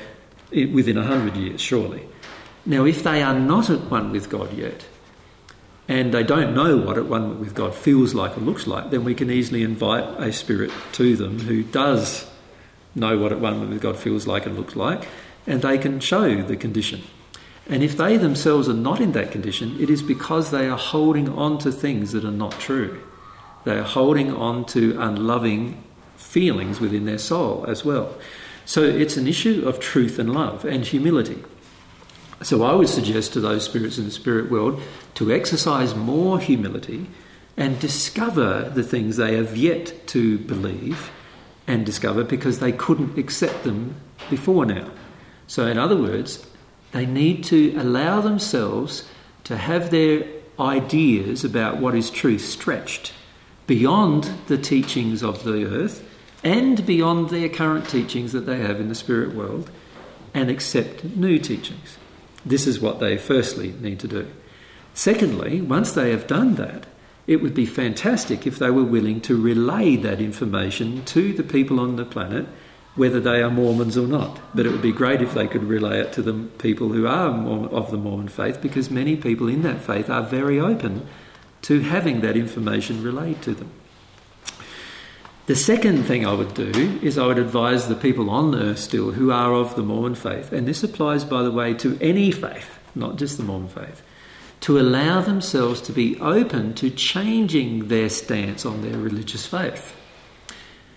within 0.52 0.96
a 0.96 1.04
hundred 1.04 1.36
years, 1.36 1.60
surely. 1.60 2.08
Now, 2.64 2.84
if 2.84 3.02
they 3.02 3.22
are 3.22 3.38
not 3.38 3.70
at 3.70 3.90
one 3.90 4.12
with 4.12 4.30
God 4.30 4.52
yet, 4.52 4.84
and 5.90 6.14
they 6.14 6.22
don't 6.22 6.54
know 6.54 6.76
what 6.76 6.96
at 6.96 7.06
one 7.06 7.40
with 7.40 7.52
God 7.52 7.74
feels 7.74 8.14
like 8.14 8.38
or 8.38 8.42
looks 8.42 8.68
like, 8.68 8.90
then 8.90 9.02
we 9.02 9.12
can 9.12 9.28
easily 9.28 9.64
invite 9.64 10.04
a 10.20 10.32
spirit 10.32 10.70
to 10.92 11.16
them 11.16 11.40
who 11.40 11.64
does 11.64 12.30
know 12.94 13.18
what 13.18 13.32
at 13.32 13.40
one 13.40 13.68
with 13.68 13.82
God 13.82 13.96
feels 13.96 14.24
like 14.24 14.46
and 14.46 14.56
looks 14.56 14.76
like, 14.76 15.08
and 15.48 15.62
they 15.62 15.78
can 15.78 15.98
show 15.98 16.42
the 16.42 16.56
condition. 16.56 17.02
And 17.68 17.82
if 17.82 17.96
they 17.96 18.16
themselves 18.16 18.68
are 18.68 18.72
not 18.72 19.00
in 19.00 19.10
that 19.12 19.32
condition, 19.32 19.80
it 19.80 19.90
is 19.90 20.00
because 20.00 20.52
they 20.52 20.68
are 20.68 20.78
holding 20.78 21.28
on 21.28 21.58
to 21.58 21.72
things 21.72 22.12
that 22.12 22.24
are 22.24 22.30
not 22.30 22.52
true. 22.60 23.02
They 23.64 23.76
are 23.76 23.82
holding 23.82 24.32
on 24.32 24.66
to 24.66 24.96
unloving 24.96 25.82
feelings 26.16 26.78
within 26.78 27.04
their 27.04 27.18
soul 27.18 27.64
as 27.66 27.84
well. 27.84 28.14
So 28.64 28.84
it's 28.84 29.16
an 29.16 29.26
issue 29.26 29.64
of 29.66 29.80
truth 29.80 30.20
and 30.20 30.32
love 30.32 30.64
and 30.64 30.84
humility. 30.84 31.42
So 32.42 32.62
I 32.62 32.74
would 32.74 32.88
suggest 32.88 33.34
to 33.34 33.40
those 33.40 33.64
spirits 33.64 33.98
in 33.98 34.04
the 34.04 34.10
spirit 34.10 34.50
world 34.50 34.82
to 35.14 35.30
exercise 35.30 35.94
more 35.94 36.38
humility 36.38 37.06
and 37.56 37.78
discover 37.78 38.70
the 38.74 38.82
things 38.82 39.16
they 39.16 39.36
have 39.36 39.56
yet 39.56 40.06
to 40.08 40.38
believe 40.38 41.10
and 41.66 41.84
discover 41.84 42.24
because 42.24 42.58
they 42.58 42.72
couldn't 42.72 43.18
accept 43.18 43.64
them 43.64 43.96
before 44.30 44.64
now. 44.64 44.90
So, 45.46 45.66
in 45.66 45.76
other 45.76 45.96
words, 45.96 46.46
they 46.92 47.06
need 47.06 47.44
to 47.44 47.76
allow 47.76 48.20
themselves 48.20 49.08
to 49.44 49.56
have 49.56 49.90
their 49.90 50.24
ideas 50.58 51.44
about 51.44 51.78
what 51.78 51.94
is 51.94 52.10
truth 52.10 52.42
stretched 52.42 53.12
beyond 53.66 54.30
the 54.46 54.58
teachings 54.58 55.22
of 55.22 55.44
the 55.44 55.64
earth 55.66 56.06
and 56.42 56.84
beyond 56.86 57.30
their 57.30 57.48
current 57.48 57.88
teachings 57.88 58.32
that 58.32 58.46
they 58.46 58.58
have 58.58 58.80
in 58.80 58.88
the 58.88 58.94
spirit 58.94 59.34
world 59.34 59.70
and 60.32 60.50
accept 60.50 61.04
new 61.04 61.38
teachings. 61.38 61.98
This 62.44 62.66
is 62.66 62.80
what 62.80 63.00
they 63.00 63.16
firstly 63.18 63.74
need 63.80 64.00
to 64.00 64.08
do. 64.08 64.30
Secondly, 64.94 65.60
once 65.60 65.92
they 65.92 66.10
have 66.10 66.26
done 66.26 66.56
that, 66.56 66.86
it 67.26 67.42
would 67.42 67.54
be 67.54 67.66
fantastic 67.66 68.46
if 68.46 68.58
they 68.58 68.70
were 68.70 68.82
willing 68.84 69.20
to 69.22 69.40
relay 69.40 69.96
that 69.96 70.20
information 70.20 71.04
to 71.04 71.32
the 71.32 71.44
people 71.44 71.78
on 71.78 71.96
the 71.96 72.04
planet, 72.04 72.46
whether 72.96 73.20
they 73.20 73.40
are 73.40 73.50
Mormons 73.50 73.96
or 73.96 74.08
not. 74.08 74.40
But 74.52 74.66
it 74.66 74.72
would 74.72 74.82
be 74.82 74.92
great 74.92 75.22
if 75.22 75.34
they 75.34 75.46
could 75.46 75.62
relay 75.62 76.00
it 76.00 76.12
to 76.14 76.22
the 76.22 76.32
people 76.32 76.88
who 76.88 77.06
are 77.06 77.30
of 77.68 77.90
the 77.90 77.96
Mormon 77.96 78.28
faith, 78.28 78.60
because 78.60 78.90
many 78.90 79.16
people 79.16 79.48
in 79.48 79.62
that 79.62 79.80
faith 79.80 80.10
are 80.10 80.22
very 80.22 80.58
open 80.58 81.06
to 81.62 81.80
having 81.80 82.20
that 82.22 82.36
information 82.36 83.02
relayed 83.02 83.42
to 83.42 83.54
them. 83.54 83.70
The 85.50 85.56
second 85.56 86.04
thing 86.04 86.24
I 86.24 86.32
would 86.32 86.54
do 86.54 87.00
is 87.02 87.18
I 87.18 87.26
would 87.26 87.40
advise 87.40 87.88
the 87.88 87.96
people 87.96 88.30
on 88.30 88.54
earth 88.54 88.78
still 88.78 89.10
who 89.10 89.32
are 89.32 89.52
of 89.52 89.74
the 89.74 89.82
Mormon 89.82 90.14
faith, 90.14 90.52
and 90.52 90.64
this 90.64 90.84
applies, 90.84 91.24
by 91.24 91.42
the 91.42 91.50
way, 91.50 91.74
to 91.74 91.98
any 92.00 92.30
faith, 92.30 92.78
not 92.94 93.16
just 93.16 93.36
the 93.36 93.42
Mormon 93.42 93.68
faith, 93.68 94.00
to 94.60 94.78
allow 94.78 95.20
themselves 95.20 95.80
to 95.80 95.92
be 95.92 96.16
open 96.20 96.72
to 96.74 96.88
changing 96.88 97.88
their 97.88 98.08
stance 98.08 98.64
on 98.64 98.82
their 98.82 98.96
religious 98.96 99.44
faith. 99.44 99.92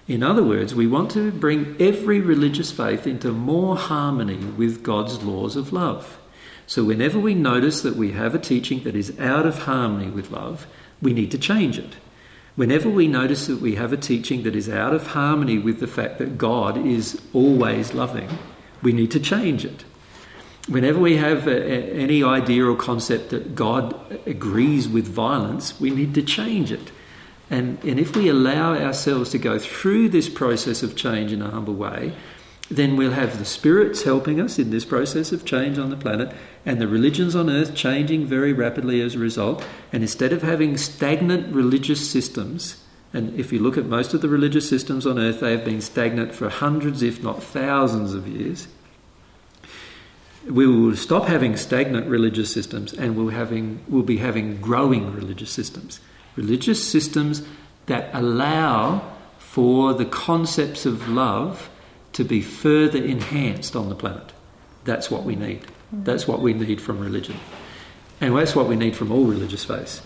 In 0.08 0.22
other 0.22 0.44
words, 0.44 0.76
we 0.76 0.86
want 0.86 1.10
to 1.14 1.32
bring 1.32 1.76
every 1.80 2.22
religious 2.22 2.72
faith 2.72 3.08
into 3.08 3.32
more 3.32 3.76
harmony 3.76 4.38
with 4.38 4.84
God's 4.84 5.24
laws 5.24 5.56
of 5.56 5.74
love. 5.74 6.20
So, 6.68 6.84
whenever 6.84 7.18
we 7.18 7.34
notice 7.34 7.82
that 7.82 7.96
we 7.96 8.12
have 8.12 8.36
a 8.36 8.40
teaching 8.40 8.84
that 8.84 8.96
is 8.96 9.20
out 9.20 9.48
of 9.48 9.64
harmony 9.64 10.12
with 10.12 10.30
love, 10.30 10.68
we 11.02 11.12
need 11.12 11.32
to 11.32 11.40
change 11.40 11.80
it. 11.80 11.96
Whenever 12.56 12.90
we 12.90 13.08
notice 13.08 13.48
that 13.48 13.60
we 13.60 13.76
have 13.76 13.92
a 13.92 13.98
teaching 13.98 14.44
that 14.44 14.56
is 14.56 14.70
out 14.70 14.94
of 14.94 15.08
harmony 15.08 15.58
with 15.58 15.80
the 15.80 15.88
fact 15.88 16.20
that 16.20 16.38
God 16.38 16.78
is 16.86 17.20
always 17.34 17.94
loving, 17.94 18.30
we 18.84 18.94
need 18.94 19.10
to 19.12 19.20
change 19.20 19.66
it. 19.66 19.84
Whenever 20.68 21.00
we 21.00 21.18
have 21.18 21.48
a, 21.48 21.52
a, 21.52 21.94
any 21.94 22.24
idea 22.24 22.66
or 22.66 22.76
concept 22.76 23.32
that 23.32 23.56
God 23.56 23.96
agrees 24.28 24.88
with 24.88 25.08
violence, 25.08 25.80
we 25.80 25.90
need 25.90 26.14
to 26.14 26.22
change 26.22 26.72
it. 26.72 26.92
And, 27.50 27.84
and 27.84 28.00
if 28.00 28.16
we 28.16 28.30
allow 28.30 28.76
ourselves 28.76 29.32
to 29.32 29.38
go 29.38 29.60
through 29.60 30.10
this 30.10 30.30
process 30.30 30.84
of 30.84 30.96
change 30.96 31.32
in 31.32 31.42
a 31.42 31.50
humble 31.50 31.74
way, 31.74 32.14
then 32.76 32.96
we'll 32.96 33.12
have 33.12 33.40
the 33.40 33.46
spirits 33.46 34.04
helping 34.04 34.40
us 34.40 34.58
in 34.58 34.70
this 34.70 34.86
process 34.86 35.32
of 35.32 35.46
change 35.46 35.78
on 35.78 35.90
the 35.90 35.98
planet 35.98 36.36
and 36.66 36.80
the 36.80 36.88
religions 36.88 37.36
on 37.36 37.50
earth 37.50 37.76
changing 37.76 38.26
very 38.26 38.54
rapidly 38.54 39.02
as 39.02 39.16
a 39.16 39.20
result. 39.20 39.66
And 39.92 40.04
instead 40.04 40.34
of 40.34 40.42
having 40.42 40.78
stagnant 40.78 41.54
religious 41.54 42.10
systems, 42.10 42.84
and 43.14 43.40
if 43.40 43.52
you 43.54 43.60
look 43.60 43.78
at 43.78 43.86
most 43.86 44.14
of 44.14 44.22
the 44.22 44.28
religious 44.28 44.68
systems 44.68 45.06
on 45.06 45.20
earth, 45.20 45.40
they 45.40 45.52
have 45.52 45.66
been 45.66 45.82
stagnant 45.82 46.34
for 46.34 46.50
hundreds, 46.50 47.04
if 47.04 47.22
not 47.22 47.44
thousands 47.44 48.14
of 48.14 48.28
years. 48.28 48.68
We 50.50 50.68
will 50.68 50.96
stop 50.96 51.26
having 51.26 51.56
stagnant 51.56 52.08
religious 52.08 52.52
systems 52.52 52.92
and 52.92 53.16
we'll, 53.16 53.30
having, 53.30 53.84
we'll 53.88 54.04
be 54.04 54.18
having 54.18 54.60
growing 54.60 55.14
religious 55.14 55.52
systems. 55.52 56.00
Religious 56.36 56.84
systems 56.84 57.44
that 57.86 58.10
allow 58.14 59.14
for 59.38 59.94
the 59.94 60.06
concepts 60.06 60.86
of 60.86 61.08
love 61.08 61.70
to 62.14 62.24
be 62.24 62.42
further 62.42 63.04
enhanced 63.04 63.76
on 63.76 63.90
the 63.90 63.96
planet. 63.96 64.32
That's 64.86 65.10
what 65.10 65.24
we 65.24 65.36
need. 65.36 65.62
Mm. 65.94 66.06
That's 66.06 66.28
what 66.28 66.42
we 66.42 66.54
need 66.54 66.82
from 66.82 67.00
religion. 67.00 67.40
And 68.22 68.36
that's 68.38 68.56
what 68.56 68.68
we 68.68 68.76
need 68.76 68.96
from 68.96 69.12
all 69.12 69.26
religious 69.26 69.66
faiths. 69.66 70.02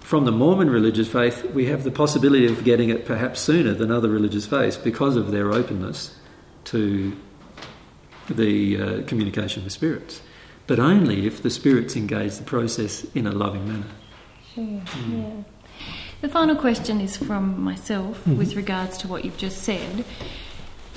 From 0.00 0.24
the 0.24 0.32
Mormon 0.32 0.70
religious 0.70 1.08
faith, 1.08 1.44
we 1.52 1.66
have 1.66 1.84
the 1.84 1.90
possibility 1.90 2.46
of 2.46 2.64
getting 2.64 2.88
it 2.88 3.04
perhaps 3.04 3.40
sooner 3.40 3.74
than 3.74 3.90
other 3.90 4.08
religious 4.08 4.46
faiths 4.46 4.78
because 4.78 5.16
of 5.16 5.30
their 5.32 5.52
openness 5.52 6.16
to 6.64 7.14
the 8.30 8.80
uh, 8.80 9.02
communication 9.06 9.64
with 9.64 9.72
spirits. 9.72 10.22
But 10.66 10.78
only 10.78 11.26
if 11.26 11.42
the 11.42 11.50
spirits 11.50 11.96
engage 11.96 12.36
the 12.36 12.44
process 12.44 13.04
in 13.14 13.26
a 13.26 13.32
loving 13.32 13.68
manner. 13.68 13.86
Sure, 14.54 14.64
mm. 14.64 14.82
yeah. 15.12 15.42
The 16.20 16.28
final 16.28 16.56
question 16.56 17.00
is 17.00 17.16
from 17.16 17.60
myself 17.60 18.18
mm-hmm. 18.20 18.38
with 18.38 18.56
regards 18.56 18.98
to 18.98 19.08
what 19.08 19.24
you've 19.24 19.38
just 19.38 19.62
said. 19.62 20.04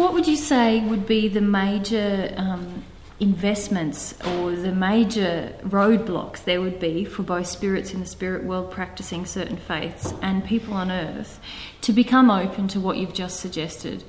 What 0.02 0.14
would 0.14 0.28
you 0.28 0.36
say 0.36 0.80
would 0.80 1.06
be 1.06 1.28
the 1.28 1.42
major 1.42 2.34
um, 2.36 2.84
investments 3.20 4.16
or 4.26 4.50
the 4.50 4.72
major 4.72 5.54
roadblocks 5.62 6.44
there 6.44 6.60
would 6.60 6.80
be 6.80 7.06
for 7.06 7.22
both 7.22 7.46
spirits 7.46 7.94
in 7.94 8.00
the 8.00 8.08
spirit 8.08 8.44
world 8.44 8.72
practicing 8.72 9.28
certain 9.28 9.58
faiths 9.58 10.12
and 10.24 10.44
people 10.44 10.74
on 10.74 10.90
earth 10.90 11.40
to 11.82 11.94
become 11.94 12.32
open 12.32 12.68
to 12.70 12.80
what 12.80 12.98
you've 12.98 13.14
just 13.14 13.40
suggested? 13.40 14.04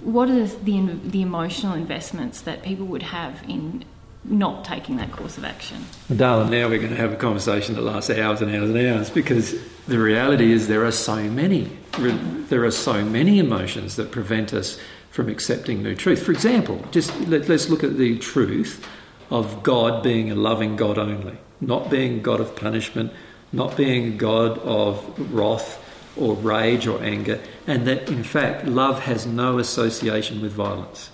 What 0.00 0.28
are 0.28 0.44
the, 0.44 0.98
the, 1.04 1.22
emotional 1.22 1.74
investments 1.74 2.40
that 2.40 2.64
people 2.64 2.86
would 2.86 3.04
have 3.04 3.44
in 3.48 3.84
not 4.24 4.64
taking 4.64 4.96
that 4.96 5.12
course 5.12 5.38
of 5.38 5.44
action? 5.44 5.84
Well, 6.08 6.18
darling, 6.18 6.50
now 6.50 6.68
we're 6.68 6.78
going 6.78 6.90
to 6.90 6.96
have 6.96 7.12
a 7.12 7.16
conversation 7.16 7.76
that 7.76 7.82
lasts 7.82 8.10
hours 8.10 8.42
and 8.42 8.50
hours 8.50 8.70
and 8.70 8.88
hours 8.88 9.10
because 9.10 9.54
the 9.86 10.00
reality 10.00 10.50
is 10.50 10.66
there 10.66 10.84
are 10.84 10.90
so 10.90 11.22
many. 11.30 11.70
There 11.92 12.64
are 12.64 12.72
so 12.72 13.04
many 13.04 13.38
emotions 13.38 13.94
that 13.96 14.10
prevent 14.10 14.52
us 14.52 14.78
from 15.16 15.30
accepting 15.30 15.82
new 15.82 15.94
truth. 15.94 16.22
For 16.22 16.30
example, 16.30 16.84
just 16.90 17.18
let, 17.22 17.48
us 17.48 17.70
look 17.70 17.82
at 17.82 17.96
the 17.96 18.18
truth 18.18 18.86
of 19.30 19.62
God 19.62 20.02
being 20.02 20.30
a 20.30 20.34
loving 20.34 20.76
God 20.76 20.98
only, 20.98 21.38
not 21.58 21.88
being 21.88 22.20
God 22.20 22.38
of 22.38 22.54
punishment, 22.54 23.12
not 23.50 23.78
being 23.78 24.18
God 24.18 24.58
of 24.58 25.34
wrath 25.34 25.82
or 26.16 26.34
rage 26.34 26.86
or 26.86 27.02
anger, 27.02 27.40
and 27.66 27.86
that 27.86 28.10
in 28.10 28.24
fact 28.24 28.66
love 28.66 29.04
has 29.04 29.26
no 29.26 29.58
association 29.58 30.42
with 30.42 30.52
violence. 30.52 31.10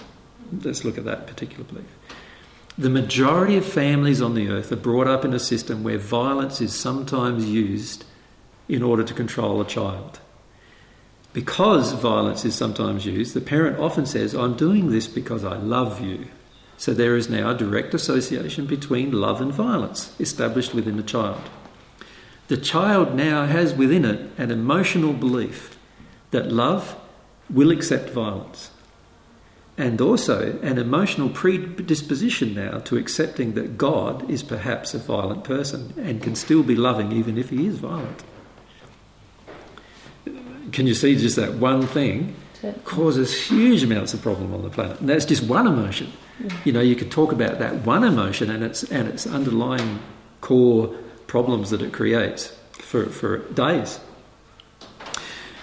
Let's 0.65 0.85
look 0.85 0.99
at 0.99 1.05
that 1.05 1.29
particular 1.29 1.63
belief. 1.63 1.87
The 2.77 2.91
majority 2.91 3.57
of 3.57 3.65
families 3.65 4.21
on 4.21 4.35
the 4.35 4.49
earth 4.49 4.73
are 4.73 4.77
brought 4.77 5.07
up 5.07 5.25
in 5.25 5.33
a 5.33 5.39
system 5.39 5.85
where 5.85 5.99
violence 5.99 6.61
is 6.61 6.75
sometimes 6.75 7.49
used 7.49 8.05
in 8.69 8.83
order 8.83 9.05
to 9.05 9.15
control 9.15 9.61
a 9.61 9.67
child. 9.67 10.19
Because 11.33 11.93
violence 11.93 12.45
is 12.45 12.55
sometimes 12.55 13.07
used, 13.07 13.35
the 13.35 13.41
parent 13.41 13.79
often 13.79 14.05
says, 14.05 14.35
I'm 14.35 14.55
doing 14.55 14.91
this 14.91 15.09
because 15.09 15.45
I 15.45 15.57
love 15.57 16.01
you. 16.01 16.27
So 16.77 16.93
there 16.93 17.17
is 17.17 17.31
now 17.31 17.51
a 17.51 17.57
direct 17.57 17.95
association 17.95 18.67
between 18.67 19.13
love 19.13 19.41
and 19.41 19.53
violence 19.53 20.15
established 20.21 20.75
within 20.75 20.97
the 20.97 21.03
child. 21.03 21.41
The 22.49 22.57
child 22.57 23.15
now 23.15 23.47
has 23.47 23.73
within 23.73 24.05
it 24.05 24.31
an 24.37 24.51
emotional 24.51 25.13
belief 25.13 25.79
that 26.33 26.53
love 26.53 26.97
will 27.49 27.71
accept 27.71 28.11
violence, 28.11 28.71
and 29.79 30.01
also 30.01 30.59
an 30.63 30.77
emotional 30.77 31.31
predisposition 31.31 32.55
now 32.55 32.79
to 32.81 32.97
accepting 32.97 33.53
that 33.55 33.79
God 33.79 34.29
is 34.31 34.43
perhaps 34.43 34.93
a 34.93 34.99
violent 34.99 35.45
person 35.45 35.95
and 35.97 36.23
can 36.23 36.35
still 36.35 36.63
be 36.63 36.77
loving 36.77 37.13
even 37.13 37.39
if 37.39 37.51
he 37.51 37.67
is 37.67 37.79
violent 37.79 38.23
can 40.73 40.87
you 40.87 40.95
see 40.95 41.17
just 41.17 41.37
that 41.37 41.55
one 41.55 41.87
thing 41.87 42.35
causes 42.85 43.49
huge 43.49 43.83
amounts 43.83 44.15
of 44.15 44.23
problem 44.23 44.55
on 44.55 44.63
the 44.63 44.71
planet? 44.71 45.01
And 45.01 45.09
that's 45.09 45.25
just 45.25 45.43
one 45.43 45.67
emotion. 45.67 46.13
Mm. 46.41 46.67
You 46.67 46.73
know, 46.73 46.81
you 46.81 46.97
could 46.97 47.11
talk 47.11 47.33
about 47.33 47.59
that 47.59 47.87
one 47.87 48.05
emotion 48.05 48.51
and 48.51 48.63
its 48.63 48.83
and 48.85 49.09
its 49.09 49.27
underlying 49.27 50.01
core 50.41 50.95
problems 51.27 51.71
that 51.71 51.83
it 51.83 51.93
creates 51.93 52.55
for, 52.73 53.07
for 53.07 53.39
days. 53.53 54.01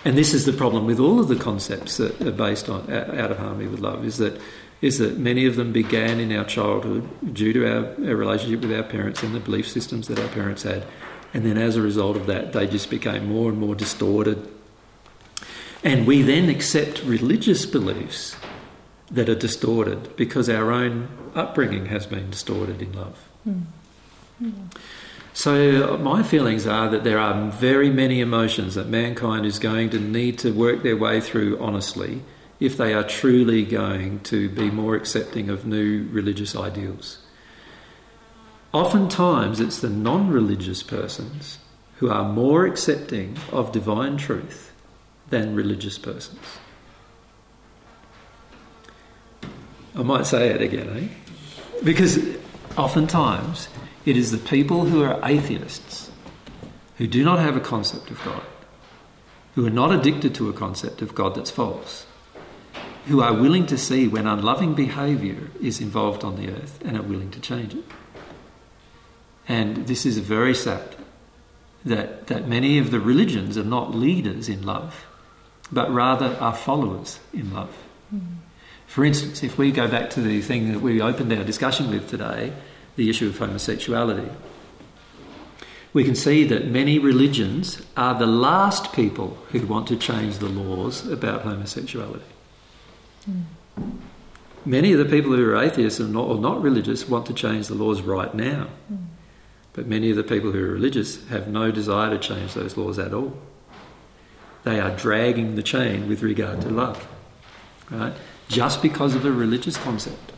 And 0.06 0.18
this 0.18 0.34
is 0.34 0.46
the 0.46 0.54
problem 0.54 0.86
with 0.86 1.00
all 1.00 1.20
of 1.20 1.28
the 1.28 1.36
concepts 1.36 1.98
that 1.98 2.20
are 2.22 2.32
based 2.32 2.70
on 2.70 2.92
out 2.92 3.32
of 3.32 3.38
harmony 3.38 3.68
with 3.68 3.80
love 3.80 4.06
is 4.06 4.18
that 4.18 4.40
is 4.82 4.98
that 4.98 5.18
many 5.18 5.46
of 5.46 5.58
them 5.58 5.74
began 5.74 6.22
in 6.22 6.32
our 6.32 6.46
childhood 6.46 7.08
due 7.34 7.52
to 7.52 7.68
our, 7.68 7.86
our 8.08 8.16
relationship 8.16 8.62
with 8.62 8.74
our 8.74 8.84
parents 8.84 9.22
and 9.22 9.36
the 9.36 9.40
belief 9.40 9.68
systems 9.68 10.08
that 10.08 10.18
our 10.20 10.30
parents 10.30 10.64
had. 10.64 10.86
And 11.34 11.46
then 11.46 11.58
as 11.58 11.76
a 11.76 11.82
result 11.82 12.16
of 12.16 12.28
that, 12.28 12.54
they 12.54 12.66
just 12.66 12.90
became 12.90 13.28
more 13.28 13.50
and 13.50 13.60
more 13.60 13.76
distorted 13.76 14.48
and 15.84 16.06
we 16.06 16.22
then 16.22 16.50
accept 16.50 17.04
religious 17.04 17.66
beliefs 17.66 18.36
that 19.12 19.30
are 19.30 19.36
distorted 19.36 20.16
because 20.16 20.50
our 20.50 20.72
own 20.72 21.08
upbringing 21.36 21.88
has 21.88 22.06
been 22.06 22.30
distorted 22.30 22.82
in 22.82 22.94
love. 22.94 23.28
Mm. 23.48 23.64
Mm. 24.42 24.78
So, 25.34 25.98
my 25.98 26.22
feelings 26.22 26.68
are 26.68 26.90
that 26.90 27.04
there 27.04 27.20
are 27.20 27.50
very 27.52 27.90
many 27.90 28.20
emotions 28.20 28.76
that 28.76 28.88
mankind 28.88 29.46
is 29.46 29.58
going 29.58 29.90
to 29.92 30.00
need 30.00 30.38
to 30.40 30.52
work 30.52 30.84
their 30.84 30.98
way 30.98 31.22
through 31.22 31.58
honestly 31.60 32.22
if 32.60 32.76
they 32.76 32.94
are 32.94 33.04
truly 33.04 33.64
going 33.64 34.20
to 34.22 34.50
be 34.50 34.70
more 34.70 34.96
accepting 34.96 35.50
of 35.50 35.66
new 35.66 36.08
religious 36.12 36.56
ideals. 36.56 37.20
Oftentimes, 38.74 39.60
it's 39.60 39.80
the 39.80 39.90
non 39.90 40.30
religious 40.30 40.84
persons 40.84 41.60
who 41.98 42.10
are 42.10 42.32
more 42.32 42.66
accepting 42.66 43.38
of 43.52 43.72
divine 43.72 44.18
truth 44.18 44.69
than 45.30 45.56
religious 45.56 45.98
persons. 45.98 46.40
I 49.96 50.04
might 50.04 50.26
say 50.26 50.50
it 50.50 50.62
again, 50.62 50.90
eh? 50.98 51.08
Because 51.84 52.20
oftentimes 52.78 53.68
it 54.06 54.16
is 54.16 54.32
the 54.32 54.38
people 54.38 54.86
who 54.86 55.04
are 55.04 55.20
atheists, 55.24 56.12
who 56.98 57.08
do 57.08 57.24
not 57.24 57.40
have 57.40 57.56
a 57.56 57.60
concept 57.60 58.10
of 58.10 58.24
God, 58.24 58.44
who 59.56 59.66
are 59.66 59.72
not 59.72 59.92
addicted 59.92 60.34
to 60.36 60.50
a 60.50 60.54
concept 60.54 61.02
of 61.02 61.16
God 61.16 61.36
that's 61.36 61.52
false, 61.52 62.06
who 63.08 63.22
are 63.22 63.34
willing 63.34 63.66
to 63.66 63.78
see 63.78 64.08
when 64.08 64.28
unloving 64.28 64.74
behaviour 64.74 65.50
is 65.62 65.82
involved 65.82 66.24
on 66.24 66.36
the 66.36 66.50
earth 66.50 66.80
and 66.86 66.96
are 66.96 67.04
willing 67.04 67.32
to 67.32 67.40
change 67.40 67.74
it. 67.74 67.84
And 69.48 69.88
this 69.88 70.06
is 70.06 70.20
very 70.20 70.54
sad 70.54 70.96
that, 71.84 72.28
that 72.28 72.48
many 72.48 72.78
of 72.78 72.92
the 72.92 73.00
religions 73.00 73.58
are 73.58 73.64
not 73.64 73.96
leaders 73.96 74.48
in 74.48 74.64
love 74.64 75.08
but 75.72 75.92
rather 75.94 76.38
are 76.40 76.54
followers 76.54 77.20
in 77.34 77.54
love. 77.54 77.76
Mm. 78.14 78.38
For 78.88 79.06
instance, 79.06 79.44
if 79.44 79.58
we 79.58 79.72
go 79.72 79.88
back 79.88 80.10
to 80.12 80.22
the 80.22 80.42
thing 80.42 80.72
that 80.72 80.80
we 80.80 81.02
opened 81.02 81.32
our 81.32 81.44
discussion 81.44 81.92
with 81.92 82.10
today, 82.10 82.54
the 82.96 83.10
issue 83.10 83.28
of 83.28 83.38
homosexuality, 83.38 84.30
we 85.94 86.04
can 86.04 86.16
see 86.16 86.44
that 86.46 86.68
many 86.68 87.00
religions 87.00 87.82
are 87.96 88.18
the 88.18 88.28
last 88.28 88.94
people 88.94 89.38
who 89.52 89.66
want 89.66 89.88
to 89.88 89.96
change 89.96 90.40
the 90.40 90.50
laws 90.50 91.06
about 91.08 91.42
homosexuality. 91.42 92.26
Mm. 93.30 93.44
Many 94.66 94.92
of 94.92 95.00
the 95.00 95.06
people 95.06 95.36
who 95.36 95.50
are 95.50 95.56
atheists 95.56 96.00
or 96.00 96.08
not, 96.08 96.28
or 96.28 96.38
not, 96.38 96.62
religious 96.62 97.08
want 97.08 97.26
to 97.28 97.34
change 97.34 97.68
the 97.68 97.76
laws 97.76 98.02
right 98.02 98.34
now. 98.34 98.68
Mm. 98.92 99.06
But 99.74 99.88
many 99.88 100.10
of 100.10 100.18
the 100.18 100.24
people 100.24 100.52
who 100.52 100.64
are 100.64 100.74
religious 100.74 101.26
have 101.28 101.48
no 101.48 101.72
desire 101.72 102.10
to 102.10 102.18
change 102.18 102.54
those 102.54 102.76
laws 102.76 103.00
at 103.00 103.14
all 103.14 103.40
they 104.64 104.80
are 104.80 104.96
dragging 104.96 105.56
the 105.56 105.64
chain 105.64 106.08
with 106.08 106.22
regard 106.22 106.62
to 106.62 106.70
love. 106.70 107.08
Right? 107.90 108.14
Just 108.48 108.82
because 108.82 109.16
of 109.16 109.26
a 109.26 109.32
religious 109.32 109.78
concept 109.78 110.34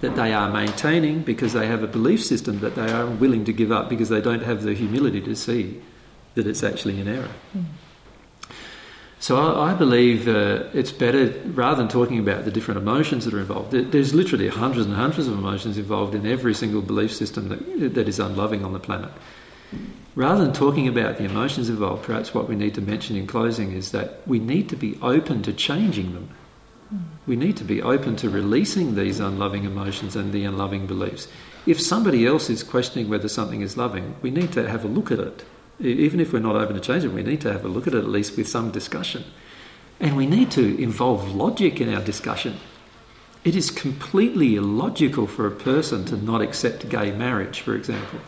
that 0.00 0.14
they 0.16 0.32
are 0.32 0.50
maintaining 0.50 1.22
because 1.22 1.52
they 1.52 1.66
have 1.66 1.82
a 1.82 1.86
belief 1.86 2.24
system 2.24 2.60
that 2.60 2.76
they 2.76 2.90
are 2.90 3.06
willing 3.06 3.44
to 3.44 3.52
give 3.52 3.72
up 3.72 3.88
because 3.88 4.08
they 4.08 4.20
don't 4.20 4.42
have 4.42 4.62
the 4.62 4.74
humility 4.74 5.20
to 5.20 5.34
see 5.34 5.80
that 6.34 6.46
it's 6.46 6.62
actually 6.62 7.00
an 7.00 7.08
error. 7.08 7.30
So 9.18 9.36
I, 9.36 9.72
I 9.72 9.74
believe 9.74 10.28
uh, 10.28 10.64
it's 10.72 10.92
better, 10.92 11.28
rather 11.46 11.76
than 11.76 11.88
talking 11.88 12.18
about 12.18 12.44
the 12.44 12.50
different 12.50 12.78
emotions 12.78 13.24
that 13.24 13.34
are 13.34 13.40
involved, 13.40 13.72
there's 13.72 14.14
literally 14.14 14.48
hundreds 14.48 14.86
and 14.86 14.94
hundreds 14.94 15.26
of 15.26 15.34
emotions 15.34 15.76
involved 15.76 16.14
in 16.14 16.26
every 16.26 16.54
single 16.54 16.80
belief 16.80 17.12
system 17.12 17.48
that, 17.48 17.94
that 17.94 18.08
is 18.08 18.18
unloving 18.18 18.64
on 18.64 18.72
the 18.72 18.80
planet. 18.80 19.10
Rather 20.20 20.44
than 20.44 20.52
talking 20.52 20.86
about 20.86 21.16
the 21.16 21.24
emotions 21.24 21.70
involved, 21.70 22.02
perhaps 22.02 22.34
what 22.34 22.46
we 22.46 22.54
need 22.54 22.74
to 22.74 22.82
mention 22.82 23.16
in 23.16 23.26
closing 23.26 23.72
is 23.72 23.90
that 23.92 24.20
we 24.26 24.38
need 24.38 24.68
to 24.68 24.76
be 24.76 24.98
open 25.00 25.42
to 25.42 25.50
changing 25.50 26.12
them. 26.12 26.28
We 27.26 27.36
need 27.36 27.56
to 27.56 27.64
be 27.64 27.80
open 27.80 28.16
to 28.16 28.28
releasing 28.28 28.96
these 28.96 29.18
unloving 29.18 29.64
emotions 29.64 30.16
and 30.16 30.30
the 30.30 30.44
unloving 30.44 30.86
beliefs. 30.86 31.26
If 31.64 31.80
somebody 31.80 32.26
else 32.26 32.50
is 32.50 32.62
questioning 32.62 33.08
whether 33.08 33.30
something 33.30 33.62
is 33.62 33.78
loving, 33.78 34.14
we 34.20 34.30
need 34.30 34.52
to 34.52 34.68
have 34.68 34.84
a 34.84 34.88
look 34.88 35.10
at 35.10 35.20
it. 35.20 35.42
Even 35.80 36.20
if 36.20 36.34
we're 36.34 36.40
not 36.40 36.54
open 36.54 36.74
to 36.74 36.82
changing, 36.82 37.14
we 37.14 37.22
need 37.22 37.40
to 37.40 37.52
have 37.54 37.64
a 37.64 37.68
look 37.68 37.86
at 37.86 37.94
it 37.94 38.04
at 38.04 38.10
least 38.10 38.36
with 38.36 38.46
some 38.46 38.70
discussion. 38.70 39.24
And 40.00 40.18
we 40.18 40.26
need 40.26 40.50
to 40.50 40.78
involve 40.78 41.34
logic 41.34 41.80
in 41.80 41.94
our 41.94 42.04
discussion. 42.04 42.58
It 43.42 43.56
is 43.56 43.70
completely 43.70 44.56
illogical 44.56 45.26
for 45.26 45.46
a 45.46 45.50
person 45.50 46.04
to 46.04 46.16
not 46.18 46.42
accept 46.42 46.90
gay 46.90 47.10
marriage, 47.10 47.60
for 47.60 47.74
example. 47.74 48.20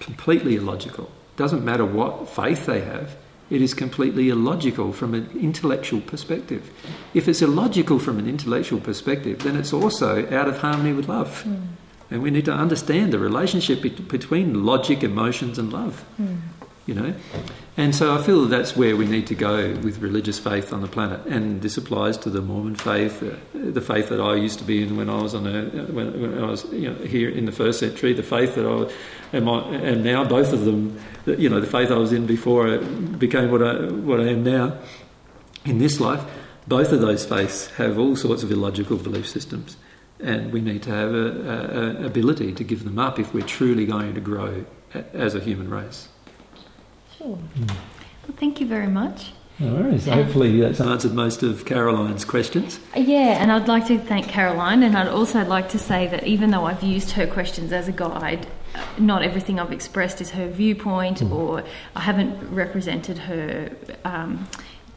Completely 0.00 0.56
illogical. 0.56 1.10
Doesn't 1.36 1.64
matter 1.64 1.84
what 1.84 2.28
faith 2.28 2.66
they 2.66 2.80
have, 2.80 3.16
it 3.48 3.62
is 3.62 3.74
completely 3.74 4.28
illogical 4.28 4.92
from 4.92 5.14
an 5.14 5.30
intellectual 5.40 6.00
perspective. 6.00 6.70
If 7.14 7.28
it's 7.28 7.42
illogical 7.42 7.98
from 7.98 8.18
an 8.18 8.28
intellectual 8.28 8.80
perspective, 8.80 9.40
then 9.40 9.56
it's 9.56 9.72
also 9.72 10.26
out 10.34 10.48
of 10.48 10.58
harmony 10.58 10.92
with 10.92 11.08
love. 11.08 11.44
Mm. 11.46 11.66
And 12.10 12.22
we 12.22 12.30
need 12.30 12.44
to 12.46 12.52
understand 12.52 13.12
the 13.12 13.18
relationship 13.18 13.82
be- 13.82 13.90
between 13.90 14.64
logic, 14.64 15.02
emotions, 15.04 15.58
and 15.58 15.72
love. 15.72 16.04
Mm. 16.20 16.40
You 16.86 16.94
know, 16.94 17.14
and 17.76 17.94
so 17.94 18.14
I 18.14 18.22
feel 18.22 18.46
that's 18.46 18.76
where 18.76 18.96
we 18.96 19.06
need 19.06 19.26
to 19.26 19.34
go 19.34 19.72
with 19.82 19.98
religious 19.98 20.38
faith 20.38 20.72
on 20.72 20.80
the 20.80 20.88
planet, 20.88 21.26
and 21.26 21.60
this 21.60 21.76
applies 21.76 22.16
to 22.18 22.30
the 22.30 22.40
Mormon 22.40 22.76
faith, 22.76 23.22
uh, 23.22 23.34
the 23.52 23.80
faith 23.80 24.08
that 24.08 24.20
I 24.20 24.36
used 24.36 24.60
to 24.60 24.64
be 24.64 24.82
in 24.84 24.96
when 24.96 25.10
I 25.10 25.20
was 25.20 25.34
on 25.34 25.46
a, 25.46 25.64
when, 25.92 26.20
when, 26.20 26.42
I 26.42 26.46
was 26.46 26.64
you 26.72 26.88
know, 26.88 27.04
here 27.04 27.28
in 27.28 27.44
the 27.44 27.52
first 27.52 27.80
century, 27.80 28.14
the 28.14 28.22
faith 28.22 28.54
that 28.54 28.64
I 28.64 29.36
am, 29.36 29.48
and 29.48 30.04
now 30.04 30.24
both 30.24 30.52
of 30.52 30.64
them, 30.64 30.98
you 31.26 31.50
know, 31.50 31.60
the 31.60 31.66
faith 31.66 31.90
I 31.90 31.96
was 31.96 32.12
in 32.12 32.24
before 32.24 32.72
I 32.72 32.76
became 32.78 33.50
what 33.50 33.62
I 33.62 33.88
what 33.90 34.20
I 34.20 34.28
am 34.28 34.44
now 34.44 34.78
in 35.64 35.78
this 35.78 36.00
life. 36.00 36.22
Both 36.68 36.92
of 36.92 37.00
those 37.00 37.26
faiths 37.26 37.66
have 37.72 37.98
all 37.98 38.16
sorts 38.16 38.42
of 38.42 38.50
illogical 38.50 38.96
belief 38.96 39.28
systems, 39.28 39.76
and 40.20 40.52
we 40.52 40.60
need 40.60 40.82
to 40.84 40.90
have 40.90 41.12
a, 41.12 41.16
a, 41.16 42.02
a 42.02 42.06
ability 42.06 42.52
to 42.52 42.64
give 42.64 42.84
them 42.84 42.98
up 42.98 43.18
if 43.18 43.34
we're 43.34 43.44
truly 43.44 43.86
going 43.86 44.14
to 44.14 44.20
grow 44.20 44.64
as 45.12 45.34
a 45.34 45.40
human 45.40 45.68
race. 45.68 46.08
Sure. 47.18 47.38
Mm. 47.58 47.68
Well, 47.68 48.36
thank 48.36 48.60
you 48.60 48.66
very 48.66 48.88
much. 48.88 49.32
No 49.58 49.72
worries. 49.72 50.06
Hopefully 50.06 50.60
that's 50.60 50.80
answered 50.80 51.14
most 51.14 51.42
of 51.42 51.64
Caroline's 51.64 52.26
questions. 52.26 52.78
Yeah, 52.94 53.40
and 53.40 53.50
I'd 53.50 53.68
like 53.68 53.86
to 53.86 53.98
thank 53.98 54.28
Caroline, 54.28 54.82
and 54.82 54.96
I'd 54.98 55.08
also 55.08 55.44
like 55.46 55.70
to 55.70 55.78
say 55.78 56.06
that 56.08 56.26
even 56.26 56.50
though 56.50 56.66
I've 56.66 56.82
used 56.82 57.12
her 57.12 57.26
questions 57.26 57.72
as 57.72 57.88
a 57.88 57.92
guide, 57.92 58.46
not 58.98 59.22
everything 59.22 59.58
I've 59.58 59.72
expressed 59.72 60.20
is 60.20 60.30
her 60.30 60.46
viewpoint, 60.48 61.20
mm. 61.20 61.32
or 61.32 61.64
I 61.94 62.00
haven't 62.00 62.54
represented 62.54 63.16
her 63.16 63.70
um, 64.04 64.46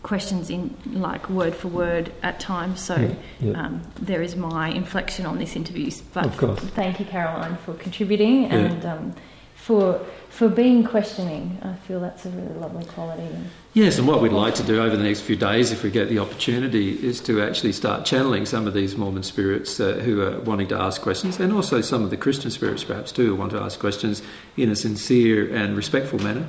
questions 0.04 0.50
in 0.50 0.76
like 0.86 1.30
word 1.30 1.56
for 1.56 1.70
word 1.70 2.12
at 2.22 2.42
times. 2.42 2.82
So 2.82 2.96
yeah, 2.96 3.14
yeah. 3.40 3.66
Um, 3.66 3.82
there 4.02 4.22
is 4.22 4.36
my 4.36 4.70
inflection 4.70 5.26
on 5.26 5.38
this 5.38 5.56
interview. 5.56 5.90
But 6.14 6.34
thank 6.72 7.00
you, 7.00 7.06
Caroline, 7.06 7.58
for 7.66 7.76
contributing 7.76 8.44
yeah. 8.44 8.56
and 8.56 8.86
um, 8.86 9.16
for 9.60 10.00
for 10.30 10.48
being 10.48 10.84
questioning. 10.84 11.58
I 11.62 11.74
feel 11.88 12.00
that's 12.00 12.26
a 12.26 12.30
really 12.30 12.54
lovely 12.60 12.86
quality. 12.86 13.28
Yes, 13.74 13.98
and 13.98 14.08
what 14.08 14.22
we'd 14.22 14.32
like 14.32 14.56
to 14.56 14.64
do 14.64 14.82
over 14.82 14.96
the 14.96 15.04
next 15.04 15.22
few 15.22 15.36
days, 15.36 15.72
if 15.72 15.84
we 15.84 15.92
get 15.92 16.08
the 16.08 16.20
opportunity, 16.20 16.92
is 17.06 17.20
to 17.22 17.42
actually 17.42 17.74
start 17.74 18.06
channeling 18.06 18.46
some 18.46 18.68
of 18.68 18.74
these 18.74 18.96
Mormon 18.96 19.24
spirits 19.24 19.80
uh, 19.80 19.94
who 19.94 20.22
are 20.22 20.40
wanting 20.40 20.68
to 20.70 20.76
ask 20.76 21.02
questions, 21.02 21.40
and 21.40 21.52
also 21.52 21.82
some 21.82 22.04
of 22.04 22.10
the 22.10 22.18
Christian 22.18 22.52
spirits 22.52 22.84
perhaps 22.84 23.12
too, 23.12 23.28
who 23.28 23.36
want 23.36 23.52
to 23.52 23.60
ask 23.60 23.80
questions 23.80 24.22
in 24.56 24.70
a 24.70 24.76
sincere 24.76 25.54
and 25.54 25.76
respectful 25.76 26.20
manner. 26.20 26.48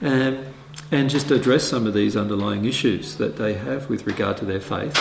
Yeah. 0.00 0.10
Um, 0.10 0.44
and 0.90 1.08
just 1.08 1.30
address 1.30 1.64
some 1.64 1.86
of 1.86 1.94
these 1.94 2.16
underlying 2.16 2.64
issues 2.64 3.16
that 3.16 3.36
they 3.36 3.54
have 3.54 3.88
with 3.88 4.06
regard 4.06 4.36
to 4.38 4.44
their 4.44 4.60
faith. 4.60 4.96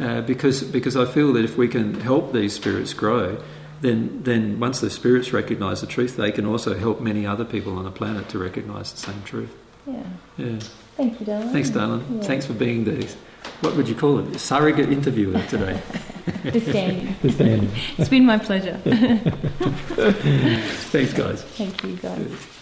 Uh, 0.00 0.22
because, 0.22 0.62
because 0.62 0.96
I 0.96 1.04
feel 1.04 1.32
that 1.34 1.44
if 1.44 1.56
we 1.58 1.68
can 1.68 2.00
help 2.00 2.32
these 2.32 2.54
spirits 2.54 2.94
grow, 2.94 3.38
then, 3.82 4.22
then 4.22 4.58
once 4.60 4.80
the 4.80 4.88
spirits 4.90 5.32
recognise 5.32 5.80
the 5.80 5.86
truth, 5.86 6.16
they 6.16 6.32
can 6.32 6.46
also 6.46 6.78
help 6.78 7.00
many 7.00 7.26
other 7.26 7.44
people 7.44 7.76
on 7.76 7.84
the 7.84 7.90
planet 7.90 8.28
to 8.30 8.38
recognise 8.38 8.92
the 8.92 8.98
same 8.98 9.22
truth. 9.24 9.54
Yeah. 9.86 10.04
Yeah. 10.38 10.58
Thank 10.96 11.20
you, 11.20 11.26
darling. 11.26 11.50
Thanks, 11.50 11.70
darling. 11.70 12.04
Yeah. 12.10 12.22
Thanks 12.22 12.46
for 12.46 12.52
being 12.52 12.84
the, 12.84 13.12
what 13.60 13.76
would 13.76 13.88
you 13.88 13.96
call 13.96 14.20
it, 14.20 14.38
surrogate 14.38 14.90
interviewer 14.90 15.42
today. 15.48 15.80
the 16.44 16.60
standing. 16.60 17.16
the 17.22 17.32
standing. 17.32 17.70
it's 17.98 18.08
been 18.08 18.24
my 18.24 18.38
pleasure. 18.38 18.78
Thanks, 20.92 21.12
guys. 21.12 21.42
Thank 21.42 21.82
you, 21.82 21.96
guys. 21.96 22.58